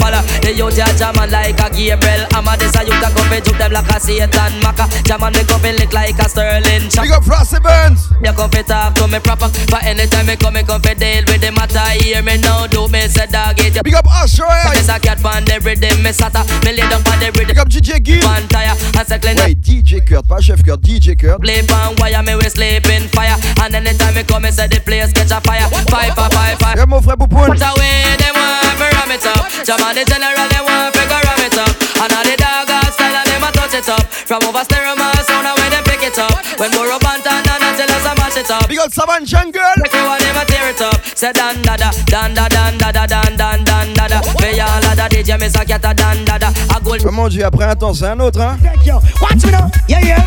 The 0.46 0.54
youth 0.54 0.78
ya 0.78 0.86
jamming 0.94 1.32
like 1.32 1.58
a 1.58 1.68
Gabriel. 1.74 2.30
I'm 2.38 2.46
a 2.46 2.54
this 2.54 2.76
a 2.78 2.86
youth 2.86 3.02
a 3.02 3.10
fi 3.10 3.42
juke 3.42 3.58
them 3.58 3.74
like 3.74 3.90
a 3.90 3.98
Satan. 3.98 4.62
Jamming 5.10 5.34
me 5.34 5.42
come 5.42 5.62
fi 5.62 5.72
lick 5.74 5.92
like 5.92 6.20
a 6.22 6.30
Sterling. 6.30 6.86
Big 6.94 7.10
up 7.10 7.26
Frosty 7.26 7.58
Burns. 7.58 8.14
You 8.22 8.32
come 8.34 8.52
fi 8.52 8.62
talk 8.62 8.94
to 8.96 9.08
me 9.08 9.18
proper. 9.18 9.50
But 9.74 9.84
anytime 9.90 10.30
me 10.30 10.36
come, 10.38 10.54
me 10.54 10.62
come 10.62 10.82
fi 10.86 10.94
deal 10.94 11.26
with 11.26 11.42
the 11.42 11.50
matter. 11.50 11.82
Hear 11.98 12.22
me 12.22 12.38
now, 12.38 12.68
do 12.68 12.88
me 12.94 13.10
say 13.10 13.26
dog 13.26 13.58
it. 13.58 13.82
Big 13.82 13.96
up 13.98 14.06
Usher. 14.22 14.46
Eh? 14.46 14.78
Miss 14.78 14.90
a 14.90 15.00
cat 15.02 15.18
pan 15.18 15.42
the 15.46 15.58
rhythm, 15.66 16.04
me 16.06 16.14
sata. 16.14 16.46
Me 16.62 16.78
lay 16.78 16.86
down 16.86 17.02
pan 17.02 17.18
the 17.18 17.34
rhythm. 17.34 17.50
Big 17.50 17.58
up 17.58 17.70
DJ 17.70 17.98
Gil. 18.04 18.22
Pan 18.22 18.46
tire. 18.48 18.78
And 18.94 19.08
say 19.08 19.18
clean 19.18 19.38
Ouais, 19.42 19.56
DJ 19.58 20.06
Kurt, 20.06 20.28
pas 20.28 20.42
chef 20.42 20.62
Kurt, 20.62 20.78
DJ 20.78 21.18
Kurt. 21.18 21.42
Play 21.42 21.66
pan 21.66 21.98
wire, 21.98 22.22
me 22.22 22.36
we 22.38 22.48
sleep 22.54 22.86
in 23.06 23.10
fire. 23.14 23.38
And 23.62 23.76
anytime 23.76 24.14
me 24.16 24.24
come, 24.24 24.44
me 24.44 24.52
say 24.52 24.68
the 24.68 24.82
place 24.82 25.14
catch 25.14 25.32
a 25.32 25.40
fire. 25.42 25.70
Fire, 25.90 26.12
fire, 26.14 26.30
fire, 26.34 26.58
fire. 26.58 26.76
Yeah, 26.76 26.86
mon 26.86 27.02
frère 27.02 27.18
Poupoun. 27.18 27.54
Put 27.54 27.62
away, 27.62 28.18
them 28.18 28.34
want 28.34 28.78
to 28.82 28.88
ram 28.98 29.12
it 29.14 29.26
up. 29.26 29.46
Jaman 29.62 29.94
the 29.96 30.04
general, 30.10 30.48
them 30.50 30.64
want 30.66 30.94
to 30.94 31.04
ram 31.06 31.42
it 31.46 31.58
up. 31.58 31.72
And 32.02 32.12
all 32.12 32.26
the 32.26 32.36
dog 32.36 32.70
style, 32.94 33.16
and 33.16 33.28
them 33.30 33.46
a 33.46 33.50
touch 33.54 33.78
it 33.78 33.90
up. 33.90 34.04
From 34.10 34.42
over 34.50 34.64
stereo, 34.66 34.96
man, 34.98 35.14
sound 35.24 35.46
away, 35.46 35.70
them 35.70 35.84
pick 35.86 36.04
it 36.04 36.18
up. 36.18 36.34
When 36.58 36.72
more 36.74 36.90
up 36.90 37.06
and 37.06 37.22
down, 37.24 37.46
and 37.46 37.64
until 37.64 37.94
us 37.94 38.06
a 38.10 38.14
mash 38.18 38.38
it 38.38 38.50
up. 38.50 38.68
Big 38.68 38.80
up 38.80 38.92
Saban 38.92 39.26
Jungle. 39.26 39.62
Make 39.82 39.94
me 39.94 40.02
want 40.04 40.22
them 40.22 40.38
a 40.38 40.44
tear 40.46 40.70
it 40.74 40.82
up. 40.82 41.00
Say 41.06 41.32
dan 41.32 41.62
da 41.62 41.78
da, 41.78 41.92
dan 42.10 42.34
da 42.34 42.50
dan 42.50 42.78
da 42.78 42.90
da 42.92 43.06
dan 43.06 43.32
dan 43.38 43.64
dan 43.64 43.94
da 43.94 44.06
da. 44.08 44.20
Me 44.42 44.60
all 44.60 44.85
a 45.06 45.20
a 45.20 45.36
a. 45.36 46.48
A. 46.48 46.76
Oh 47.06 47.12
mon 47.12 47.28
dieu, 47.28 47.46
après 47.46 47.66
un 47.66 47.76
temps, 47.76 47.94
c'est 47.94 48.06
un 48.06 48.20
autre, 48.20 48.42
hein. 48.42 48.58
Thank 48.62 48.86
you. 48.86 49.00
Watch 49.22 49.46
me 49.46 49.52
now. 49.52 49.70
Yeah, 49.88 50.02
yeah. 50.02 50.22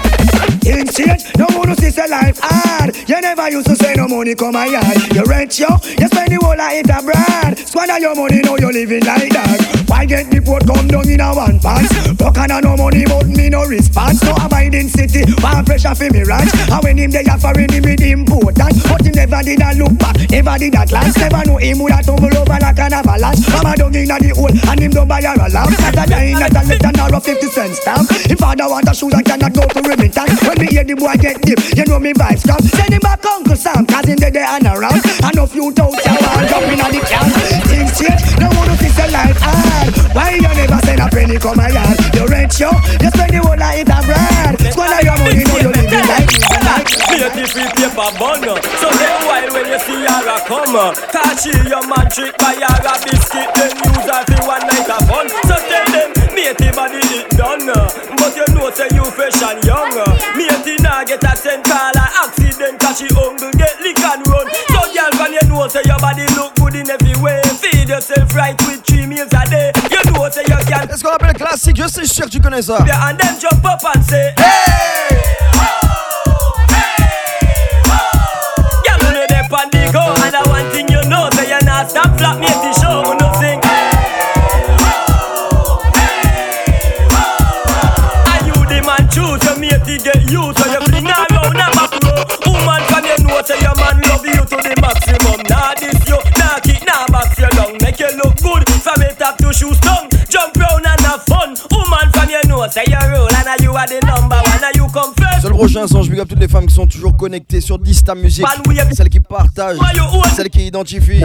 Things 0.60 0.94
change. 0.94 1.24
No 1.38 1.46
one 1.56 1.74
see 1.76 1.90
say 1.90 2.08
life 2.08 2.38
hard. 2.42 2.94
You 3.08 3.20
never 3.20 3.48
used 3.50 3.66
to 3.66 3.76
say 3.76 3.94
no 3.94 4.06
money 4.06 4.34
come 4.34 4.52
my 4.52 4.66
yard. 4.66 5.14
You 5.14 5.24
rent 5.24 5.58
yo. 5.58 5.68
You 5.98 6.08
spend 6.08 6.28
the 6.28 6.38
whole 6.42 6.58
it 6.58 6.90
abroad. 6.90 7.56
Squander 7.58 7.98
your 7.98 8.14
money, 8.14 8.40
now 8.42 8.56
you 8.56 8.70
living 8.72 9.04
like 9.04 9.32
that. 9.32 9.84
Why 9.88 10.04
get 10.04 10.30
the 10.30 10.40
port 10.40 10.66
come 10.66 10.88
down 10.88 11.08
in 11.08 11.20
a 11.20 11.32
one 11.32 11.58
pants? 11.60 12.12
Broke 12.14 12.38
and 12.38 12.52
no 12.62 12.76
money, 12.76 13.04
but 13.06 13.26
me 13.26 13.48
no 13.48 13.64
response. 13.64 14.22
No 14.22 14.36
abiding 14.36 14.88
city. 14.88 15.24
One 15.40 15.64
pressure 15.64 15.94
for 15.94 16.10
me 16.10 16.22
ranch. 16.24 16.52
And 16.68 16.82
when 16.84 16.98
him 16.98 17.10
they 17.10 17.24
offering 17.24 17.72
him 17.72 17.84
with 17.84 18.02
important. 18.02 18.76
But 18.84 19.04
he 19.04 19.10
never 19.10 19.42
did 19.42 19.62
a 19.62 19.72
look 19.72 19.96
back. 19.98 20.16
Never 20.28 20.58
did 20.58 20.74
a 20.74 20.84
glance. 20.84 21.16
Never 21.16 21.42
know 21.46 21.56
him 21.56 21.78
would 21.80 21.92
have 21.92 22.04
tumble 22.04 22.36
over 22.36 22.58
like 22.60 22.78
an 22.78 22.92
avalanche. 22.92 23.48
Mama 23.48 23.72
dug 23.76 23.96
in 23.96 24.08
the 24.08 24.32
hole 24.36 24.52
and 24.68 24.80
him 24.80 24.90
don't 24.92 25.08
buy 25.08 25.22
her 25.22 25.34
a 25.34 25.48
lamp. 25.48 25.72
Not 25.80 25.96
a 25.96 26.04
dime, 26.04 26.38
not 26.38 26.52
a 26.52 26.62
less 26.68 26.78
than 26.78 27.14
a 27.14 27.20
50 27.20 27.46
cent 27.48 27.74
stamp. 27.74 28.08
If 28.28 28.38
father 28.38 28.68
want 28.68 28.88
a 28.88 28.94
shoes, 28.94 29.14
I 29.14 29.22
cannot 29.22 29.52
go 29.52 29.64
to 29.64 29.80
Remington. 29.80 30.28
When 30.44 30.56
me 30.60 30.66
hear 30.68 30.84
the 30.84 30.94
boy 30.94 31.16
get 31.16 31.40
dip, 31.42 31.58
you 31.72 31.84
know 31.88 31.98
me 31.98 32.12
vibes 32.12 32.44
come. 32.44 32.60
Send 32.60 32.92
him 32.92 33.00
back 33.00 33.24
Uncle 33.24 33.56
Sam, 33.56 33.86
cause 33.86 34.04
dead 34.04 34.32
there 34.32 34.44
and 34.44 34.66
around. 34.68 35.00
And 35.24 35.34
no 35.34 35.46
few 35.46 35.72
toes, 35.72 35.96
you 35.96 36.16
want 36.20 36.48
jump 36.48 36.68
in 36.68 36.80
on 36.84 36.92
the 36.92 37.00
can. 37.00 37.28
Things 37.64 37.92
change, 37.96 38.22
no 38.36 38.48
one 38.52 38.68
to 38.68 38.76
see 38.76 38.92
the 38.92 39.06
life 39.08 39.40
hard. 39.40 39.88
Why 40.14 40.36
you 40.36 40.42
never 40.42 40.80
send 40.84 41.00
a 41.00 41.08
penny 41.08 41.38
come 41.38 41.56
my 41.56 41.72
yard? 41.72 41.96
You 42.14 42.26
rent 42.28 42.52
yo, 42.60 42.70
you 43.00 43.08
spend 43.08 43.32
the 43.32 43.40
whole 43.40 43.56
it 43.56 43.88
abroad. 43.88 44.52
Squander 44.72 45.00
your 45.00 45.16
money, 45.16 45.44
know 45.48 45.58
you 45.64 45.70
living 45.72 46.06
like 46.08 46.28
Me 47.08 47.24
a 47.24 47.28
free 47.46 47.68
paper 47.72 48.10
bun 48.18 48.42
So 48.80 48.88
then 48.90 49.17
while 49.78 49.86
when 49.86 49.86
you 49.86 49.86
see 49.86 50.02
her 50.06 50.28
a 50.28 50.38
come 50.46 50.94
Catch 51.12 51.46
you 51.46 51.58
your 51.68 51.86
man 51.86 52.08
trick 52.10 52.36
by 52.38 52.54
her 52.54 52.78
a 52.82 52.94
biscuit. 53.04 53.48
Then 53.54 53.72
use 53.76 54.08
her 54.08 54.24
for 54.26 54.46
one 54.46 54.66
night 54.66 54.90
of 54.90 55.02
fun. 55.06 55.28
So 55.46 55.56
tell 55.56 55.86
them 55.92 56.10
matey 56.34 56.70
body 56.74 57.00
it 57.14 57.30
done 57.36 57.68
uh. 57.68 57.88
But 58.16 58.36
you 58.36 58.46
know 58.54 58.70
say 58.70 58.88
you 58.94 59.04
fresh 59.10 59.40
and 59.42 59.62
young 59.64 59.92
uh. 59.98 60.18
Matey 60.36 60.76
nah 60.82 61.04
get 61.04 61.22
a 61.24 61.36
cent 61.36 61.64
call 61.64 61.92
a 61.94 62.06
accident 62.24 62.80
Cause 62.80 62.98
she 62.98 63.06
hungry 63.14 63.50
get 63.58 63.80
lick 63.80 64.00
and 64.00 64.26
run. 64.26 64.46
So 64.68 64.82
girl 64.92 65.12
when 65.18 65.32
you 65.34 65.44
know 65.48 65.68
say 65.68 65.82
your 65.84 65.98
body 65.98 66.26
look 66.34 66.54
good 66.56 66.74
in 66.74 66.90
every 66.90 67.14
way. 67.22 67.42
Feed 67.60 67.88
yourself 67.88 68.34
right 68.34 68.58
with 68.66 68.82
three 68.84 69.06
meals 69.06 69.32
a 69.32 69.42
day. 69.48 69.72
You 69.90 70.02
know 70.12 70.28
say 70.30 70.42
you 70.46 70.58
can 70.66 70.88
Est-ce 70.90 71.02
qu'on 71.02 71.12
appelle 71.12 71.34
classique 71.34 71.76
Je 71.76 71.86
sais, 71.88 72.02
je 72.02 72.06
suis 72.06 72.14
sûr 72.16 72.24
que 72.26 72.30
tu 72.30 72.40
connais 72.40 72.62
ça. 72.62 72.78
Yeah, 72.86 73.08
and 73.08 73.18
then 73.18 73.38
jump 73.38 73.64
up 73.64 73.80
and 73.94 74.04
say 74.04 74.34
Hey! 74.38 75.38
Girl, 75.58 75.77
Say 81.98 82.04
you 82.04 82.10
not 82.10 82.18
stop 82.18 82.18
flap 82.18 82.38
me 82.38 82.46
at 82.46 82.62
the 82.62 82.70
show 82.78 83.02
when 83.08 83.18
you 83.18 83.30
sing 83.42 83.60
Are 88.22 88.42
you 88.46 88.54
the 88.70 88.78
man? 88.86 89.02
Choose 89.10 89.42
Your 89.42 89.58
matey 89.58 89.98
get 89.98 90.30
you 90.30 90.52
So 90.54 90.64
you 90.70 90.80
fling 90.86 91.10
around 91.10 91.58
a 91.58 91.66
back 91.74 91.92
row. 92.06 92.22
Woman 92.46 92.82
from 92.86 93.02
you 93.02 93.18
know 93.26 93.42
Say 93.42 93.58
your 93.58 93.74
man 93.76 93.98
love 94.06 94.26
you 94.26 94.42
to 94.46 94.56
the 94.62 94.74
maximum. 94.78 95.42
Nah 95.50 95.74
this 95.74 95.98
you 96.06 96.18
Nah 96.38 96.60
kick 96.62 96.86
nah 96.86 97.06
box 97.10 97.34
you 97.38 97.50
down 97.50 97.74
Make 97.82 97.98
you 97.98 98.10
look 98.22 98.36
good 98.38 98.62
From 98.78 99.02
your 99.02 99.14
top 99.18 99.38
to 99.38 99.52
shoes 99.52 99.78
tongue 99.80 100.08
Jump 100.28 100.54
round 100.56 100.86
and 100.86 101.00
have 101.02 101.24
fun 101.26 101.56
know 102.58 102.70
Say 102.70 102.84
you 102.86 102.98
roll 103.10 103.28
And 103.28 103.44
now 103.44 103.54
you 103.60 103.72
are 103.76 103.86
the 103.86 104.00
number 104.06 104.36
one 104.36 104.64
And 104.64 104.76
you 104.76 104.86
come 104.92 105.14
first 105.14 105.42
Sur 105.42 105.50
le 105.50 105.54
prochain 105.56 105.86
son, 105.86 106.02
je 106.02 106.10
big 106.10 106.20
up 106.20 106.28
toutes 106.28 106.40
les 106.40 106.48
femmes 106.48 106.66
qui 106.66 106.74
sont 106.74 106.86
toujours 106.86 107.16
connectées 107.16 107.60
sur 107.60 107.78
Dista 107.78 108.14
Music. 108.14 108.44
Celles 108.96 109.08
qui 109.08 109.20
partagent, 109.20 109.78
celles 110.34 110.50
qui 110.50 110.66
identifient. 110.66 111.22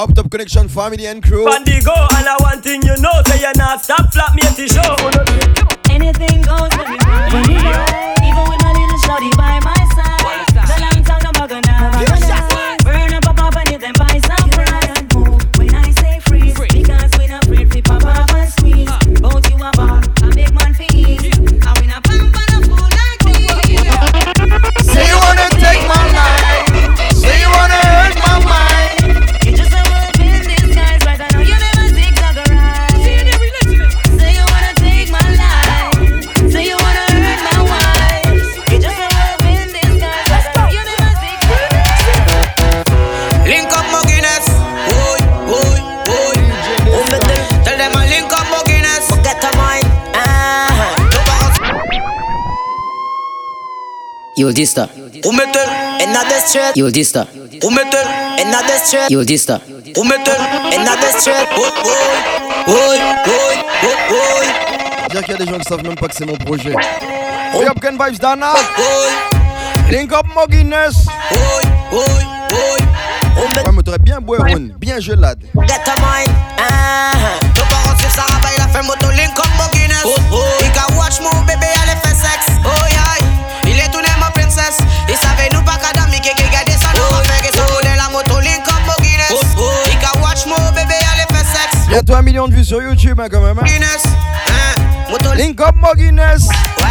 Up 0.00 0.14
Top 0.14 0.30
Connection 0.30 0.68
Family 0.68 1.06
and 1.06 1.20
Crew. 1.20 1.44
Bandigo, 1.44 1.92
and 1.92 2.26
I 2.26 2.36
one 2.40 2.62
thing 2.62 2.80
you 2.82 2.96
know, 3.02 3.10
say 3.26 3.40
you 3.40 3.52
not 3.56 3.82
stop 3.82 4.12
flap 4.12 4.34
me 4.34 4.42
at 4.42 4.56
the 4.56 4.66
show. 4.66 4.96
Anything 5.92 6.40
goes 6.40 6.70
when 7.32 7.44
go. 7.44 7.84
Even 8.24 8.44
with 8.48 8.62
my 8.62 8.72
little 8.72 8.98
shorty 9.04 9.30
by 9.36 9.58
my 9.62 9.79
Yo, 54.36 54.52
Dista. 54.52 54.88
Où 55.24 55.32
me 55.32 55.44
tell, 55.52 55.68
another 56.00 56.40
straight. 56.46 56.76
Yo, 56.76 56.90
Dista. 56.90 57.26
Où 57.62 57.70
me 57.70 57.82
tell, 57.90 58.06
another 58.38 58.78
straight. 58.78 59.10
Yo, 59.10 59.24
Dista. 59.24 59.60
Où 59.96 60.04
me 60.04 60.16
tell, 60.24 60.40
another. 60.72 61.10
Oi, 61.26 61.70
oi, 61.86 61.94
oi, 62.68 62.98
oi, 63.26 63.54
oi, 63.82 63.94
oi. 64.10 64.46
Dire 65.10 65.22
qu'il 65.24 65.32
y 65.32 65.34
a 65.34 65.38
des 65.38 65.46
gens 65.50 65.58
qui 65.58 65.68
savent 65.68 65.82
même 65.82 65.96
pas 65.96 66.08
que 66.08 66.14
c'est 66.16 66.24
mon 66.24 66.36
projet. 66.36 66.74
Big 67.52 67.68
up 67.68 67.80
Ken 67.80 67.98
Vibes 67.98 68.18
Dana. 68.20 68.52
Link 69.90 70.12
up 70.12 70.26
Mo 70.34 70.46
Guinness. 70.48 71.06
Ouais, 71.92 73.72
mais 73.72 73.82
t'aurais 73.82 73.98
bien 73.98 74.20
boire 74.20 74.46
une, 74.46 74.72
bien 74.78 75.00
gelade. 75.00 75.40
Get 75.66 75.74
a 75.74 75.94
mine. 76.00 76.34
Ah, 76.58 77.12
tu 77.54 77.62
pars 77.62 77.96
sur 77.98 78.10
sa 78.10 78.22
rabat, 78.22 78.48
il 78.56 78.62
a 78.62 78.68
fait 78.68 78.82
moto 78.86 79.10
link 79.10 79.38
up 79.38 79.48
mon 79.58 79.68
Guinness. 79.72 80.04
Il 80.60 80.70
can 80.72 80.96
watch 80.96 81.20
mon 81.20 81.40
bébé, 81.42 81.66
Bientôt 91.90 92.14
un 92.14 92.22
million 92.22 92.46
de 92.46 92.54
vues 92.54 92.64
sur 92.64 92.80
YouTube, 92.80 93.18
hein, 93.20 93.26
quand 93.28 93.40
même. 93.40 93.58
Hein. 93.58 93.64
Guinness, 93.64 94.04
hein, 94.06 94.80
moto 95.10 95.32
Link 95.34 95.60
up 95.60 95.74
Mo 95.74 95.92
Guinness. 95.96 96.46
Ouais, 96.46 96.86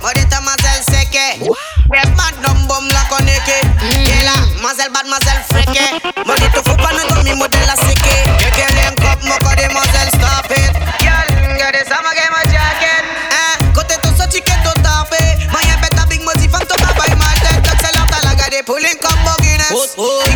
mode 0.00 0.14
mademoiselle 0.30 0.84
seke. 0.86 1.42
Rep 1.90 2.08
madame 2.14 2.62
bom 2.68 2.86
la 2.94 3.02
koneke. 3.10 3.58
Yela, 3.82 4.36
mazel 4.62 4.92
bad 4.94 5.06
mazel 5.10 5.42
freke. 5.50 5.98
Mode 6.24 6.46
to 6.54 6.62
faut 6.70 6.76
pas 6.76 6.92
nous 6.94 7.12
dormir 7.12 7.34
modèle 7.34 7.66
la 7.66 7.74
seke. 7.74 8.14
Keke 8.38 8.66
link 8.78 9.02
up 9.02 9.18
mo 9.24 9.34
ko 9.42 9.50
mademoiselle 9.50 10.10
stop 10.14 10.46
it. 10.50 10.70
Girl, 11.02 11.26
get 11.58 11.74
this 11.74 11.88
sama 11.88 12.14
game 12.14 12.38
a 12.38 12.46
jacket. 12.46 13.02
Eh, 13.34 13.54
côté 13.74 13.96
to 14.02 14.08
so 14.16 14.24
ticket 14.30 14.62
to 14.62 14.70
tape. 14.86 15.18
Maya 15.50 15.74
beta 15.82 16.06
big 16.08 16.22
mozi 16.22 16.48
fan 16.48 16.62
to 16.62 16.76
baba 16.78 17.10
my 17.18 17.34
tête. 17.42 17.58
Donc 17.58 17.74
c'est 17.82 17.90
l'autre 17.98 18.22
la 18.22 18.36
gade 18.36 18.64
pour 18.64 18.78
link 18.78 19.02
up 19.02 19.18
mo 19.26 19.34
Guinness. 19.42 19.98
Il 19.98 20.30
can 20.30 20.33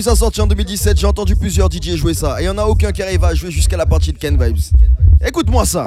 Depuis 0.00 0.08
sa 0.08 0.16
sortie 0.16 0.40
en 0.40 0.46
2017, 0.46 0.98
j'ai 0.98 1.06
entendu 1.06 1.36
plusieurs 1.36 1.70
DJ 1.70 1.94
jouer 1.94 2.14
ça. 2.14 2.40
Et 2.40 2.44
y 2.44 2.48
en 2.48 2.56
a 2.56 2.64
aucun 2.64 2.90
qui 2.90 3.02
arrive 3.02 3.22
à 3.22 3.34
jouer 3.34 3.50
jusqu'à 3.50 3.76
la 3.76 3.84
partie 3.84 4.14
de 4.14 4.18
Ken 4.18 4.42
Vibes. 4.42 4.56
Écoute-moi 5.22 5.66
ça. 5.66 5.84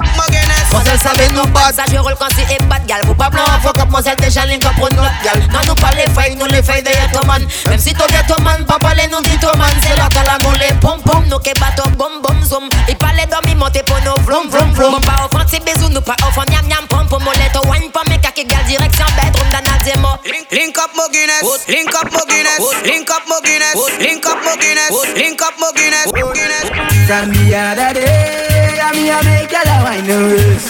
Moselle 0.70 0.98
savait 1.00 1.26
nous 1.34 1.42
battre, 1.50 1.74
ça 1.74 1.82
je 1.90 1.98
roule 1.98 2.14
quand 2.16 2.28
c'est 2.36 2.62
pas 2.68 2.78
de 2.78 2.86
gal. 2.86 3.02
Faut 3.04 3.14
pas 3.14 3.28
blanc, 3.28 3.42
faut 3.60 3.72
que 3.72 3.84
Moselle 3.90 4.14
déjà 4.16 4.42
up 4.42 4.74
pour 4.78 4.88
notre 4.90 5.10
gal. 5.24 5.42
Non, 5.52 5.58
nous 5.66 5.74
pas 5.74 5.90
les 5.96 6.08
failles, 6.12 6.36
nous 6.38 6.46
les 6.46 6.62
failles 6.62 6.84
de 6.84 6.90
Yatoman. 6.90 7.42
Même 7.68 7.78
si 7.80 7.92
ton 7.94 8.06
Yatoman, 8.06 8.64
pas 8.64 8.78
parler, 8.78 9.02
nous 9.10 9.20
dit 9.22 9.36
Toman. 9.38 9.66
C'est 9.82 9.96
là 9.96 10.06
qu'à 10.08 10.22
la 10.22 10.38
nous 10.38 10.56
les 10.58 10.72
pom 10.78 11.02
pom, 11.04 11.24
nous 11.28 11.38
qui 11.38 11.50
battons 11.58 11.90
bom 11.98 12.22
bom 12.22 12.40
zoom. 12.44 12.68
Il 12.88 12.96
parlait 12.96 13.26
d'homme, 13.26 13.58
monter 13.58 13.82
pour 13.82 13.98
nos 14.06 14.14
vroom 14.22 14.48
vroom 14.48 14.70
vroom. 14.72 14.92
Mon 14.92 15.00
pas 15.00 15.26
offrant, 15.26 15.46
c'est 15.50 15.64
bisous, 15.64 15.90
nous 15.90 16.00
pas 16.00 16.16
offrant, 16.28 16.46
nyam 16.48 16.66
nyam 16.68 16.86
pom 16.88 17.04
pom. 17.08 17.22
Molette, 17.24 17.58
wine 17.66 17.90
pom, 17.90 18.02
mais 18.08 18.18
kaki 18.18 18.44
gal, 18.46 18.62
direction 18.68 19.06
bedroom, 19.18 19.48
dans 19.50 19.66
la 19.66 19.82
démo. 19.82 20.14
Link 20.52 20.78
up 20.78 20.90
mo 20.94 21.02
Guinness, 21.10 21.66
link 21.66 21.94
up 21.94 22.06
mo 22.12 22.22
Guinness, 22.30 22.62
link 22.86 23.10
up 23.10 23.26
mo 23.26 23.34
Guinness, 23.42 23.74
link 24.04 24.26
up 24.26 24.38
mo 24.44 24.52
Guinness, 24.60 24.92
oh. 24.92 25.14
link 25.16 25.40
up 25.40 25.56
mo 25.58 25.72
Guinness, 25.72 26.12
oh. 26.12 26.32
Guinness. 26.36 26.68
From 27.08 27.32
the 27.32 27.56
other 27.56 27.90
day, 27.96 28.78
I 28.84 28.92
mean 28.92 29.08
I 29.08 29.20
make 29.24 29.54
a 29.56 29.60
la 29.64 29.76
wine 29.84 30.04
the 30.04 30.16
waist. 30.28 30.68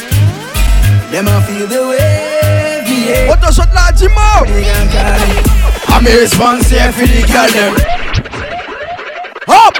Them 1.10 1.26
a 1.26 1.36
feel 1.42 1.66
the 1.66 1.80
way, 1.90 2.86
yeah. 2.86 3.28
What 3.28 3.40
the 3.40 3.50
shot 3.50 3.70
là, 3.74 3.90
dis-moi 3.90 4.46
I'm 5.94 6.04
responsible 6.06 6.92
for 6.94 7.06
the 7.06 7.22
girl 7.26 7.50
them. 7.54 7.74
Hop! 9.50 9.74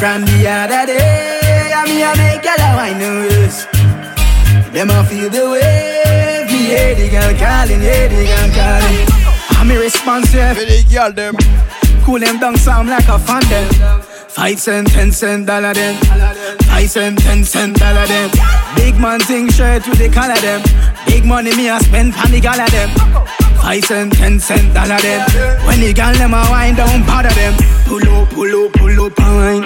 From 0.00 0.24
the 0.26 0.46
other 0.46 0.86
day, 0.86 1.36
me 1.88 2.04
I 2.04 2.14
make 2.16 2.44
y'all 2.44 2.60
a 2.60 2.76
wine 2.76 2.98
no 2.98 3.10
waste. 3.20 3.68
Them 4.72 4.90
a 4.90 5.04
feel 5.04 5.30
the 5.30 5.50
wave. 5.50 6.25
Hear 6.66 6.96
the 6.96 7.08
girl 7.08 7.32
calling, 7.38 7.80
hear 7.80 8.08
the 8.08 8.26
girl 8.26 8.50
calling. 8.58 9.06
I'm 9.54 9.70
irresponsive. 9.70 10.58
For 10.58 10.64
the 10.66 10.82
girl 10.90 11.12
them. 11.12 11.36
Cool 12.04 12.18
them 12.18 12.40
down 12.40 12.56
sound 12.56 12.88
like 12.88 13.06
a 13.06 13.20
fan 13.20 13.42
them. 13.48 14.02
Five 14.28 14.58
cent, 14.58 14.88
ten 14.90 15.12
cent 15.12 15.46
dollar 15.46 15.72
them. 15.74 15.94
Five 16.66 16.90
cent, 16.90 17.20
ten 17.20 17.44
cent 17.44 17.78
dollar 17.78 18.06
them. 18.06 18.30
Big 18.74 18.98
man 18.98 19.20
thing 19.20 19.48
shirt 19.48 19.86
with 19.86 19.98
the 19.98 20.08
collar 20.08 20.34
them. 20.42 20.60
Big 21.06 21.24
money 21.24 21.54
me 21.54 21.70
I 21.70 21.78
spend 21.78 22.14
pon 22.14 22.32
the 22.32 22.40
gala 22.40 22.66
them. 22.70 22.90
Five 23.62 23.84
cent, 23.84 24.12
ten 24.14 24.40
cent 24.40 24.74
dollar 24.74 24.98
them. 24.98 25.22
When 25.66 25.80
the 25.80 25.92
gal 25.92 26.14
them 26.14 26.34
I 26.34 26.50
wine, 26.50 26.74
don't 26.74 27.06
bother 27.06 27.30
them. 27.30 27.54
Pull 27.86 28.06
up, 28.10 28.28
pull 28.30 28.66
up, 28.66 28.72
pull 28.72 29.06
up 29.06 29.18
wine. 29.18 29.62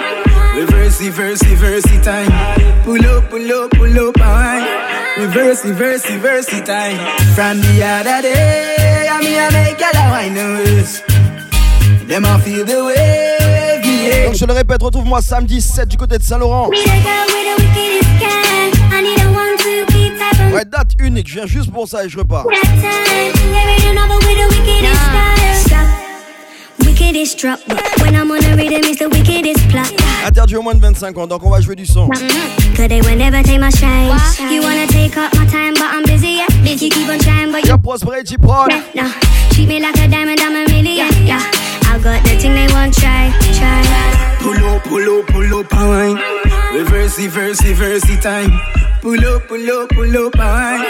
Reverse, 0.55 1.01
reverse, 1.01 1.41
reverse 1.49 1.83
the 1.83 1.99
time. 2.03 2.31
Pull 2.83 3.03
up, 3.07 3.27
pull 3.31 3.51
up, 3.51 3.71
pull 3.71 4.07
up 4.07 4.17
wine. 4.19 4.80
Reverse, 5.17 5.65
reverse, 5.65 6.09
reverse 6.09 6.45
the 6.45 6.61
time. 6.61 6.97
From 7.35 7.59
the 7.61 7.83
other 7.83 8.21
day, 8.21 9.07
I 9.09 9.19
mean 9.21 9.37
I 9.37 9.49
make 9.51 9.81
a 9.81 9.91
wine 10.09 10.33
no 10.33 10.55
waste. 10.63 11.03
Them 12.07 12.25
a 12.25 12.39
feel 12.39 12.65
the 12.65 12.83
wave, 12.85 13.85
yeah. 13.85 14.25
Donc 14.25 14.35
je 14.35 14.45
le 14.45 14.53
répète, 14.53 14.81
retrouve-moi 14.81 15.21
samedi 15.21 15.61
7 15.61 15.89
du 15.89 15.97
côté 15.97 16.17
de 16.17 16.23
Saint-Laurent. 16.23 16.69
Ouais, 20.53 20.65
date 20.65 20.91
unique, 20.99 21.27
je 21.27 21.33
viens 21.35 21.47
juste 21.47 21.71
pour 21.71 21.87
ça 21.87 22.05
et 22.05 22.09
je 22.09 22.17
repars. 22.17 22.45
Wickedest 27.11 27.39
drop. 27.39 27.59
When 27.99 28.15
I'm 28.15 28.31
on 28.31 28.41
a 28.41 28.55
rhythm, 28.55 28.85
it's 28.85 28.99
the 28.99 29.09
wickedest 29.09 29.67
plot. 29.67 29.91
Interdit 30.25 30.55
au 30.55 30.61
moins 30.61 30.75
de 30.75 30.79
25 30.79 31.17
ans, 31.17 31.27
donc 31.27 31.43
on 31.43 31.49
va 31.49 31.59
jouer 31.59 31.75
du 31.75 31.85
son. 31.85 32.07
Cause 32.07 32.87
they 32.87 33.01
will 33.01 33.17
never 33.17 33.43
take 33.43 33.59
my 33.59 33.69
shine. 33.69 34.15
You 34.49 34.61
wanna 34.61 34.87
take 34.87 35.17
up 35.17 35.33
my 35.35 35.45
time, 35.47 35.73
but 35.73 35.91
I'm 35.91 36.03
busy, 36.03 36.39
yeah. 36.39 36.47
You 36.63 36.77
keep 36.89 37.09
on 37.09 37.19
trying, 37.19 37.51
but 37.51 37.65
you 37.65 37.71
Yo, 37.71 37.77
Prosperity 37.79 38.37
Prod. 38.37 38.71
no. 38.95 39.11
Treat 39.51 39.67
me 39.67 39.81
like 39.81 39.97
a 39.97 40.07
diamond, 40.07 40.39
I'm 40.39 40.55
a 40.55 40.71
million, 40.71 41.11
yeah. 41.27 41.43
I 41.83 41.99
got 42.01 42.23
the 42.23 42.39
thing 42.39 42.53
they 42.55 42.71
want, 42.71 42.93
try, 42.93 43.29
try. 43.59 44.37
Pull 44.39 44.55
up, 44.69 44.81
pull 44.85 45.19
up, 45.19 45.27
pull 45.27 45.59
up 45.59 45.73
and 45.73 45.89
wine. 45.89 46.60
Reverse, 46.73 47.17
reverse, 47.19 47.61
reverse 47.63 48.01
the 48.03 48.17
time. 48.21 48.51
Pull 49.01 49.19
up, 49.25 49.47
pull 49.47 49.69
up, 49.69 49.89
pull 49.89 50.25
up 50.25 50.35
and 50.35 50.41
wine. 50.41 50.85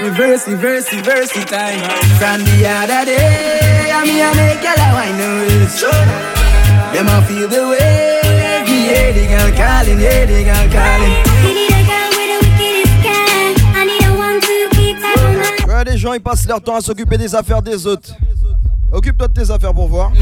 Reverse, 0.00 0.48
reverse, 0.48 0.92
reverse 0.92 1.30
the 1.32 1.44
time. 1.44 1.80
From 2.18 2.40
the 2.44 2.66
other 2.66 3.04
day, 3.04 3.90
I 3.92 4.04
mean 4.04 4.22
I 4.22 4.32
make 4.34 4.62
y'all 4.64 4.80
a 4.80 4.88
wine 4.96 5.16
no 5.18 5.28
waste. 5.44 5.84
Them 6.92 7.08
a 7.08 7.20
feel 7.26 7.48
the 7.48 7.68
wave. 7.68 8.64
Me 8.66 8.88
hear 8.88 9.12
the 9.12 9.26
girl 9.26 9.50
calling, 9.56 9.98
hear 9.98 10.26
the 10.26 10.44
girl 10.44 10.68
calling. 10.72 11.14
You 11.44 11.52
need 11.52 11.70
a 11.70 11.82
girl 11.84 12.08
with 12.16 12.28
the 12.32 12.38
wickedest 12.46 12.96
gang. 13.02 13.54
I 13.76 13.84
need 13.84 14.04
a 14.04 14.16
one, 14.16 14.40
two, 14.40 14.68
keep 14.72 14.96
type 14.96 15.16
of 15.16 15.66
man. 15.66 15.68
Ouais, 15.68 15.84
les 15.84 15.98
gens 15.98 16.14
ils 16.14 16.20
passent 16.20 16.46
leur 16.46 16.62
temps 16.62 16.76
à 16.76 16.80
s'occuper 16.80 17.18
des 17.18 17.34
affaires 17.34 17.60
des 17.60 17.86
autres. 17.86 18.10
Occupe-toi 18.90 19.28
de 19.28 19.34
tes 19.34 19.50
affaires 19.50 19.74
pour 19.74 19.88
voir. 19.88 20.12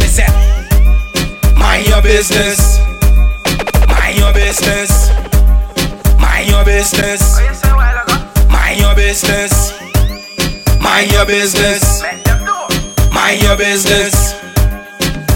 Mind 1.57 1.87
your 1.87 2.03
business. 2.03 2.81
Oh, 4.27 4.33
Mind 4.33 4.37
your 4.37 4.47
business. 4.47 5.11
Mind 6.19 6.49
your 6.51 6.65
business. 6.65 7.41
Mind 8.49 8.81
your 8.81 8.95
business. 8.95 9.73
Mind 10.81 11.13
your 11.13 11.27
business. 11.27 12.03
Mind 13.13 13.43
your 13.43 13.57
business. 13.57 14.35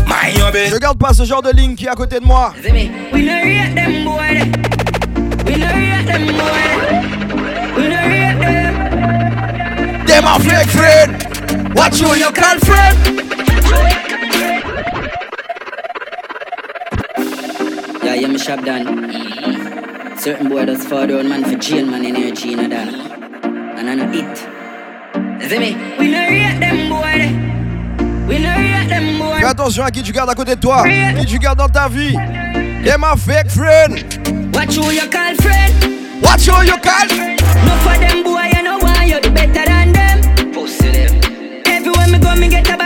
Mind 0.07 0.39
your 0.39 0.53
business. 0.53 0.74
Je 0.74 0.78
garde 0.78 0.99
pas 0.99 1.12
ce 1.12 1.24
genre 1.24 1.43
de 1.43 1.51
ligne 1.51 1.74
qui 1.74 1.84
est 1.84 1.91
à 1.91 1.95
côté 1.95 2.18
de 2.18 2.24
moi. 2.24 2.55
We 2.64 2.72
no 2.72 3.34
rate 3.34 3.74
them 3.74 4.05
boy. 4.05 4.41
We 5.45 5.59
no 5.59 5.66
rate 5.66 6.07
them 6.07 6.26
boy. 6.26 6.62
We 7.76 7.89
no 7.89 7.97
rate 8.09 8.41
them. 8.41 10.07
Them 10.07 10.24
a 10.24 10.39
fake 10.41 10.70
friend. 10.70 11.76
What 11.76 12.01
you 12.01 12.14
you 12.16 12.32
call 12.32 12.59
Yeah, 18.09 18.15
yeah, 18.15 18.29
me 18.29 18.39
shop 18.39 18.65
done. 18.65 18.87
Certain 20.17 20.49
boy 20.49 20.65
does 20.65 20.83
for 20.83 21.07
their 21.07 21.23
man 21.23 21.45
for 21.45 21.57
jail 21.57 21.85
man 21.85 22.07
energy 22.07 22.55
in 22.55 22.61
a 22.61 22.67
that. 22.67 22.89
And 23.45 23.91
I 23.91 23.95
know 23.97 24.11
it. 24.11 25.43
You 25.43 25.49
see 25.51 25.59
me? 25.59 25.77
We 25.99 26.11
no 26.11 26.19
rate 26.19 26.59
them 26.59 26.89
boy. 26.89 28.27
We 28.27 28.39
no 28.39 28.49
rate 28.49 28.89
them 28.89 29.19
boy. 29.19 29.41
Fais 29.41 29.45
attention 29.45 29.85
à 29.85 29.91
qui 29.91 30.03
tu 30.03 30.13
gardes 30.13 30.31
à 30.31 30.35
côté 30.35 30.55
de 30.55 30.61
toi. 30.61 30.85
Qui 31.19 31.27
tu 31.27 31.39
gardes 31.39 31.59
dans 31.59 31.69
ta 31.69 31.87
vie. 31.87 32.15
Them 32.83 33.05
a 33.05 33.15
fake 33.15 33.51
friend. 33.51 34.03
What 34.55 34.75
you 34.75 34.91
you 34.91 35.07
call 35.11 35.35
friend? 35.43 35.75
What 36.23 36.47
you 36.47 36.55
you 36.65 36.79
call? 36.81 37.09
No 37.67 37.77
for 37.85 37.99
them 37.99 38.23
boy, 38.25 38.49
you 38.57 38.63
know 38.63 38.79
why 38.79 39.05
you 39.05 39.21
the 39.21 39.29
better 39.29 39.67
than 39.67 39.93
them. 39.93 40.53
Pussy 40.55 40.91
them. 40.93 41.21
Everywhere 41.67 42.09
me 42.09 42.19
go, 42.19 42.35
me 42.37 42.49
get 42.49 42.71
a 42.71 42.78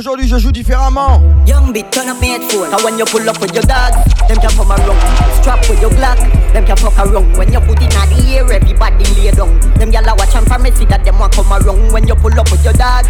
aujourd'hui 0.00 0.26
je 0.26 0.38
joue 0.38 0.50
différemment. 0.50 1.20
Young 1.46 1.72
bit 1.72 1.84
turn 1.92 2.08
up 2.08 2.18
my 2.20 2.26
headphone 2.26 2.72
And 2.72 2.82
when 2.82 2.98
you 2.98 3.04
pull 3.04 3.28
up 3.28 3.38
with 3.38 3.52
your 3.52 3.62
dogs 3.64 3.96
Them 4.28 4.38
can 4.38 4.50
come 4.56 4.72
around. 4.72 4.96
Strap 5.40 5.60
with 5.68 5.80
your 5.80 5.90
Glock 5.90 6.16
Them 6.54 6.64
can 6.64 6.76
fuck 6.76 6.96
around. 6.98 7.36
When 7.36 7.52
you 7.52 7.60
put 7.60 7.82
it 7.82 7.92
in 7.92 8.08
the 8.08 8.36
air 8.36 8.50
Everybody 8.50 9.04
lay 9.14 9.30
down. 9.30 9.60
Them 9.76 9.92
gyal 9.92 10.08
a 10.08 10.14
watch 10.16 10.34
and 10.34 10.46
pharmacy 10.46 10.86
That 10.86 11.04
them 11.04 11.18
want 11.18 11.34
come 11.34 11.52
around. 11.52 11.92
When 11.92 12.08
you 12.08 12.14
pull 12.14 12.32
up 12.40 12.50
with 12.50 12.64
your 12.64 12.72
dogs 12.72 13.08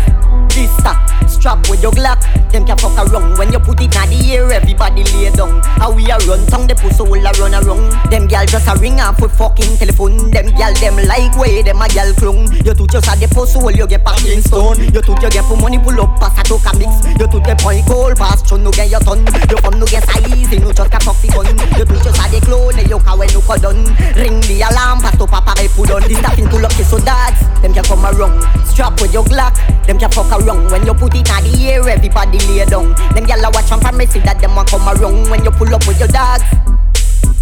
Stop 0.67 1.11
Strap 1.31 1.71
with 1.71 1.81
your 1.83 1.93
Glock. 1.93 2.21
Them 2.53 2.67
can 2.67 2.77
fuck 2.77 2.99
around 2.99 3.39
When 3.39 3.53
you 3.53 3.61
put 3.61 3.81
it 3.81 3.95
in 3.95 4.11
the 4.11 4.19
air 4.29 4.51
Everybody 4.53 5.05
lay 5.17 5.31
down. 5.31 5.63
How 5.81 5.95
we 5.95 6.05
a 6.11 6.19
run 6.29 6.45
tongue 6.53 6.67
The 6.67 6.75
pussy 6.75 7.01
will 7.01 7.25
a 7.25 7.33
run 7.41 7.57
around. 7.57 7.89
Them 8.11 8.29
gyal 8.29 8.45
just 8.45 8.69
a 8.69 8.77
ring 8.77 9.01
off 9.01 9.21
with 9.23 9.33
fucking 9.33 9.79
telephone. 9.79 10.31
Them 10.31 10.53
gyal 10.53 10.77
them 10.83 11.01
like 11.09 11.33
way 11.41 11.63
Them 11.63 11.81
a 11.81 11.87
gyal 11.89 12.13
clung 12.21 12.53
You 12.61 12.77
tooth 12.77 12.93
just 12.93 13.09
a 13.09 13.17
the 13.17 13.25
pussy 13.33 13.57
hole 13.57 13.73
You 13.73 13.87
get 13.87 14.05
parking 14.05 14.45
stone. 14.45 14.77
You 14.93 15.01
tooth 15.01 15.23
you 15.23 15.31
get 15.33 15.49
for 15.49 15.57
money 15.57 15.79
Pull 15.81 15.97
up 15.97 16.21
pass 16.21 16.37
a 16.37 16.43
talk 16.45 16.67
a 16.69 16.77
mix. 16.77 16.93
You 17.17 17.25
tooth 17.25 17.47
get 17.47 17.57
point 17.63 17.87
goal 17.89 18.13
Pass 18.13 18.45
through 18.45 18.61
no 18.61 18.71
get 18.75 18.91
your 18.91 19.01
ton. 19.01 19.25
You 19.49 19.57
come 19.65 19.81
no 19.81 19.87
get 19.87 20.05
size 20.05 20.53
You 20.53 20.61
just 20.77 20.93
a 20.93 20.99
fuck 21.01 21.17
the 21.25 21.29
gun 21.33 21.49
You 21.79 21.87
tooth 21.89 22.05
just 22.05 22.21
a 22.21 22.27
the 22.29 22.39
clone 22.45 22.77
You 22.85 23.01
can 23.01 23.15
when 23.17 23.31
you 23.33 23.41
cut 23.47 23.63
done 23.63 23.87
Ring 24.19 24.43
the 24.45 24.67
alarm 24.67 25.01
Pass 25.01 25.17
to 25.17 25.25
papa 25.25 25.55
put 25.73 25.89
on 25.95 26.05
This 26.05 26.21
stuff 26.21 26.37
in 26.37 26.51
pull 26.53 26.67
up 26.67 26.75
so 26.77 26.99
dads 27.01 27.41
Them 27.63 27.73
can 27.73 27.87
come 27.87 28.05
around. 28.05 28.43
Strap 28.67 29.01
with 29.01 29.15
your 29.15 29.25
Glock 29.25 29.55
Them 29.87 29.97
can 29.97 30.11
fuck 30.11 30.29
around 30.35 30.50
When 30.71 30.87
you 30.87 30.95
put 30.95 31.15
it 31.15 31.29
in 31.29 31.45
the 31.45 31.71
air 31.71 31.89
Everybody 31.89 32.39
lay 32.49 32.65
down 32.65 32.95
Them 33.15 33.27
gyal 33.27 33.45
a 33.45 33.51
watch 33.51 33.71
and 33.71 33.81
promise 33.81 34.15
That 34.15 34.41
them 34.41 34.57
want 34.57 34.71
come 34.71 34.89
around 34.89 35.31
When 35.31 35.45
you 35.45 35.51
pull 35.51 35.75
up 35.75 35.87
with 35.87 35.99
your 35.99 36.09
dogs 36.09 36.45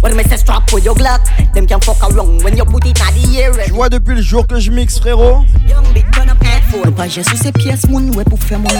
When 0.01 0.15
me 0.15 0.23
say 0.23 0.37
strap 0.37 0.71
with 0.73 0.85
your 0.85 0.95
Glock 0.95 1.25
Them 1.53 1.65
can 1.65 1.81
fuck 1.81 2.01
around 2.03 2.43
When 2.43 2.55
you 2.57 2.65
put 2.65 2.85
it 2.85 2.99
in 2.99 3.13
the 3.15 3.39
air 3.39 3.51
Tu 3.65 3.73
vois 3.73 3.89
depuis 3.89 4.15
le 4.15 4.21
jour 4.21 4.45
que 4.45 4.59
je 4.59 4.71
mixe 4.71 4.99
frérot? 4.99 5.45
Young 5.67 5.93
big 5.93 6.05
turn 6.11 6.29
up 6.29 6.43
headphone 6.43 6.85
Nou 6.85 6.95
pa 6.95 7.07
jè 7.07 7.23
sou 7.23 7.37
se 7.39 7.51
piyes 7.55 7.87
moun 7.89 8.11
wè 8.15 8.25
pou 8.29 8.37
fè 8.37 8.57
moun 8.57 8.77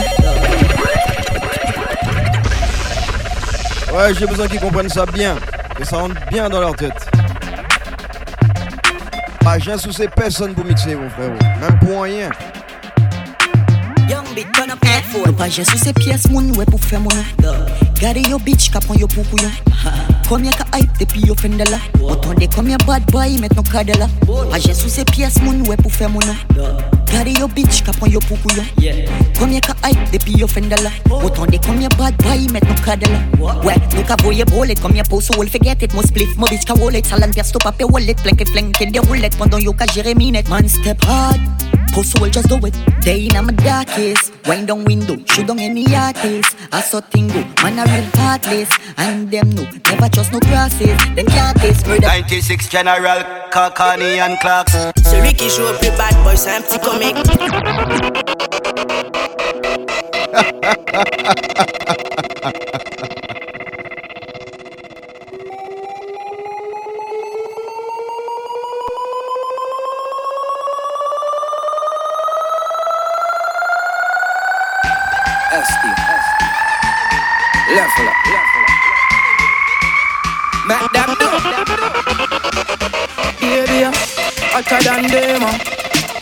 Ouais, 3.92 4.14
j'ai 4.14 4.26
besoin 4.26 4.46
qu'ils 4.46 4.60
comprennent 4.60 4.88
ça 4.88 5.04
bien. 5.04 5.36
Que 5.74 5.84
ça 5.84 5.96
rentre 5.96 6.14
bien 6.30 6.48
dans 6.48 6.60
leur 6.60 6.76
tête. 6.76 7.10
Pas 9.40 9.58
j'ai 9.58 9.76
souci 9.78 10.06
personne 10.14 10.54
pour 10.54 10.64
mixer 10.64 10.94
mon 10.94 11.10
frérot. 11.10 11.32
Même 11.60 11.78
pour 11.80 12.02
rien. 12.02 12.30
Big 14.40 14.54
turn 14.54 14.70
up 14.72 14.82
headphone 14.88 15.26
Nou 15.28 15.36
pa 15.36 15.50
jè 15.52 15.60
sou 15.68 15.76
se 15.76 15.92
piyes 15.98 16.22
moun 16.32 16.46
wè 16.56 16.64
pou 16.64 16.80
fè 16.80 16.96
moun. 16.96 17.18
Gade 17.98 18.22
yo 18.24 18.38
bitch 18.40 18.70
ka 18.72 18.80
pon 18.80 18.96
yo 18.96 19.04
poukou 19.12 19.36
yo. 19.36 19.50
Komye 20.30 20.54
ka 20.56 20.64
hype 20.72 20.96
depi 20.96 21.26
yo 21.28 21.34
fende 21.36 21.66
la. 21.68 21.76
Oton 22.00 22.38
de 22.40 22.48
komye 22.54 22.78
bad 22.88 23.04
boy 23.12 23.36
met 23.42 23.52
nou 23.52 23.66
kade 23.68 23.98
la. 24.00 24.08
Pa 24.24 24.56
jè 24.56 24.72
sou 24.72 24.88
se 24.88 25.04
piyes 25.10 25.36
moun 25.44 25.60
wè 25.68 25.76
pou 25.82 25.92
fè 25.92 26.08
moun. 26.08 26.32
Gade 27.10 27.34
yo 27.36 27.50
bitch 27.52 27.82
ka 27.84 27.92
pon 27.98 28.08
yo 28.08 28.22
poukou 28.30 28.56
yo. 28.56 28.64
Komye 29.36 29.60
ka 29.66 29.76
hype 29.82 30.08
depi 30.14 30.38
yo 30.40 30.48
fende 30.48 30.78
la. 30.80 30.94
Oton 31.20 31.52
de 31.52 31.60
komye 31.66 31.92
bad 31.98 32.16
boy 32.24 32.48
met 32.54 32.64
nou 32.64 32.84
kade 32.86 33.12
la. 33.12 33.20
Ouais, 33.66 33.76
nou 33.92 34.06
ka 34.08 34.16
voye 34.24 34.46
bolet 34.48 34.80
Komye 34.80 35.04
post 35.10 35.36
wall 35.36 35.52
forget 35.52 35.82
it 35.84 35.92
Mo 35.92 36.00
spliff, 36.06 36.32
mo 36.40 36.48
bitch 36.48 36.64
ka 36.64 36.78
wallet. 36.80 37.04
Salan 37.12 37.36
pias 37.36 37.52
to 37.52 37.60
pape 37.60 37.84
wallet 37.92 38.24
Flanke 38.24 38.48
flanke 38.48 38.88
de 38.88 39.04
roulette. 39.04 39.36
Pendant 39.36 39.60
yo 39.60 39.76
ka 39.76 39.90
jere 39.92 40.16
minet. 40.16 40.48
Man 40.48 40.68
step 40.68 41.04
hard 41.04 41.69
Post 41.92 42.20
wall 42.20 42.30
just 42.30 42.48
do 42.48 42.56
it. 42.66 42.74
Day 43.00 43.26
in 43.26 43.44
my 43.44 43.52
darkest. 43.52 44.32
Wind 44.46 44.68
down 44.68 44.84
window 44.84 45.16
Shoot 45.26 45.46
down 45.46 45.58
any 45.58 45.84
artist. 45.94 46.56
I 46.72 46.80
saw 46.80 47.00
tingo 47.00 47.42
Man 47.62 47.78
a 47.78 47.84
real 47.84 48.08
heartless. 48.14 48.70
And 48.96 49.30
them 49.30 49.50
no 49.50 49.62
Never 49.90 50.08
trust 50.08 50.32
no 50.32 50.40
crosses. 50.40 50.98
Them 51.14 51.26
can't 51.26 51.56
taste 51.58 51.86
murder. 51.86 52.06
96 52.06 52.68
General 52.68 53.24
Kakani 53.50 54.18
and 54.20 54.38
Clarks. 54.40 54.76
C'est 55.04 55.20
lui 55.20 55.34
qui 55.34 55.50
joue 55.50 55.62
au 55.62 55.78
plus 55.78 55.90
bad 55.96 56.14
boy, 56.22 56.36
c'est 56.36 56.56
un 56.56 56.62
petit 56.62 56.78
comique. 56.78 57.16
SD. 63.00 63.19
Level 77.70 78.08
up. 78.08 78.16
Make 80.66 80.90
them 80.92 81.10
know. 81.20 81.34
Baby, 83.40 83.84
hotter 84.50 84.80
than 84.82 85.06
them. 85.06 85.42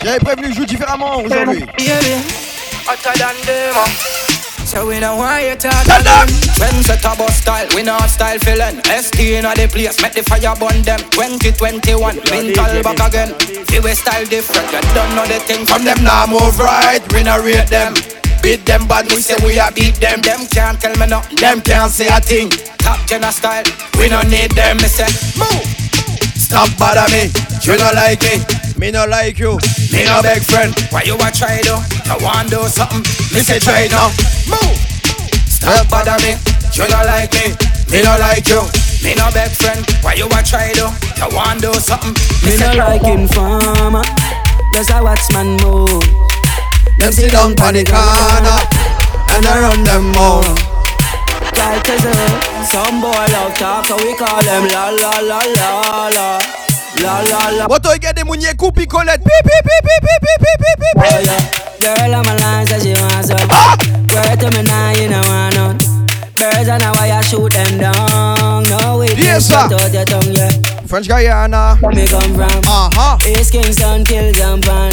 J'avais 0.03 0.19
prévenu, 0.19 0.53
joue 0.53 0.65
différemment 0.65 1.17
aujourd'hui. 1.17 1.65
Baby, 1.77 2.21
hotter 2.85 3.17
than 3.17 3.35
them. 3.45 3.75
So 4.65 4.85
we 4.85 4.99
don't 4.99 5.17
want 5.17 5.41
you 5.41 5.55
to 5.55 5.67
them 5.67 6.27
When 6.59 6.83
set 6.83 7.03
a 7.03 7.15
bus 7.17 7.37
style, 7.37 7.67
we 7.75 7.81
not 7.81 8.07
style 8.07 8.37
feeling 8.37 8.79
ST 8.85 9.19
in 9.19 9.41
the 9.41 9.67
place, 9.67 9.99
make 9.99 10.13
the 10.13 10.21
fire 10.21 10.53
burn 10.59 10.83
them 10.83 10.99
2021, 11.09 12.15
mental 12.29 12.83
back 12.83 13.01
again 13.07 13.33
See 13.65 13.79
we 13.79 13.95
style 13.95 14.25
different, 14.25 14.71
you 14.71 14.81
don't 14.93 15.15
know 15.15 15.25
the 15.25 15.39
thing 15.39 15.65
From 15.65 15.83
them 15.85 16.03
now 16.03 16.27
move 16.27 16.59
right, 16.59 17.01
we 17.11 17.23
not 17.23 17.41
rate 17.41 17.65
them. 17.65 17.95
Beat 18.41 18.65
them 18.65 18.87
bad, 18.87 19.05
we 19.11 19.21
say 19.21 19.35
we 19.45 19.59
a 19.59 19.71
beat 19.71 19.95
them. 19.99 20.21
Them 20.21 20.47
can't 20.47 20.79
tell 20.79 20.95
me 20.97 21.05
nothing, 21.07 21.37
Them 21.37 21.61
can't 21.61 21.91
say 21.91 22.07
a 22.07 22.19
thing. 22.21 22.49
top 22.79 23.05
gen 23.05 23.23
a 23.23 23.31
style 23.31 23.63
We 23.99 24.09
no 24.09 24.21
need 24.23 24.51
them. 24.51 24.77
Me 24.77 24.87
say, 24.87 25.07
move. 25.37 25.65
Stop 26.39 26.69
bother 26.79 27.05
me. 27.11 27.29
You 27.61 27.77
no 27.77 27.91
like 27.93 28.21
me. 28.23 28.39
Me 28.77 28.91
no 28.91 29.05
like 29.05 29.37
you. 29.37 29.59
Me 29.91 30.05
no 30.05 30.21
beg 30.23 30.41
friend. 30.41 30.73
Why 30.89 31.03
you 31.03 31.15
a 31.15 31.29
try 31.31 31.61
though? 31.61 31.83
You 32.07 32.17
want 32.23 32.49
do 32.49 32.63
something? 32.67 33.03
Me 33.35 33.43
say 33.43 33.59
try 33.59 33.87
now. 33.91 34.07
Move. 34.47 34.77
Stop 35.45 35.89
bother 35.89 36.17
me. 36.23 36.39
You 36.73 36.87
no 36.87 36.99
like 37.05 37.33
me. 37.35 37.53
Me 37.91 38.01
no 38.01 38.15
like 38.17 38.47
you. 38.47 38.63
Me 39.03 39.13
no 39.15 39.29
beg 39.35 39.51
friend. 39.51 39.85
Why 40.01 40.13
you 40.15 40.25
a 40.25 40.39
try 40.41 40.71
though? 40.73 40.95
You 41.19 41.35
want 41.35 41.61
do 41.61 41.73
something? 41.73 42.15
Me 42.47 42.57
no 42.57 42.71
like 42.73 43.03
informer, 43.03 44.03
just 44.73 44.89
a 44.91 45.03
watch 45.03 45.27
man 45.33 45.57
move. 45.61 46.28
Them 46.99 47.11
sit 47.11 47.31
down 47.31 47.55
pon 47.55 47.73
the 47.73 47.83
corner 47.83 48.59
and 49.31 49.45
I 49.45 49.61
run 49.61 49.83
them 49.83 50.11
mouth. 50.11 50.45
Like 51.55 51.85
some 52.67 53.01
boy 53.01 53.11
love 53.33 53.53
talk, 53.55 53.85
so 53.85 53.95
we 53.97 54.15
call 54.15 54.41
them 54.43 54.67
la 54.67 54.89
la 54.89 55.11
la 55.19 55.39
la 55.39 56.07
la 56.09 56.39
la 57.01 57.19
la 57.21 57.49
la. 57.57 57.67
Moto 57.67 57.89
y 57.93 57.99
des 57.99 58.23
mouniers 58.23 58.53
coupi 58.55 58.85
colette. 58.85 59.23
Pi 59.23 59.29
pi 59.43 59.57
pi 59.63 59.75
pi 59.81 59.95
pi 60.01 60.15
pi 60.21 60.33
pi 60.39 60.71
pi 60.77 60.91
pi. 60.99 61.07
Oh 61.07 61.19
yeah, 61.23 61.95
girl 61.95 62.15
on 62.15 62.25
my 62.25 62.35
line 62.37 62.67
says 62.67 62.83
she 62.83 62.93
wants 62.93 63.29
some. 63.29 63.47
Word 64.13 64.39
to 64.39 64.51
me 64.57 64.63
now, 64.63 64.91
you 64.95 65.09
know 65.09 65.21
I 65.21 65.49
know. 65.55 65.77
Birds 66.35 66.69
and 66.69 66.83
a 66.83 66.91
wire 66.93 67.23
shoot 67.23 67.51
them 67.51 67.77
down. 67.79 68.63
No 68.69 68.97
way, 68.99 69.13
Yes, 69.17 69.47
sir. 69.47 69.55
out 69.55 69.71
your 69.93 70.05
tongue, 70.05 70.33
yeah. 70.33 70.49
French 70.87 71.07
Guyana. 71.07 71.77
Where 71.81 71.91
me 71.93 72.05
come 72.07 72.33
from? 72.35 72.63
Uh 72.67 72.89
huh. 72.93 73.17
East 73.27 73.51
Kingston, 73.51 74.03
kill 74.05 74.31
jump 74.33 74.67
on. 74.67 74.91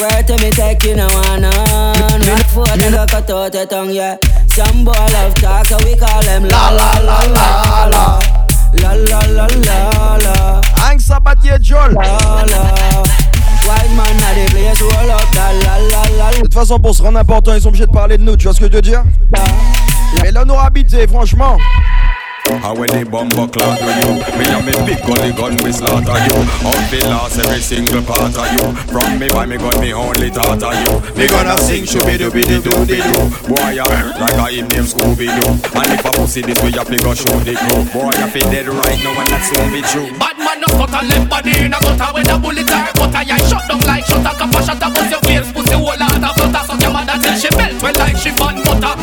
Word 0.00 0.26
to 0.26 0.36
me 0.44 0.50
take 0.50 0.82
you 0.84 0.94
no 0.94 1.06
one 1.06 1.44
on. 1.44 2.20
Run 2.20 2.44
for 2.52 2.66
the 2.66 2.88
go 2.92 3.06
cut 3.06 3.30
out 3.30 3.54
your 3.54 3.66
tongue, 3.66 3.90
yeah. 3.90 4.18
Some 4.48 4.84
boy 4.84 4.92
love 4.92 5.34
talk, 5.36 5.66
so 5.66 5.78
we 5.84 5.96
call 5.96 6.22
them 6.22 6.44
la 6.44 6.68
la 6.68 6.92
la 7.00 7.18
la 7.24 7.86
la. 7.86 8.20
La 8.82 8.92
la 8.92 9.20
la 9.20 9.46
la 9.46 10.16
la. 10.16 10.60
Hank 10.76 11.00
Sabatier 11.00 11.58
Joel. 11.62 11.94
La 11.94 12.44
la. 12.44 13.04
White 13.66 13.90
man 13.96 14.20
at 14.20 14.34
the 14.34 14.46
place, 14.50 14.82
roll 14.82 15.10
up 15.10 15.24
that 15.32 15.54
la 15.64 15.78
la 15.88 16.02
la 16.18 16.30
De 16.36 16.42
toute 16.42 16.52
façon, 16.54 16.78
pour 16.78 16.94
se 16.94 17.02
rendre 17.02 17.18
important, 17.18 17.54
ils 17.54 17.62
sont 17.62 17.68
obligés 17.68 17.86
de 17.86 17.90
parler 17.90 18.18
de 18.18 18.22
nous, 18.22 18.36
tu 18.36 18.44
vois 18.44 18.54
ce 18.54 18.60
que 18.60 18.66
je 18.66 18.72
veux 18.72 18.82
dire? 18.82 19.02
Mais 20.22 20.30
l'honorabilité, 20.30 21.06
franchement. 21.06 21.56
And 22.46 22.78
when 22.78 22.90
the 22.94 23.02
bumper 23.04 23.46
clock 23.50 23.78
to 23.78 23.90
you? 23.90 24.12
Me 24.38 24.44
and 24.46 24.62
me 24.66 24.72
big 24.86 25.02
gully 25.02 25.32
gun 25.34 25.58
we 25.66 25.72
slaughter 25.72 26.18
you. 26.26 26.38
Out 26.62 26.82
the 26.90 27.00
last 27.10 27.38
every 27.42 27.60
single 27.60 28.02
part 28.02 28.34
of 28.34 28.48
you. 28.54 28.66
From 28.92 29.18
me 29.18 29.28
by 29.28 29.46
me 29.46 29.56
gun 29.58 29.80
me 29.80 29.92
only 29.92 30.30
thought 30.30 30.62
of 30.62 30.74
you. 30.74 30.94
Me 31.18 31.26
gonna 31.26 31.58
sing 31.58 31.82
shooby 31.84 32.14
dooby 32.18 32.46
doo 32.46 32.62
doo 32.62 32.86
doo 32.86 33.26
Boy 33.48 33.78
I 33.78 34.12
like 34.20 34.38
a 34.38 34.46
him 34.52 34.68
named 34.68 34.86
Scooby 34.86 35.26
Doo 35.26 35.48
And 35.74 35.90
if 35.94 36.04
a 36.04 36.10
pussy 36.12 36.42
this 36.42 36.58
way 36.62 36.70
you 36.70 36.84
fi 36.84 36.96
go 36.98 37.14
show 37.14 37.34
the 37.40 37.54
crew 37.56 37.82
Boy 37.90 38.12
I 38.12 38.28
feel 38.30 38.46
dead 38.50 38.68
right 38.68 38.98
now 39.02 39.16
and 39.16 39.28
that's 39.30 39.48
soon 39.50 39.66
be 39.72 39.80
true. 39.82 40.10
Bad 40.18 40.38
man 40.38 40.60
no 40.60 40.68
cut 40.76 40.92
a 40.92 41.00
left 41.06 41.30
body 41.30 41.52
in 41.56 41.74
a 41.74 41.78
gutter 41.80 42.10
when 42.14 42.28
a 42.30 42.36
bullet 42.38 42.70
are 42.70 42.90
a 42.94 43.20
yeah 43.24 43.40
shut 43.48 43.64
down 43.68 43.80
like 43.88 44.04
shut 44.06 44.22
a 44.22 44.32
cup 44.36 44.54
a 44.54 44.60
shot 44.62 44.82
a 44.82 44.88
bust 44.92 45.10
your 45.10 45.22
face 45.24 45.50
pussy 45.52 45.74
whole 45.74 45.96
lot 45.96 46.14
of 46.14 46.34
flutter. 46.36 46.62
Suck 46.66 46.80
your 46.82 46.92
mother 46.92 47.16
till 47.18 47.36
she 47.38 47.50
melt 47.56 47.82
well 47.82 47.96
like 47.96 48.16
she 48.16 48.30
burn 48.36 48.56
butter 48.62 48.94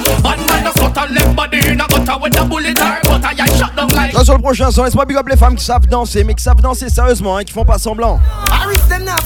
no 0.94 1.02
cut 1.02 1.10
a 1.10 1.14
left 1.14 1.36
body 1.36 1.58
in 1.58 1.82
a 1.82 1.88
gutter 1.88 2.20
when 2.20 2.36
a 2.36 2.46
bullet 2.46 2.82
are 2.82 3.02
cut 3.02 3.26
a 3.26 3.36
yeah 3.36 3.46
shut 3.58 3.76
down 3.76 3.88
like 3.90 4.14
Là 4.14 4.24
sur 4.24 4.36
le 4.36 4.42
prochain 4.42 4.72
son, 4.72 4.84
laisse-moi 4.84 5.06
big 5.06 5.18
up 5.18 5.28
les 5.28 5.38
femmes 5.38 5.56
qui 5.56 5.66
savent 5.66 5.88
danser, 5.88 6.24
mais 6.24 6.34
qui 6.34 6.44
savent 6.44 6.62
danser 6.62 6.90
sérieusement, 6.90 7.38
hein, 7.38 7.44
qui 7.44 7.54
font 7.54 7.66
pas 7.66 7.78
semblant. 7.78 8.20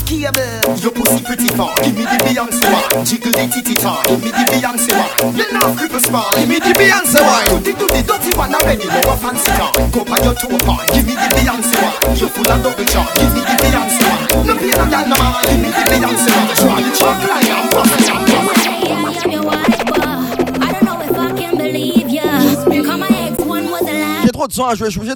Your 0.09 0.91
pussy 0.93 1.22
pretty 1.24 1.47
far. 1.49 1.74
Give 1.84 1.95
me 1.95 2.03
the 2.05 2.18
Beyonce 2.24 2.63
one. 2.72 3.05
Jiggle 3.05 3.32
the 3.32 3.47
titty 3.47 3.74
tar. 3.76 4.01
Give 4.07 4.24
me 4.24 4.32
the 4.32 4.43
Beyonce 4.51 4.91
one. 4.95 5.36
You 5.36 5.45
know 5.51 5.74
cripple. 5.76 6.32
Give 6.36 6.47
me 6.47 6.59
the 6.59 6.74
Beyonce 6.74 7.22
one. 7.22 7.63
The 7.63 7.74
do 7.74 7.88
the 7.88 8.01
dirty 8.03 8.34
one 8.38 8.55
already. 8.55 8.88
A 8.88 9.18
fancy 9.18 9.51
car. 9.51 9.72
Go 9.91 10.03
by 10.05 10.18
your 10.24 10.34
two. 10.34 10.47
Give 10.47 11.05
me 11.05 11.13
the 11.13 11.28
Beyonce 11.36 11.76
one. 11.82 12.15
You 12.15 12.28
full 12.28 12.49
of 12.49 12.63
double. 12.63 12.86
Give 12.86 13.34
me 13.34 13.41
the 13.41 13.55
Beyonce 13.61 14.03
one. 14.07 14.47
No 14.47 14.55
pain 14.55 14.72
no 14.72 14.86
gal 14.89 15.07
no 15.07 15.15
man. 15.18 15.45
Give 15.45 15.59
me 15.59 15.70
the 15.70 15.84
Beyonce 15.91 16.32
one. 16.34 16.47
Try 16.55 16.82
the 16.82 16.91
chalk 16.95 17.22
line. 17.28 17.47
I'm 19.49 19.76
produção, 24.38 24.68
à 24.68 24.76
jouer, 24.76 24.88
je 24.88 24.92
suis 24.92 25.00
obligé 25.00 25.16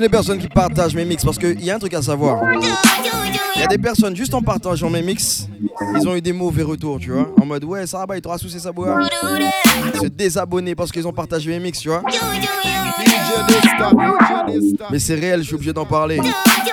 les 0.00 0.08
personnes 0.08 0.38
qui 0.38 0.48
partagent 0.48 0.94
mes 0.94 1.04
mix 1.04 1.24
parce 1.24 1.38
qu'il 1.38 1.62
y 1.62 1.70
a 1.70 1.76
un 1.76 1.78
truc 1.78 1.94
à 1.94 2.02
savoir. 2.02 2.40
Il 3.56 3.60
y 3.60 3.64
a 3.64 3.66
des 3.66 3.78
personnes 3.78 4.16
juste 4.16 4.32
en 4.34 4.42
partageant 4.42 4.88
mes 4.88 5.02
mix, 5.02 5.46
ils 5.98 6.08
ont 6.08 6.16
eu 6.16 6.22
des 6.22 6.32
mauvais 6.32 6.62
retours, 6.62 6.98
tu 6.98 7.10
vois. 7.10 7.30
En 7.40 7.44
mode 7.44 7.64
ouais, 7.64 7.86
ça 7.86 8.04
va, 8.06 8.16
il 8.16 8.22
t'aura 8.22 8.38
sous 8.38 8.48
sa 8.48 8.72
boîte. 8.72 9.12
Se 10.00 10.06
désabonner 10.06 10.74
parce 10.74 10.90
qu'ils 10.90 11.06
ont 11.06 11.12
partagé 11.12 11.50
mes 11.50 11.60
mix, 11.60 11.80
tu 11.80 11.88
vois. 11.88 12.02
Mais 14.90 14.98
c'est 14.98 15.14
réel, 15.14 15.40
je 15.40 15.46
suis 15.46 15.54
obligé 15.54 15.72
d'en 15.72 15.84
parler. 15.84 16.20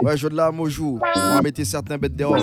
Ouais, 0.02 0.16
je 0.16 0.28
de 0.28 0.36
la 0.36 0.52
Mojou. 0.52 1.00
On 1.16 1.36
va 1.36 1.42
mettre 1.42 1.64
certains 1.66 1.98
bêtes 1.98 2.16
dehors. 2.16 2.38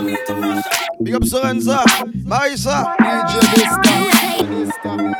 Big 1.00 1.14
up 1.14 1.24
Sorenza, 1.24 1.82
Marissa, 2.24 2.94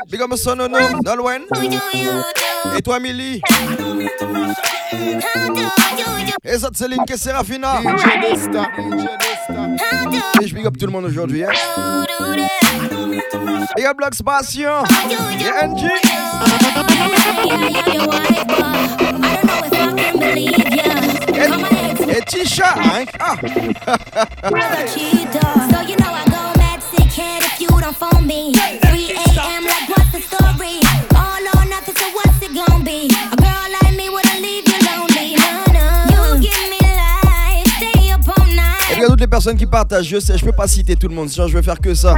Big 0.09 0.21
up 0.21 0.33
Sonono, 0.35 0.77
Nolwen. 1.03 1.41
Et 2.77 2.81
toi, 2.81 2.99
Milly? 2.99 3.41
Et 6.43 6.59
ça, 6.59 6.69
Céline 6.73 7.03
qui 7.05 7.13
est 7.13 7.17
Serafina. 7.17 7.81
Et 10.41 10.47
je 10.47 10.55
big 10.55 10.65
up 10.67 10.77
tout 10.77 10.85
le 10.85 10.91
monde 10.91 11.05
aujourd'hui. 11.05 11.43
Hein. 11.43 11.49
Big 13.75 13.85
up 13.85 13.97
Blocks 13.97 14.21
Passion. 14.23 14.83
Et 15.39 15.67
NG. 15.67 15.89
Et, 21.33 22.17
et 22.17 22.21
Tisha. 22.25 22.73
Hein? 22.77 23.05
Ah. 23.19 23.35
So 25.71 25.81
you 25.81 25.95
know 25.97 26.11
I 26.11 26.25
go 26.27 26.41
mad 26.59 26.81
sick 26.81 27.11
head 27.11 27.43
if 27.43 27.59
you 27.59 27.67
don't 27.67 27.95
phone 27.95 28.25
me. 28.27 28.53
les 39.25 39.29
personnes 39.29 39.57
qui 39.57 39.65
partagent, 39.65 40.07
je 40.07 40.19
sais, 40.19 40.37
je 40.37 40.45
peux 40.45 40.51
pas 40.51 40.67
citer 40.67 40.95
tout 40.95 41.07
le 41.07 41.15
monde, 41.15 41.29
sinon 41.29 41.47
je 41.47 41.57
vais 41.57 41.63
faire 41.63 41.79
que 41.79 41.95
ça. 41.95 42.13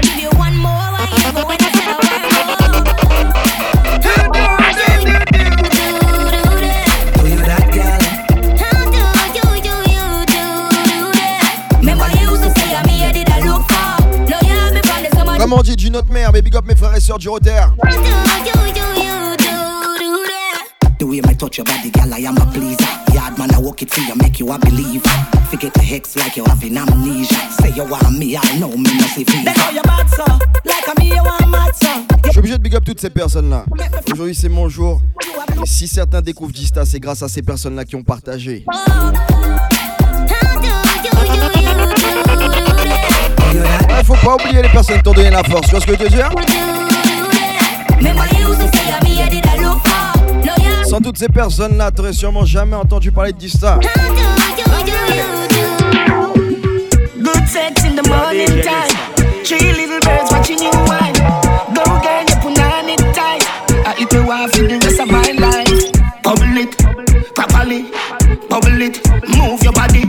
Vraiment 15.38 15.62
dit 15.62 15.78
d'une 15.78 15.95
autre 15.95 16.12
mère, 16.12 16.34
mais 16.34 16.41
big 16.41 16.58
up 16.58 16.66
mes 16.68 16.76
frères 16.76 16.93
et 16.93 16.99
sœurs 16.99 17.20
du 17.20 17.30
Rotter 17.30 17.62
your 21.22 21.65
body, 21.65 21.89
girl, 21.89 22.13
I 22.13 22.20
am 22.20 22.38
a 22.38 22.45
pleaser. 22.51 22.86
Yard 23.13 23.38
man, 23.38 23.53
I 23.53 23.59
walk 23.59 23.82
it 23.82 23.89
for 23.89 24.01
you, 24.01 24.15
make 24.15 24.39
you 24.39 24.51
a 24.51 24.59
believer. 24.59 25.09
Forget 25.49 25.74
the 25.74 25.82
hex 25.82 26.15
like 26.15 26.38
you 26.38 26.43
having 26.45 26.78
amnesia. 26.78 27.36
Say 27.59 27.72
you 27.72 27.86
want 27.86 28.18
me, 28.18 28.38
I 28.38 28.59
know 28.59 28.70
me, 28.70 28.84
no 28.84 29.07
see 29.07 29.24
fever. 29.24 29.45
They 29.45 29.53
know 29.53 29.70
you 29.72 29.82
bad 29.84 30.09
so, 30.09 30.24
like 30.65 30.88
a 30.88 30.99
me 30.99 31.09
you 31.09 31.24
want 31.24 31.49
mad 31.49 31.76
so. 31.76 31.88
Je 32.26 32.32
suis 32.32 32.39
obligé 32.39 32.57
de 32.57 32.63
big 32.63 32.76
up 32.76 32.84
toutes 32.84 32.99
ces 33.01 33.09
personnes-là. 33.09 33.65
Aujourd'hui, 34.11 34.36
c'est 34.36 34.49
mon 34.49 34.70
jour. 34.70 35.01
Et 35.63 35.65
si 35.65 35.88
certains 35.88 36.22
découvrent 36.22 36.53
Gista, 36.53 36.86
c'est 36.86 36.99
grâce 36.99 37.24
à 37.24 37.28
ces 37.28 37.41
personnes-là 37.41 37.86
qui 37.86 37.95
ont 37.95 38.03
partagé. 38.03 38.65
Il 43.99 44.05
faut 44.05 44.15
pas 44.15 44.36
oublier 44.36 44.61
les 44.61 44.70
personnes 44.70 44.97
qui 44.97 45.03
t'ont 45.03 45.13
donné 45.13 45.32
la 45.32 45.43
force. 45.43 45.68
Tu 45.68 45.72
vois 45.72 45.82
ce 45.82 45.86
que 45.86 45.97
je 45.97 46.03
veux 46.03 46.09
dire 46.09 46.30
Sans 50.88 51.02
toutes 51.02 51.18
ces 51.18 51.28
personnes-là, 51.28 51.92
t'aurais 51.92 52.14
sûrement 52.14 52.46
jamais 52.46 52.76
entendu 52.76 53.12
parler 53.12 53.34
de 53.34 53.40
Gista. 53.42 53.80
Good 57.18 57.48
sex 57.48 57.84
in 57.84 57.96
the 57.96 58.08
morning 58.08 58.62
time. 58.62 58.96
Three 59.44 59.74
little 59.74 60.00
birds 60.00 60.32
watching 60.32 60.60
you 60.60 60.72
whine. 60.88 61.14
Go 61.74 61.84
girl, 61.84 62.24
you 62.28 62.36
put 62.42 62.58
on 62.60 62.88
it 62.90 63.00
tight. 63.14 63.44
I 63.86 63.96
eat 64.00 64.10
the 64.10 64.24
wife 64.24 64.52
for 64.56 64.64
the 64.64 64.80
rest 64.80 65.00
of 65.00 65.10
my 65.12 65.32
life. 65.34 65.92
Bubble 66.24 66.58
it, 66.58 66.78
properly. 67.36 67.86
Bubble 68.50 68.82
it, 68.82 69.00
move 69.38 69.62
your 69.64 69.74
body. 69.74 70.06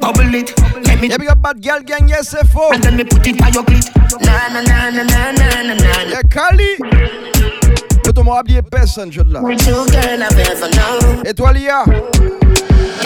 Bubble 0.00 0.34
it, 0.34 0.54
let 0.86 1.00
me. 1.00 1.08
Yeah, 1.08 1.16
big 1.18 1.28
up 1.28 1.42
bad 1.42 1.60
girl 1.60 1.80
gang, 1.82 2.08
yes, 2.08 2.28
c'est 2.30 2.46
faux. 2.46 2.72
And 2.72 2.82
then 2.82 2.96
me 2.96 3.04
put 3.04 3.26
it 3.26 3.36
by 3.38 3.48
your 3.48 3.64
clit. 3.64 3.90
Na 4.20 4.48
na 4.52 4.62
na 4.62 4.90
na 4.90 5.02
na 5.02 5.32
na 5.32 5.62
na 5.62 5.74
na. 5.74 6.02
Yeah, 6.08 6.22
Kali. 6.30 7.33
Peut-on 8.24 8.34
m'habiller 8.34 8.62
personne, 8.62 9.12
je 9.12 9.20
là. 9.20 9.40
Girl 9.40 10.22
I've 10.22 10.38
ever 10.38 10.70
known. 10.70 11.22
Et 11.24 11.34
toi, 11.34 11.52
Lia 11.52 11.84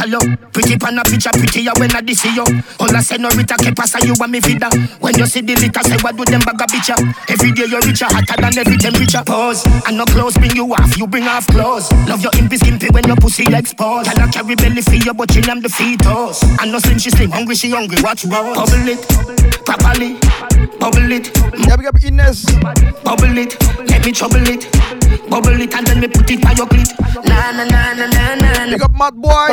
Hello, 0.00 0.18
pretty 0.52 0.76
pan 0.76 0.96
a 0.96 1.02
picture, 1.02 1.30
prettier 1.32 1.72
when 1.78 1.90
I 1.90 2.12
see 2.12 2.32
you. 2.34 2.44
All 2.78 2.94
I 2.94 3.02
senorita 3.02 3.56
que 3.56 3.72
pasa 3.74 3.98
you 4.06 4.14
and 4.22 4.30
me 4.30 4.38
vida. 4.38 4.68
When 5.00 5.18
you 5.18 5.26
see 5.26 5.40
the 5.40 5.56
litter, 5.56 5.82
say 5.82 5.96
what 6.02 6.16
do 6.16 6.24
them 6.24 6.40
bag 6.40 6.60
a 6.60 6.66
bitch 6.66 6.94
Every 7.28 7.50
day 7.50 7.66
you're 7.66 7.80
richer, 7.80 8.06
hotter 8.06 8.40
than 8.40 8.58
every 8.58 8.76
temperature. 8.76 9.22
Pause, 9.26 9.66
and 9.88 9.96
no 9.96 10.04
clothes 10.04 10.38
bring 10.38 10.54
you 10.54 10.72
off, 10.72 10.96
you 10.96 11.06
bring 11.08 11.26
off 11.26 11.46
clothes. 11.48 11.90
Love 12.06 12.22
your 12.22 12.30
impy 12.32 12.58
skimpy 12.58 12.88
when 12.92 13.04
your 13.08 13.16
pussy 13.16 13.44
exposed. 13.52 14.08
And 14.08 14.20
I 14.20 14.28
carry 14.28 14.54
belly 14.54 14.82
for 14.82 14.94
you, 14.94 15.14
but 15.14 15.34
you 15.34 15.42
am 15.50 15.60
the 15.60 15.68
fetus. 15.68 16.42
And 16.60 16.70
no 16.70 16.78
slim, 16.78 16.98
she 16.98 17.10
slim, 17.10 17.30
hungry, 17.30 17.56
she 17.56 17.70
hungry, 17.70 17.98
watch 18.02 18.24
roll. 18.24 18.54
Bubble 18.54 18.86
it, 18.86 19.02
properly, 19.66 20.14
bubble 20.78 21.10
it. 21.10 21.34
Yeah, 21.66 21.76
big 21.76 21.86
up 21.86 21.98
Ines. 22.04 22.46
Bubble 23.02 23.36
it, 23.36 23.58
let 23.90 24.04
me 24.04 24.12
trouble 24.12 24.46
it. 24.46 24.68
Bubble 25.30 25.60
it 25.60 25.74
and 25.74 25.86
then 25.86 26.00
me 26.00 26.08
put 26.08 26.30
it 26.30 26.40
by 26.40 26.52
your 26.52 26.66
clit. 26.66 26.88
Na 27.28 27.52
na 27.52 27.64
na 27.64 27.92
na 27.94 28.06
na 28.06 28.34
na. 28.34 28.70
Big 28.70 28.82
up 28.82 28.92
Mad 28.96 29.14
Boy. 29.14 29.52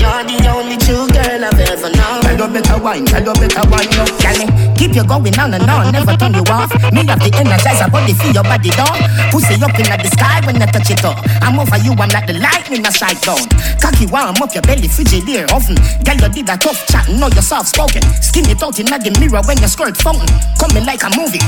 You're 0.00 0.22
the 0.26 0.36
only 0.54 0.76
true 0.78 1.06
girl 1.08 1.44
I've 1.44 1.60
ever 1.60 1.90
known. 1.90 2.25
You 2.46 2.52
better 2.52 2.78
wine, 2.78 3.04
tell 3.04 3.26
you 3.26 3.34
better 3.34 3.66
wine, 3.70 3.90
no. 3.98 4.06
Can 4.22 4.38
me 4.38 4.46
keep 4.78 4.94
you 4.94 5.02
going 5.02 5.34
on 5.34 5.52
and 5.54 5.66
on, 5.66 5.90
never 5.90 6.14
turn 6.14 6.32
you 6.32 6.46
off. 6.46 6.70
Me 6.94 7.02
have 7.02 7.18
the 7.18 7.30
energizer 7.34 7.90
body 7.90 8.14
feel 8.14 8.38
your 8.38 8.44
body 8.44 8.70
down. 8.70 8.94
Pussy 9.34 9.58
up 9.58 9.74
in 9.74 9.90
the 9.90 10.10
sky 10.14 10.38
when 10.46 10.62
I 10.62 10.66
touch 10.66 10.94
it 10.94 11.02
up. 11.02 11.18
I'm 11.42 11.58
over 11.58 11.76
you, 11.82 11.90
I'm 11.98 12.08
like 12.14 12.28
the 12.30 12.38
lightning 12.38 12.86
I 12.86 12.90
strike 12.90 13.20
down. 13.22 13.42
Cocky 13.82 14.06
warm 14.06 14.38
up 14.38 14.54
your 14.54 14.62
belly, 14.62 14.86
frigidaire 14.86 15.50
oven. 15.50 15.74
Girl, 16.06 16.22
you 16.22 16.30
did 16.38 16.48
a 16.48 16.56
tough 16.56 16.86
chat, 16.86 17.08
know 17.10 17.26
you're 17.26 17.42
soft 17.42 17.74
spoken. 17.74 18.06
Skin 18.22 18.46
it 18.46 18.62
out 18.62 18.78
in 18.78 18.86
the 18.86 19.10
mirror 19.18 19.42
when 19.42 19.58
your 19.58 19.66
skirt 19.66 19.96
fountain. 19.96 20.30
Coming 20.54 20.86
like 20.86 21.02
a 21.02 21.10
movie. 21.18 21.42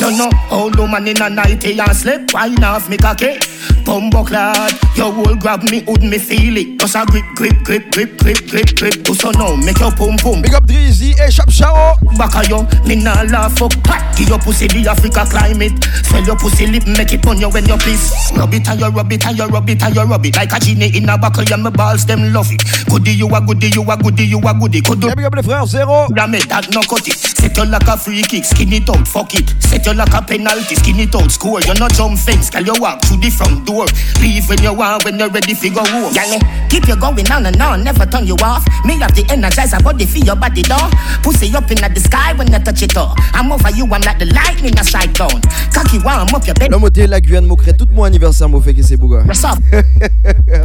You 0.00 0.10
know, 0.16 0.30
old 0.50 0.76
woman 0.76 1.06
in 1.06 1.22
a 1.22 1.30
nighty 1.30 1.78
and 1.78 1.96
slip 1.96 2.32
wine 2.32 2.64
off 2.64 2.88
me 2.88 2.96
cocky. 2.96 3.38
Bumbo 3.84 4.24
clad, 4.24 4.72
your 4.96 5.12
whole 5.12 5.36
grab 5.36 5.62
me, 5.70 5.84
would 5.86 6.02
me 6.02 6.18
feel 6.18 6.56
it. 6.56 6.80
Just 6.80 6.96
a 6.96 7.04
grip, 7.06 7.24
grip, 7.36 7.62
grip, 7.62 7.92
grip, 7.92 8.18
grip, 8.18 8.48
grip, 8.48 8.74
grip. 8.74 9.06
So 9.14 9.30
now 9.30 9.54
make 9.54 9.78
your 9.78 9.92
pum 9.92 10.13
pum. 10.16 10.42
Big 10.42 10.54
up 10.54 10.66
Drizzy 10.66 11.14
et 11.18 11.30
Chap 11.30 11.50
Chao. 11.50 11.96
Back 12.18 12.36
of 12.36 12.48
you, 12.48 12.66
me 12.86 12.96
nah 12.96 13.22
laugh 13.24 13.58
fuck 13.58 13.72
pat. 13.82 14.16
Give 14.16 14.28
your 14.28 14.38
pussy 14.38 14.68
the 14.68 14.88
Africa 14.88 15.26
climate. 15.28 15.72
Swell 16.04 16.24
your 16.24 16.36
pussy 16.36 16.66
lip, 16.66 16.86
make 16.86 17.12
it 17.12 17.26
on 17.26 17.40
you 17.40 17.50
when 17.50 17.66
you 17.66 17.76
piss. 17.78 18.32
Rub 18.36 18.54
it 18.54 18.68
and 18.68 18.80
you 18.80 18.88
rub 18.88 19.12
it 19.12 19.26
and 19.26 19.38
you 19.38 19.46
rub 19.46 19.68
it 19.68 19.82
and 19.82 19.94
you 19.94 20.02
rub 20.02 20.24
it. 20.24 20.36
Like 20.36 20.52
a 20.52 20.58
genie 20.60 20.96
in 20.96 21.08
a 21.08 21.18
buckle, 21.18 21.44
and 21.52 21.62
my 21.62 21.70
balls 21.70 22.06
them 22.06 22.32
love 22.32 22.50
it. 22.50 22.62
Goody 22.88 23.12
you 23.12 23.28
a 23.28 23.40
goody, 23.40 23.68
you 23.68 23.82
a 23.82 23.96
goody, 23.96 24.24
you 24.24 24.38
a 24.38 24.54
goody. 24.54 24.80
Could 24.80 25.00
do. 25.00 25.14
Big 25.14 25.24
up 25.24 25.34
les 25.34 25.42
frères 25.42 25.66
Zéro. 25.66 26.06
Damn 26.14 26.34
it, 26.34 26.48
that 26.48 26.70
no 26.72 26.82
cut 26.82 27.06
it. 27.08 27.14
Set 27.14 27.56
you 27.56 27.64
like 27.64 27.88
a 27.88 27.96
free 27.96 28.22
kick, 28.22 28.44
skin 28.44 28.72
it 28.72 28.88
out, 28.88 29.06
fuck 29.06 29.34
it. 29.34 29.52
Set 29.60 29.84
you 29.86 29.94
like 29.94 30.14
a 30.14 30.22
penalty, 30.22 30.74
skin 30.76 31.00
it 31.00 31.14
out, 31.14 31.30
score. 31.30 31.60
You 31.60 31.74
no 31.74 31.88
jump 31.88 32.18
fence, 32.18 32.50
can 32.50 32.64
you 32.64 32.74
walk 32.78 33.02
through 33.02 33.18
the 33.18 33.30
front 33.30 33.66
door? 33.66 33.86
Leave 34.22 34.48
when 34.48 34.62
you 34.62 34.72
want, 34.72 35.04
when 35.04 35.18
you're 35.18 35.28
ready, 35.28 35.54
figure 35.54 35.84
home. 35.84 36.12
Yanni, 36.14 36.36
eh, 36.40 36.68
keep 36.68 36.88
you 36.88 36.96
going 36.96 37.30
on 37.30 37.46
and 37.46 37.60
on, 37.60 37.84
never 37.84 38.06
turn 38.06 38.26
you 38.26 38.36
off. 38.40 38.64
Me 38.84 38.98
have 38.98 39.14
the 39.14 39.22
energizer 39.28 39.82
body 39.94 40.06
for 40.06 40.18
your 40.18 40.36
body 40.36 40.62
down. 40.62 40.90
Pussy 41.22 41.54
up 41.54 41.70
in 41.70 41.78
the 41.78 42.00
sky 42.00 42.32
when 42.34 42.50
you 42.52 42.58
touch 42.58 42.82
it 42.82 42.96
up. 42.96 43.16
I'm 43.32 43.52
over 43.52 43.70
you, 43.70 43.84
I'm 43.84 44.02
like 44.02 44.18
the 44.18 44.26
lightning 44.26 44.76
I 44.76 44.82
strike 44.82 45.14
down. 45.14 45.40
Cocky 45.72 45.98
warm 46.02 46.34
up 46.34 46.46
your 46.46 46.54
bed. 46.54 46.70
L'homme 46.70 46.84
au 46.84 46.90
vient 46.90 47.42
de 47.42 47.46
m'offrir 47.46 47.76
tout 47.76 47.86
mon 47.92 48.04
anniversaire, 48.04 48.48
m'a 48.48 48.60
fait 48.60 48.74
que 48.74 48.82
c'est 48.82 48.96
beau 48.96 49.08
gars. 49.08 49.24
What's 49.24 49.44
up? 49.44 49.58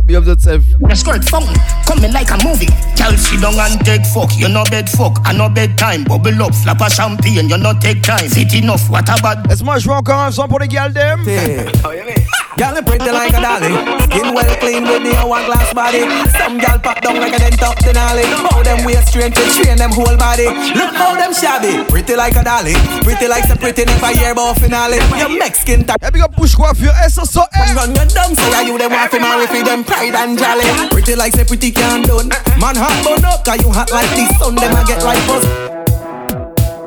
Big 0.06 0.16
up 0.16 0.26
yourself. 0.26 0.64
The 0.82 0.96
skirt 0.96 1.24
fountain, 1.26 1.54
coming 1.86 2.12
like 2.12 2.32
a 2.32 2.38
movie. 2.44 2.70
Girl, 2.98 3.16
sit 3.18 3.42
down 3.42 3.60
and 3.60 3.80
take 3.86 4.06
fuck. 4.06 4.36
You 4.38 4.50
no 4.50 4.64
bed 4.66 4.90
fuck, 4.90 5.20
I 5.26 5.34
no 5.34 5.50
bed 5.50 5.78
time. 5.78 6.04
Bubble 6.06 6.42
up, 6.44 6.56
flap 6.56 6.82
a 6.82 6.90
champagne, 6.90 7.50
you 7.50 7.58
no 7.58 7.74
take 7.80 8.02
time. 8.02 8.30
Fit 8.30 8.54
enough, 8.56 8.90
what 8.90 9.10
about? 9.10 9.48
Laisse-moi 9.48 9.80
jouer 9.80 9.94
encore 9.94 10.22
un 10.22 10.32
son 10.32 10.48
pour 10.48 10.60
les. 10.60 10.70
Girl, 12.60 12.76
you 12.76 12.84
pretty 12.84 13.08
like 13.08 13.32
a 13.32 13.40
dolly. 13.40 13.72
Skin 14.12 14.36
well 14.36 14.52
clean 14.60 14.84
with 14.84 15.00
the 15.08 15.16
hourglass 15.16 15.72
body. 15.72 16.04
Some 16.36 16.60
girl 16.60 16.76
pop 16.84 17.00
down 17.00 17.16
like 17.16 17.32
a 17.32 17.40
dent 17.40 17.64
up 17.64 17.80
the 17.80 17.96
nolly. 17.96 18.28
How 18.28 18.60
them 18.68 18.84
waist 18.84 19.16
straight 19.16 19.32
to 19.32 19.44
train 19.56 19.80
them 19.80 19.96
whole 19.96 20.20
body. 20.20 20.52
Look 20.76 20.92
how 20.92 21.16
them 21.16 21.32
shabby. 21.32 21.88
Pretty 21.88 22.20
like 22.20 22.36
a 22.36 22.44
dolly. 22.44 22.76
Pretty 23.08 23.32
like 23.32 23.48
the 23.48 23.56
pretty 23.56 23.88
never 23.88 24.12
hear 24.12 24.36
about 24.36 24.60
finale. 24.60 25.00
Your 25.16 25.32
Mexican 25.40 25.88
type. 25.88 26.04
Yeah, 26.04 26.12
big 26.12 26.22
up 26.22 26.36
push 26.36 26.54
coiffure 26.54 26.92
SSOS. 27.08 27.48
Run 27.80 27.96
your 27.96 28.12
dumb 28.12 28.36
say 28.36 28.52
are 28.52 28.64
you 28.68 28.76
them 28.78 28.92
want 28.92 29.08
to 29.12 29.20
marry 29.24 29.48
for 29.48 29.64
them 29.64 29.88
pride 29.88 30.20
and 30.20 30.36
jolly. 30.36 30.68
Pretty 30.92 31.16
like 31.16 31.32
say 31.32 31.46
pretty 31.48 31.72
can 31.72 32.04
done. 32.04 32.28
Man 32.60 32.76
hot 32.76 32.92
bun 33.08 33.24
up, 33.24 33.40
cause 33.48 33.64
you 33.64 33.72
hot 33.72 33.88
like 33.96 34.12
the 34.20 34.28
sun. 34.36 34.60
Them 34.60 34.76
a 34.76 34.84
get 34.84 35.00
like 35.08 35.24
buzz. 35.32 35.48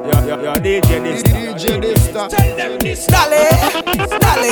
Yo, 0.04 0.36
yo, 0.36 0.36
yo, 0.36 0.52
DJ 0.60 1.00
this 1.00 1.41
Tell 2.28 2.56
them 2.56 2.78
this 2.78 3.06
Dolly, 3.06 3.48
Dolly, 4.20 4.50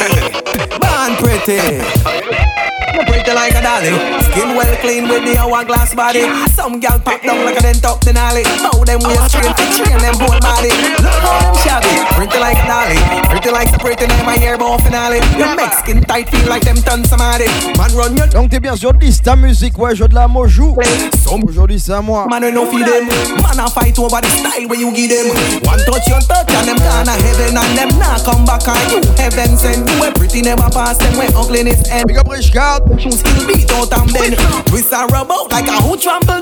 man 0.80 1.16
pretty. 1.18 2.89
You 2.94 3.02
pretty 3.06 3.32
like 3.32 3.54
a 3.54 3.62
dolly. 3.62 3.92
Skin 4.30 4.56
well 4.56 4.76
clean 4.80 5.08
with 5.08 5.24
the 5.24 5.38
hourglass 5.38 5.94
body. 5.94 6.26
Some 6.50 6.80
gal 6.80 6.98
pop 6.98 7.22
down 7.22 7.44
like 7.44 7.58
a 7.58 7.62
dent 7.62 7.84
up 7.84 8.02
nolly. 8.06 8.42
How 8.60 8.82
them 8.84 9.00
waist 9.06 9.34
to 9.34 9.64
train 9.78 9.98
them 9.98 10.14
whole 10.18 10.40
body. 10.40 10.74
Look 10.98 11.20
how 11.22 11.38
them 11.40 11.54
shabby. 11.62 11.94
Pretty 12.16 12.38
like 12.38 12.58
a 12.58 12.66
dolly. 12.66 12.98
Pretty 13.30 13.50
like 13.50 13.70
the 13.70 13.78
pretty 13.78 14.06
never 14.06 14.32
hear 14.38 14.54
about 14.54 14.82
finale. 14.82 15.20
Your 15.38 15.54
Mexican 15.54 16.02
tight 16.02 16.28
feel 16.28 16.48
like 16.48 16.62
them 16.62 16.80
done 16.82 17.04
somebody. 17.04 17.46
Man 17.78 17.94
run 17.94 18.16
your 18.16 18.26
Donc 18.28 18.50
t'es 18.50 18.60
bien 18.60 18.76
sur 18.76 18.92
10, 18.92 19.22
ta 19.22 19.36
musique, 19.36 19.78
ouais, 19.78 19.94
je 19.94 20.04
de 20.04 20.14
la 20.14 20.28
mojou. 20.28 20.76
Aujourd'hui 21.46 21.78
c'est 21.78 21.92
à 21.92 22.00
moi. 22.00 22.26
Man, 22.28 22.42
we 22.42 22.52
no 22.52 22.66
feed 22.66 22.86
them. 22.86 23.06
Man, 23.42 23.58
I 23.58 23.70
fight 23.70 23.98
over 23.98 24.20
the 24.20 24.28
style 24.28 24.68
where 24.68 24.78
you 24.78 24.92
give 24.92 25.10
them. 25.10 25.26
One 25.64 25.78
touch, 25.84 26.06
your 26.08 26.20
touch, 26.20 26.50
and 26.54 26.66
them 26.66 26.78
gone 26.78 27.04
to 27.04 27.12
heaven, 27.12 27.56
and 27.56 27.78
them 27.78 27.98
not 27.98 28.24
come 28.24 28.44
back 28.44 28.66
on 28.66 28.78
you. 28.90 29.00
Heaven 29.16 29.56
send 29.56 29.88
you 29.88 30.04
a 30.04 30.12
pretty 30.12 30.42
never 30.42 30.68
pass 30.70 30.98
them 30.98 31.16
when 31.16 31.32
ugliness 31.34 31.88
end. 31.90 32.08
Big 32.08 32.18
up 32.18 32.28
Rich 32.28 32.52
Card. 32.52 32.79
You 32.88 33.10
still 33.12 33.46
beat 33.46 33.70
out 33.72 33.92
and 33.92 34.12
bend. 34.12 34.36
Twist 34.66 34.92
and 34.92 35.10
rub 35.12 35.30
out 35.30 35.50
like 35.52 35.66
a 35.68 35.76
who 35.82 35.96
trample 35.96 36.39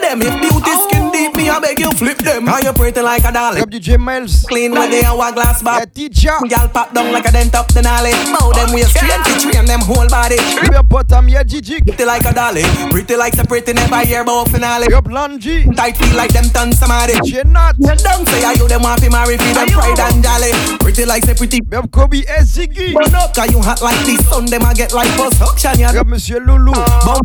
deep, 1.79 1.89
me 1.89 1.89
I 1.89 1.93
beg 1.93 1.93
you 1.93 1.93
flip 1.93 2.19
them. 2.19 2.47
How 2.47 2.59
you 2.59 2.73
pretty 2.73 3.01
like 3.01 3.25
a 3.25 3.33
dolly. 3.33 3.57
Big 3.57 3.63
up 3.63 3.71
DJ 3.71 3.99
Miles. 3.99 4.45
Clean 4.49 4.71
with 4.71 4.91
the 4.91 5.05
hourglass 5.05 5.63
bar. 5.63 5.81
Yeah, 5.81 5.85
teacher. 5.87 6.37
Gal 6.49 6.69
pop 6.69 6.95
down 6.95 7.13
like 7.13 7.27
a 7.27 7.33
dent 7.33 7.55
up 7.55 7.69
the 7.69 7.83
nolly. 7.83 8.13
Bow 8.33 8.53
them 8.53 8.73
waist 8.73 8.97
straight 8.97 9.25
to 9.25 9.33
train 9.41 9.65
them 9.65 9.81
whole 9.81 10.09
body. 10.09 10.37
Big 10.61 10.75
up 10.75 10.89
Bottom, 10.89 11.29
yeah, 11.29 11.43
Gigi. 11.43 11.81
Pretty 11.81 12.05
like 12.05 12.25
a 12.25 12.33
dolly. 12.33 12.63
Pretty 12.91 13.17
like 13.17 13.37
the 13.37 13.45
pretty 13.45 13.73
never 13.73 14.01
hear 14.01 14.23
about 14.23 14.49
finale. 14.49 14.87
Big 14.87 14.95
up 14.95 15.05
Longy. 15.05 15.75
Tight 15.77 15.97
feel 15.97 16.17
like 16.17 16.33
them 16.33 16.49
done 16.49 16.73
somebody. 16.73 17.15
She 17.27 17.43
not. 17.43 17.77
You 17.79 17.95
don't 17.97 18.27
say 18.29 18.45
I 18.45 18.53
you 18.53 18.69
them 18.69 18.83
want 18.83 19.03
to 19.03 19.11
marry 19.11 19.37
for 19.37 19.53
them 19.55 19.69
pride 19.69 19.99
and 19.99 20.23
jolly. 20.23 20.53
Pretty 20.79 21.05
like 21.05 21.25
say 21.25 21.35
pretty. 21.35 21.61
Big 21.61 21.75
up 21.75 21.91
Kobe 21.91 22.25
et 22.27 22.45
Ziggy. 22.45 22.95
Burn 22.95 23.15
up 23.15 23.35
cause 23.35 23.51
you 23.51 23.61
hot 23.61 23.83
like 23.83 23.99
the 24.07 24.17
sun. 24.31 24.47
Them 24.47 24.65
I 24.65 24.75
get 24.75 24.93
like 24.93 25.11
bus 25.17 25.37
suction. 25.39 25.77
Big 25.77 25.97
up 25.97 26.07
Monsieur 26.07 26.41
Loulou. 26.41 26.73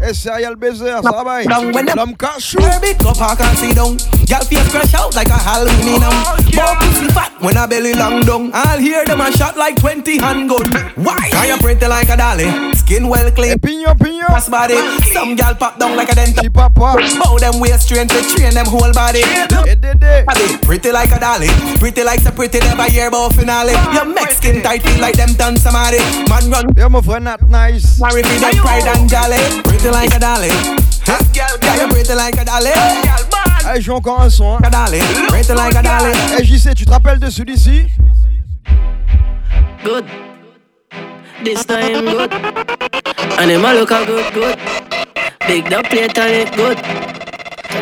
Et 0.01 0.09
uh, 0.09 0.13
c'est 0.13 0.29
Ariel 0.29 0.55
Bézer, 0.55 0.99
ça 1.03 1.23
va. 1.23 1.43
L'homme 1.43 2.15
cachou. 2.17 2.57
Big 2.81 2.97
up, 3.05 3.17
I 3.21 3.35
can 3.35 3.55
see 3.55 3.73
the 3.73 3.83
down. 3.83 3.97
Girl 4.25 4.42
face 4.45 4.69
crash 4.71 4.93
out 4.93 5.15
like 5.15 5.27
a 5.27 5.37
Halloween 5.37 5.99
now. 6.01 6.11
Bow 6.55 6.75
pussy 6.79 7.07
fat 7.13 7.31
when 7.39 7.57
a 7.57 7.67
belly 7.67 7.93
long 7.93 8.21
down. 8.21 8.51
I'll 8.53 8.79
hear 8.79 9.05
them 9.05 9.21
a 9.21 9.31
shot 9.31 9.57
like 9.57 9.75
20 9.79 10.17
handgun. 10.19 10.65
Why? 10.95 11.29
Are 11.35 11.47
you 11.47 11.57
pretty 11.57 11.87
like 11.87 12.09
a 12.09 12.17
dolly? 12.17 12.47
Skin 12.75 13.07
well 13.07 13.29
clean. 13.31 13.53
Opinion, 13.53 13.89
opinion. 13.89 14.25
Pass 14.27 14.49
body. 14.49 14.75
Some 15.11 15.35
gal 15.35 15.55
pop 15.55 15.79
down 15.79 15.95
like 15.95 16.09
a 16.11 16.15
dent. 16.15 16.39
She 16.41 16.49
pop 16.49 16.77
up. 16.79 16.97
Bow 17.19 17.37
them 17.39 17.59
waist 17.59 17.83
straight 17.87 18.09
to 18.09 18.21
train 18.35 18.53
them 18.53 18.65
whole 18.67 18.93
body. 18.93 19.23
Look. 19.51 19.67
Pretty 20.63 20.91
like 20.91 21.11
a 21.11 21.19
dolly. 21.19 21.47
Pretty 21.79 22.03
like 22.03 22.19
so 22.21 22.31
pretty 22.31 22.59
never 22.59 22.83
hear 22.83 23.07
about 23.07 23.33
finale. 23.35 23.73
Ah, 23.75 23.93
Your 24.03 24.13
Mexican 24.13 24.61
tight 24.61 24.81
feel 24.81 24.99
like 25.01 25.15
them 25.15 25.33
done 25.33 25.57
somebody. 25.57 25.99
Man 26.29 26.49
run. 26.49 26.73
Yeah, 26.75 26.87
my 26.87 27.01
friend, 27.01 27.25
not 27.25 27.47
nice. 27.49 27.99
Marry 27.99 28.21
them 28.21 28.55
pride 28.57 28.87
and 28.87 29.09
jolly. 29.09 29.37
Pretty 29.63 29.89
like 29.89 30.13
a 30.15 30.19
dolly. 30.19 30.49
Huh? 31.05 31.19
Girl, 31.33 31.87
you 31.87 31.93
pretty 31.93 32.13
like 32.15 32.37
a 32.37 32.45
dolly. 32.45 33.42
Hey, 33.65 33.81
j'ai 33.81 33.91
encore 33.91 34.21
un 34.21 34.29
son. 34.29 34.57
Hein. 34.57 34.69
Hey, 36.37 36.45
JC, 36.45 36.73
tu 36.75 36.85
te 36.85 36.91
rappelles 36.91 37.19
de 37.19 37.29
celui-ci? 37.29 37.87
Good. 39.83 40.05
This 41.45 41.65
time 41.65 42.05
good. 42.05 42.31
And 43.39 43.49
him 43.49 43.65
a 43.65 43.73
look 43.73 43.89
good, 43.89 44.33
good. 44.33 44.57
Big 45.47 45.69
the 45.69 45.81
plate 45.89 46.17
on 46.19 46.29
it 46.29 46.55
good. 46.55 46.77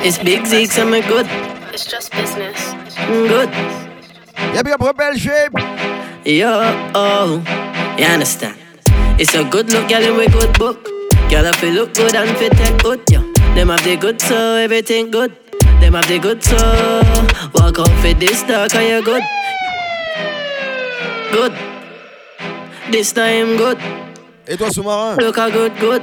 It's 0.03 0.17
big 0.17 0.45
Zeke, 0.45 0.71
so 0.71 0.85
me 0.85 1.01
good. 1.01 1.27
It's 1.73 1.85
just 1.85 2.11
business. 2.11 2.73
Good. 3.07 3.49
Yeah, 4.53 4.63
big 4.63 4.73
up 4.73 4.81
Rebel 4.81 5.17
Shape. 5.17 5.53
Yo, 6.25 6.91
oh, 6.95 7.43
you 7.97 8.05
understand? 8.05 8.57
It's 9.19 9.33
a 9.33 9.43
good 9.43 9.71
look, 9.71 9.89
girl, 9.89 10.03
and 10.03 10.17
we 10.17 10.27
good 10.27 10.57
book. 10.57 10.83
Girl, 11.29 11.45
if 11.45 11.61
you 11.63 11.71
look 11.71 11.93
good 11.93 12.15
and 12.15 12.37
fit 12.37 12.51
take 12.53 12.81
good, 12.81 13.01
yo. 13.09 13.21
Them 13.55 13.69
have 13.69 13.83
the 13.83 13.97
good, 13.97 14.21
so 14.21 14.55
everything 14.55 15.11
good. 15.11 15.40
Them 15.81 15.93
have 15.93 16.07
the 16.07 16.19
good, 16.19 16.43
so 16.43 16.55
walk 17.55 17.79
out 17.79 17.89
for 18.01 18.13
this 18.13 18.43
dark, 18.43 18.73
and 18.75 18.87
you 18.87 19.01
good. 19.03 19.23
Good. 21.31 21.53
This 22.91 23.11
time 23.13 23.57
good. 23.57 23.77
Et 24.47 24.57
toi, 24.57 24.69
sous-marin 24.69 25.15
Look 25.17 25.37
a 25.37 25.49
good, 25.49 25.71
good. 25.79 26.01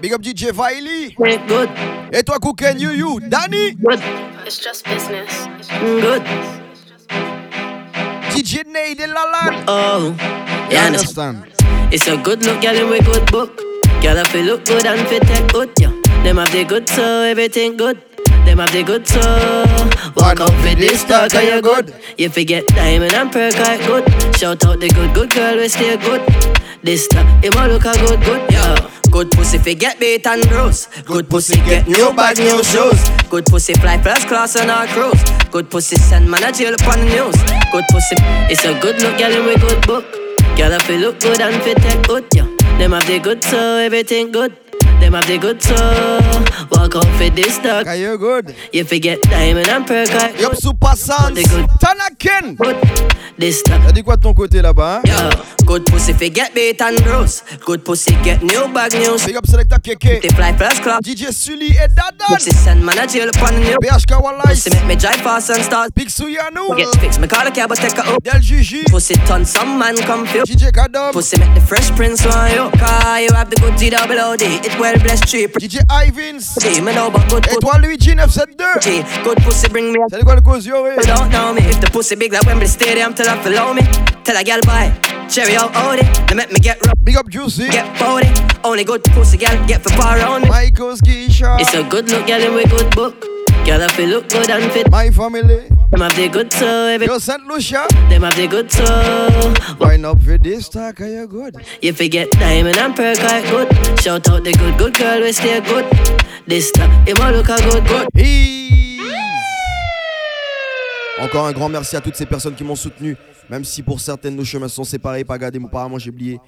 Big 0.00 0.12
up 0.12 0.22
DJ 0.22 0.52
Viley. 0.52 1.14
Good. 1.48 1.68
Et 2.12 2.22
toi, 2.22 2.38
Cooken, 2.38 2.78
you, 2.78 2.90
you, 2.90 3.20
Danny. 3.20 3.74
Good. 3.74 4.00
It's 4.46 4.58
just 4.58 4.84
business. 4.84 5.30
Mm, 5.68 6.00
good. 6.00 6.22
DJ 8.32 8.64
Nade 8.66 9.00
and 9.00 9.12
Lalan. 9.12 9.64
Oh, 9.66 10.14
You 10.70 10.76
yeah, 10.76 10.86
understand? 10.86 11.44
It's 11.92 12.06
a 12.06 12.16
good 12.16 12.44
look, 12.44 12.60
girl, 12.62 12.76
and 12.76 12.90
we 12.90 13.00
good 13.00 13.30
book. 13.30 13.56
Girl, 14.00 14.16
if 14.16 14.32
you 14.34 14.42
look 14.42 14.64
good 14.64 14.86
and 14.86 15.06
fit 15.08 15.22
take 15.22 15.52
good, 15.52 15.70
yeah. 15.80 15.90
Them 16.22 16.36
have 16.36 16.52
the 16.52 16.64
good, 16.64 16.88
so 16.88 17.22
everything 17.22 17.76
good. 17.76 18.00
Them 18.44 18.58
have 18.58 18.72
the 18.72 18.82
good, 18.82 19.06
so 19.06 19.20
walk 20.16 20.40
out 20.40 20.52
with 20.62 20.78
this 20.78 21.04
talk, 21.04 21.34
and 21.34 21.48
you 21.48 21.62
good. 21.62 21.94
If 22.16 22.18
you 22.18 22.28
forget 22.30 22.66
diamond 22.68 23.14
and 23.14 23.30
perk, 23.30 23.54
I 23.56 23.76
good. 23.86 24.04
Shout 24.36 24.64
out 24.64 24.80
the 24.80 24.88
good, 24.88 25.14
good 25.14 25.30
girl, 25.30 25.56
we 25.56 25.68
stay 25.68 25.96
good. 25.96 26.22
This 26.82 27.08
time, 27.08 27.26
him 27.42 27.54
a 27.54 27.68
look 27.68 27.84
a 27.84 27.92
good, 27.92 28.20
good, 28.22 28.50
yeah. 28.50 28.90
Good 29.10 29.30
pussy 29.30 29.58
fi 29.58 29.74
get 29.74 29.98
beat 29.98 30.26
and 30.26 30.46
bruise. 30.48 30.86
Good 31.06 31.30
pussy 31.30 31.56
get 31.62 31.88
new 31.88 32.12
bag, 32.12 32.38
new 32.38 32.62
shoes. 32.62 33.00
Good 33.30 33.46
pussy 33.46 33.74
fly 33.74 34.00
first 34.02 34.28
class 34.28 34.54
on 34.56 34.70
our 34.70 34.86
cruise. 34.86 35.22
Good 35.50 35.70
pussy 35.70 35.96
send 35.96 36.30
man 36.30 36.44
a 36.44 36.52
jail 36.52 36.74
upon 36.74 37.00
the 37.00 37.06
news. 37.06 37.36
Good 37.72 37.84
pussy, 37.90 38.16
it's 38.52 38.64
a 38.64 38.78
good 38.80 39.00
look, 39.02 39.18
girl, 39.18 39.44
we 39.46 39.56
good 39.56 39.86
book. 39.86 40.04
Girl, 40.56 40.72
if 40.72 40.88
you 40.88 40.98
look 40.98 41.20
good 41.20 41.40
and 41.40 41.62
fit 41.62 41.78
take 41.78 42.06
good, 42.06 42.26
yeah. 42.34 42.46
Them 42.78 42.92
have 42.92 43.06
the 43.06 43.18
good, 43.18 43.42
so 43.42 43.76
everything 43.76 44.30
good. 44.30 44.67
Them 45.00 45.12
have 45.14 45.26
the 45.26 45.38
good, 45.38 45.62
so 45.62 45.74
walk 46.72 46.96
out 46.96 47.06
for 47.16 47.30
this 47.30 47.58
dog. 47.58 47.86
Are 47.86 47.96
you 47.96 48.18
good? 48.18 48.54
You 48.72 48.84
forget 48.84 49.20
diamond 49.22 49.68
and 49.68 49.90
I 49.90 50.34
Yup, 50.38 50.56
Super 50.56 50.94
Sans. 50.96 51.34
The 51.34 51.44
good, 51.44 51.66
Tanakin. 51.80 52.56
this 53.38 53.62
dog. 53.62 53.80
T'as 53.86 53.92
dit 53.92 54.02
quoi 54.02 54.16
de 54.16 54.22
ton 54.22 54.34
côté 54.34 54.60
là-bas 54.60 54.96
hein? 54.96 55.02
Yeah. 55.06 55.30
Good 55.64 55.84
pussy 55.84 56.14
fi 56.14 56.30
get 56.30 56.54
beat 56.54 56.80
and 56.80 56.96
bruise. 57.04 57.42
Good 57.64 57.84
pussy 57.84 58.16
get 58.24 58.42
new 58.42 58.68
bag 58.72 58.92
news. 58.94 59.24
Big 59.26 59.36
up 59.36 59.46
Selecta 59.46 59.78
Keke. 59.78 60.20
They 60.22 60.28
fly 60.30 60.52
first 60.56 60.82
class. 60.82 61.00
DJ 61.02 61.30
Sully 61.30 61.76
et 61.76 61.88
Dadan. 61.94 62.34
Pussy 62.36 62.52
send 62.52 62.84
man 62.84 62.98
a 62.98 63.06
jail 63.06 63.28
upon 63.28 63.54
the 63.54 63.60
news. 63.60 63.76
BHK 63.82 64.22
One 64.22 64.38
Life. 64.38 64.48
Pussy 64.48 64.70
make 64.70 64.86
me 64.86 64.96
drive 64.96 65.20
fast 65.20 65.50
and 65.50 65.62
start. 65.62 65.94
Big 65.94 66.08
Suyanu. 66.08 66.74
Get 66.76 66.88
fixed, 67.00 67.20
me 67.20 67.28
call 67.28 67.46
a 67.46 67.50
cab, 67.50 67.68
but 67.68 67.78
take 67.78 67.96
a 67.98 68.06
up. 68.14 68.22
Del 68.22 68.40
Gigi. 68.40 68.84
Pussy 68.88 69.14
turn 69.26 69.44
some 69.44 69.78
man 69.78 69.96
confused. 69.96 70.50
DJ 70.50 70.72
Kadam. 70.72 71.12
Pussy 71.12 71.38
make 71.38 71.54
the 71.54 71.60
fresh 71.60 71.90
prince 71.90 72.24
want 72.24 72.54
you. 72.54 72.70
Cause 72.80 73.20
you 73.20 73.32
have 73.34 73.50
the 73.50 73.56
good 73.56 73.76
G 73.76 73.90
double 73.90 74.18
OD. 74.18 74.42
It 74.68 74.78
well 74.78 74.98
blessed 74.98 75.26
cheap. 75.26 75.52
DJ 75.54 75.80
Ivins. 75.88 76.58
Me 76.84 76.92
know 76.92 77.10
but 77.10 77.26
good 77.30 77.46
Et 77.48 77.56
toi 77.58 77.78
Luigi 77.78 78.14
972. 78.14 78.80
G, 78.82 79.02
good 79.24 79.38
pussy 79.42 79.66
bring 79.68 79.92
me. 79.92 79.98
C'est 80.10 80.22
quoi 80.22 80.34
le 80.34 80.42
cause 80.42 80.66
Yori? 80.66 80.94
You 80.96 81.02
don't 81.04 81.30
know 81.30 81.54
me. 81.54 81.62
If 81.62 81.80
the 81.80 81.90
pussy 81.90 82.16
big 82.16 82.34
like 82.34 82.44
Wembley 82.44 82.66
Stadium, 82.66 83.14
tell 83.14 83.34
her 83.34 83.42
follow 83.42 83.72
me. 83.72 83.80
Tell 84.24 84.36
a 84.36 84.44
girl 84.44 84.60
buy. 84.66 84.92
Cherry 85.26 85.56
out 85.56 85.74
Audi. 85.74 86.02
They 86.26 86.34
make 86.34 86.52
me 86.52 86.60
get 86.60 86.84
rough. 86.84 87.02
Big 87.02 87.16
up 87.16 87.30
Juicy. 87.30 87.70
Get 87.70 87.98
body. 87.98 88.28
Only 88.62 88.84
good 88.84 89.02
pussy 89.04 89.38
girl 89.38 89.56
get 89.66 89.82
for 89.82 89.90
far 89.90 90.18
around 90.18 90.42
me. 90.42 90.50
Michael's 90.50 91.00
Keisha. 91.00 91.58
It's 91.58 91.72
a 91.72 91.82
good 91.82 92.10
look, 92.10 92.26
girl, 92.26 92.42
and 92.42 92.54
we 92.54 92.64
good 92.66 92.94
book. 92.94 93.22
Girl, 93.64 93.80
if 93.80 93.92
feel 93.92 94.10
look 94.10 94.28
good 94.28 94.50
and 94.50 94.70
fit. 94.70 94.90
My 94.90 95.08
family. 95.08 95.77
Them 95.90 96.00
have 96.00 96.14
the 96.16 96.28
good 96.28 96.52
so 96.52 96.86
every. 96.86 97.06
Yo, 97.06 97.18
St. 97.18 97.46
Lucia. 97.46 97.86
Them 98.10 98.22
have 98.22 98.36
the 98.36 98.46
good 98.46 98.70
so. 98.70 98.84
Wine 99.80 100.04
up 100.04 100.22
for 100.22 100.36
this 100.36 100.68
talk, 100.68 101.00
are 101.00 101.08
you 101.08 101.26
good? 101.26 101.56
You 101.80 101.94
forget 101.94 102.30
diamond 102.32 102.76
and 102.76 102.94
perk, 102.94 103.18
I 103.20 103.40
good. 103.50 104.00
Shout 104.00 104.28
out 104.28 104.44
the 104.44 104.52
good, 104.52 104.76
good 104.76 104.94
girl, 104.94 105.22
we 105.22 105.32
stay 105.32 105.60
good. 105.62 105.86
This 106.46 106.70
time, 106.72 106.90
him 107.06 107.16
a 107.16 107.32
look 107.32 107.48
a 107.48 107.56
good, 107.56 107.84
good. 107.88 108.08
Encore 111.20 111.46
un 111.46 111.52
grand 111.52 111.70
merci 111.70 111.96
à 111.96 112.00
toutes 112.02 112.16
ces 112.16 112.26
personnes 112.26 112.54
qui 112.54 112.64
m'ont 112.64 112.76
soutenu, 112.76 113.16
même 113.48 113.64
si 113.64 113.82
pour 113.82 113.98
certaines 113.98 114.36
nos 114.36 114.44
chemins 114.44 114.68
sont 114.68 114.84
séparés. 114.84 115.24
Pas 115.24 115.38
gardé, 115.38 115.58
apparemment 115.58 115.98
j'ai 115.98 116.10
oublié. 116.10 116.38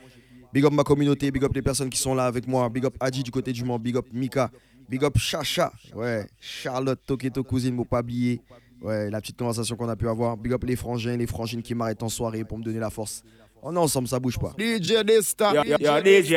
Big 0.53 0.67
up 0.67 0.73
ma 0.73 0.85
communauté, 0.85 1.31
big 1.31 1.43
up 1.45 1.53
les 1.55 1.63
personnes 1.63 1.89
qui 1.89 1.99
sont 1.99 2.15
là 2.15 2.27
avec 2.27 2.47
moi. 2.47 2.69
Big 2.69 2.85
up 2.85 2.95
Adi 3.01 3.23
du 3.23 3.31
côté 3.31 3.53
du 3.53 3.65
Mans, 3.65 3.79
big 3.79 3.97
up 3.97 4.07
Mika, 4.13 4.51
big 4.89 5.03
up 5.03 5.17
Chacha, 5.17 5.73
ouais, 5.95 6.27
Charlotte 6.39 7.01
Toketo 7.07 7.43
cousine, 7.43 7.75
faut 7.75 7.85
pas 7.87 8.01
oublier. 8.01 8.43
Ouais, 8.83 9.11
la 9.11 9.21
petite 9.21 9.37
conversation 9.37 9.77
qu'on 9.77 9.89
a 9.89 9.97
pu 9.97 10.09
avoir. 10.09 10.37
Big 10.37 10.53
up 10.53 10.65
les 10.65 10.77
frangins, 10.77 11.17
les 11.17 11.27
frangines 11.27 11.63
qui 11.63 11.75
m'arrêtent 11.75 12.03
en 12.03 12.09
soirée 12.09 12.45
pour 12.45 12.59
me 12.59 12.65
donner 12.65 12.79
la 12.79 12.91
force. 12.91 13.23
On 13.63 13.77
est 13.77 13.79
ensemble, 13.79 14.09
ça 14.09 14.19
bouge 14.19 14.39
pas. 14.39 14.55
DJ 14.59 15.05
DJ. 15.05 16.35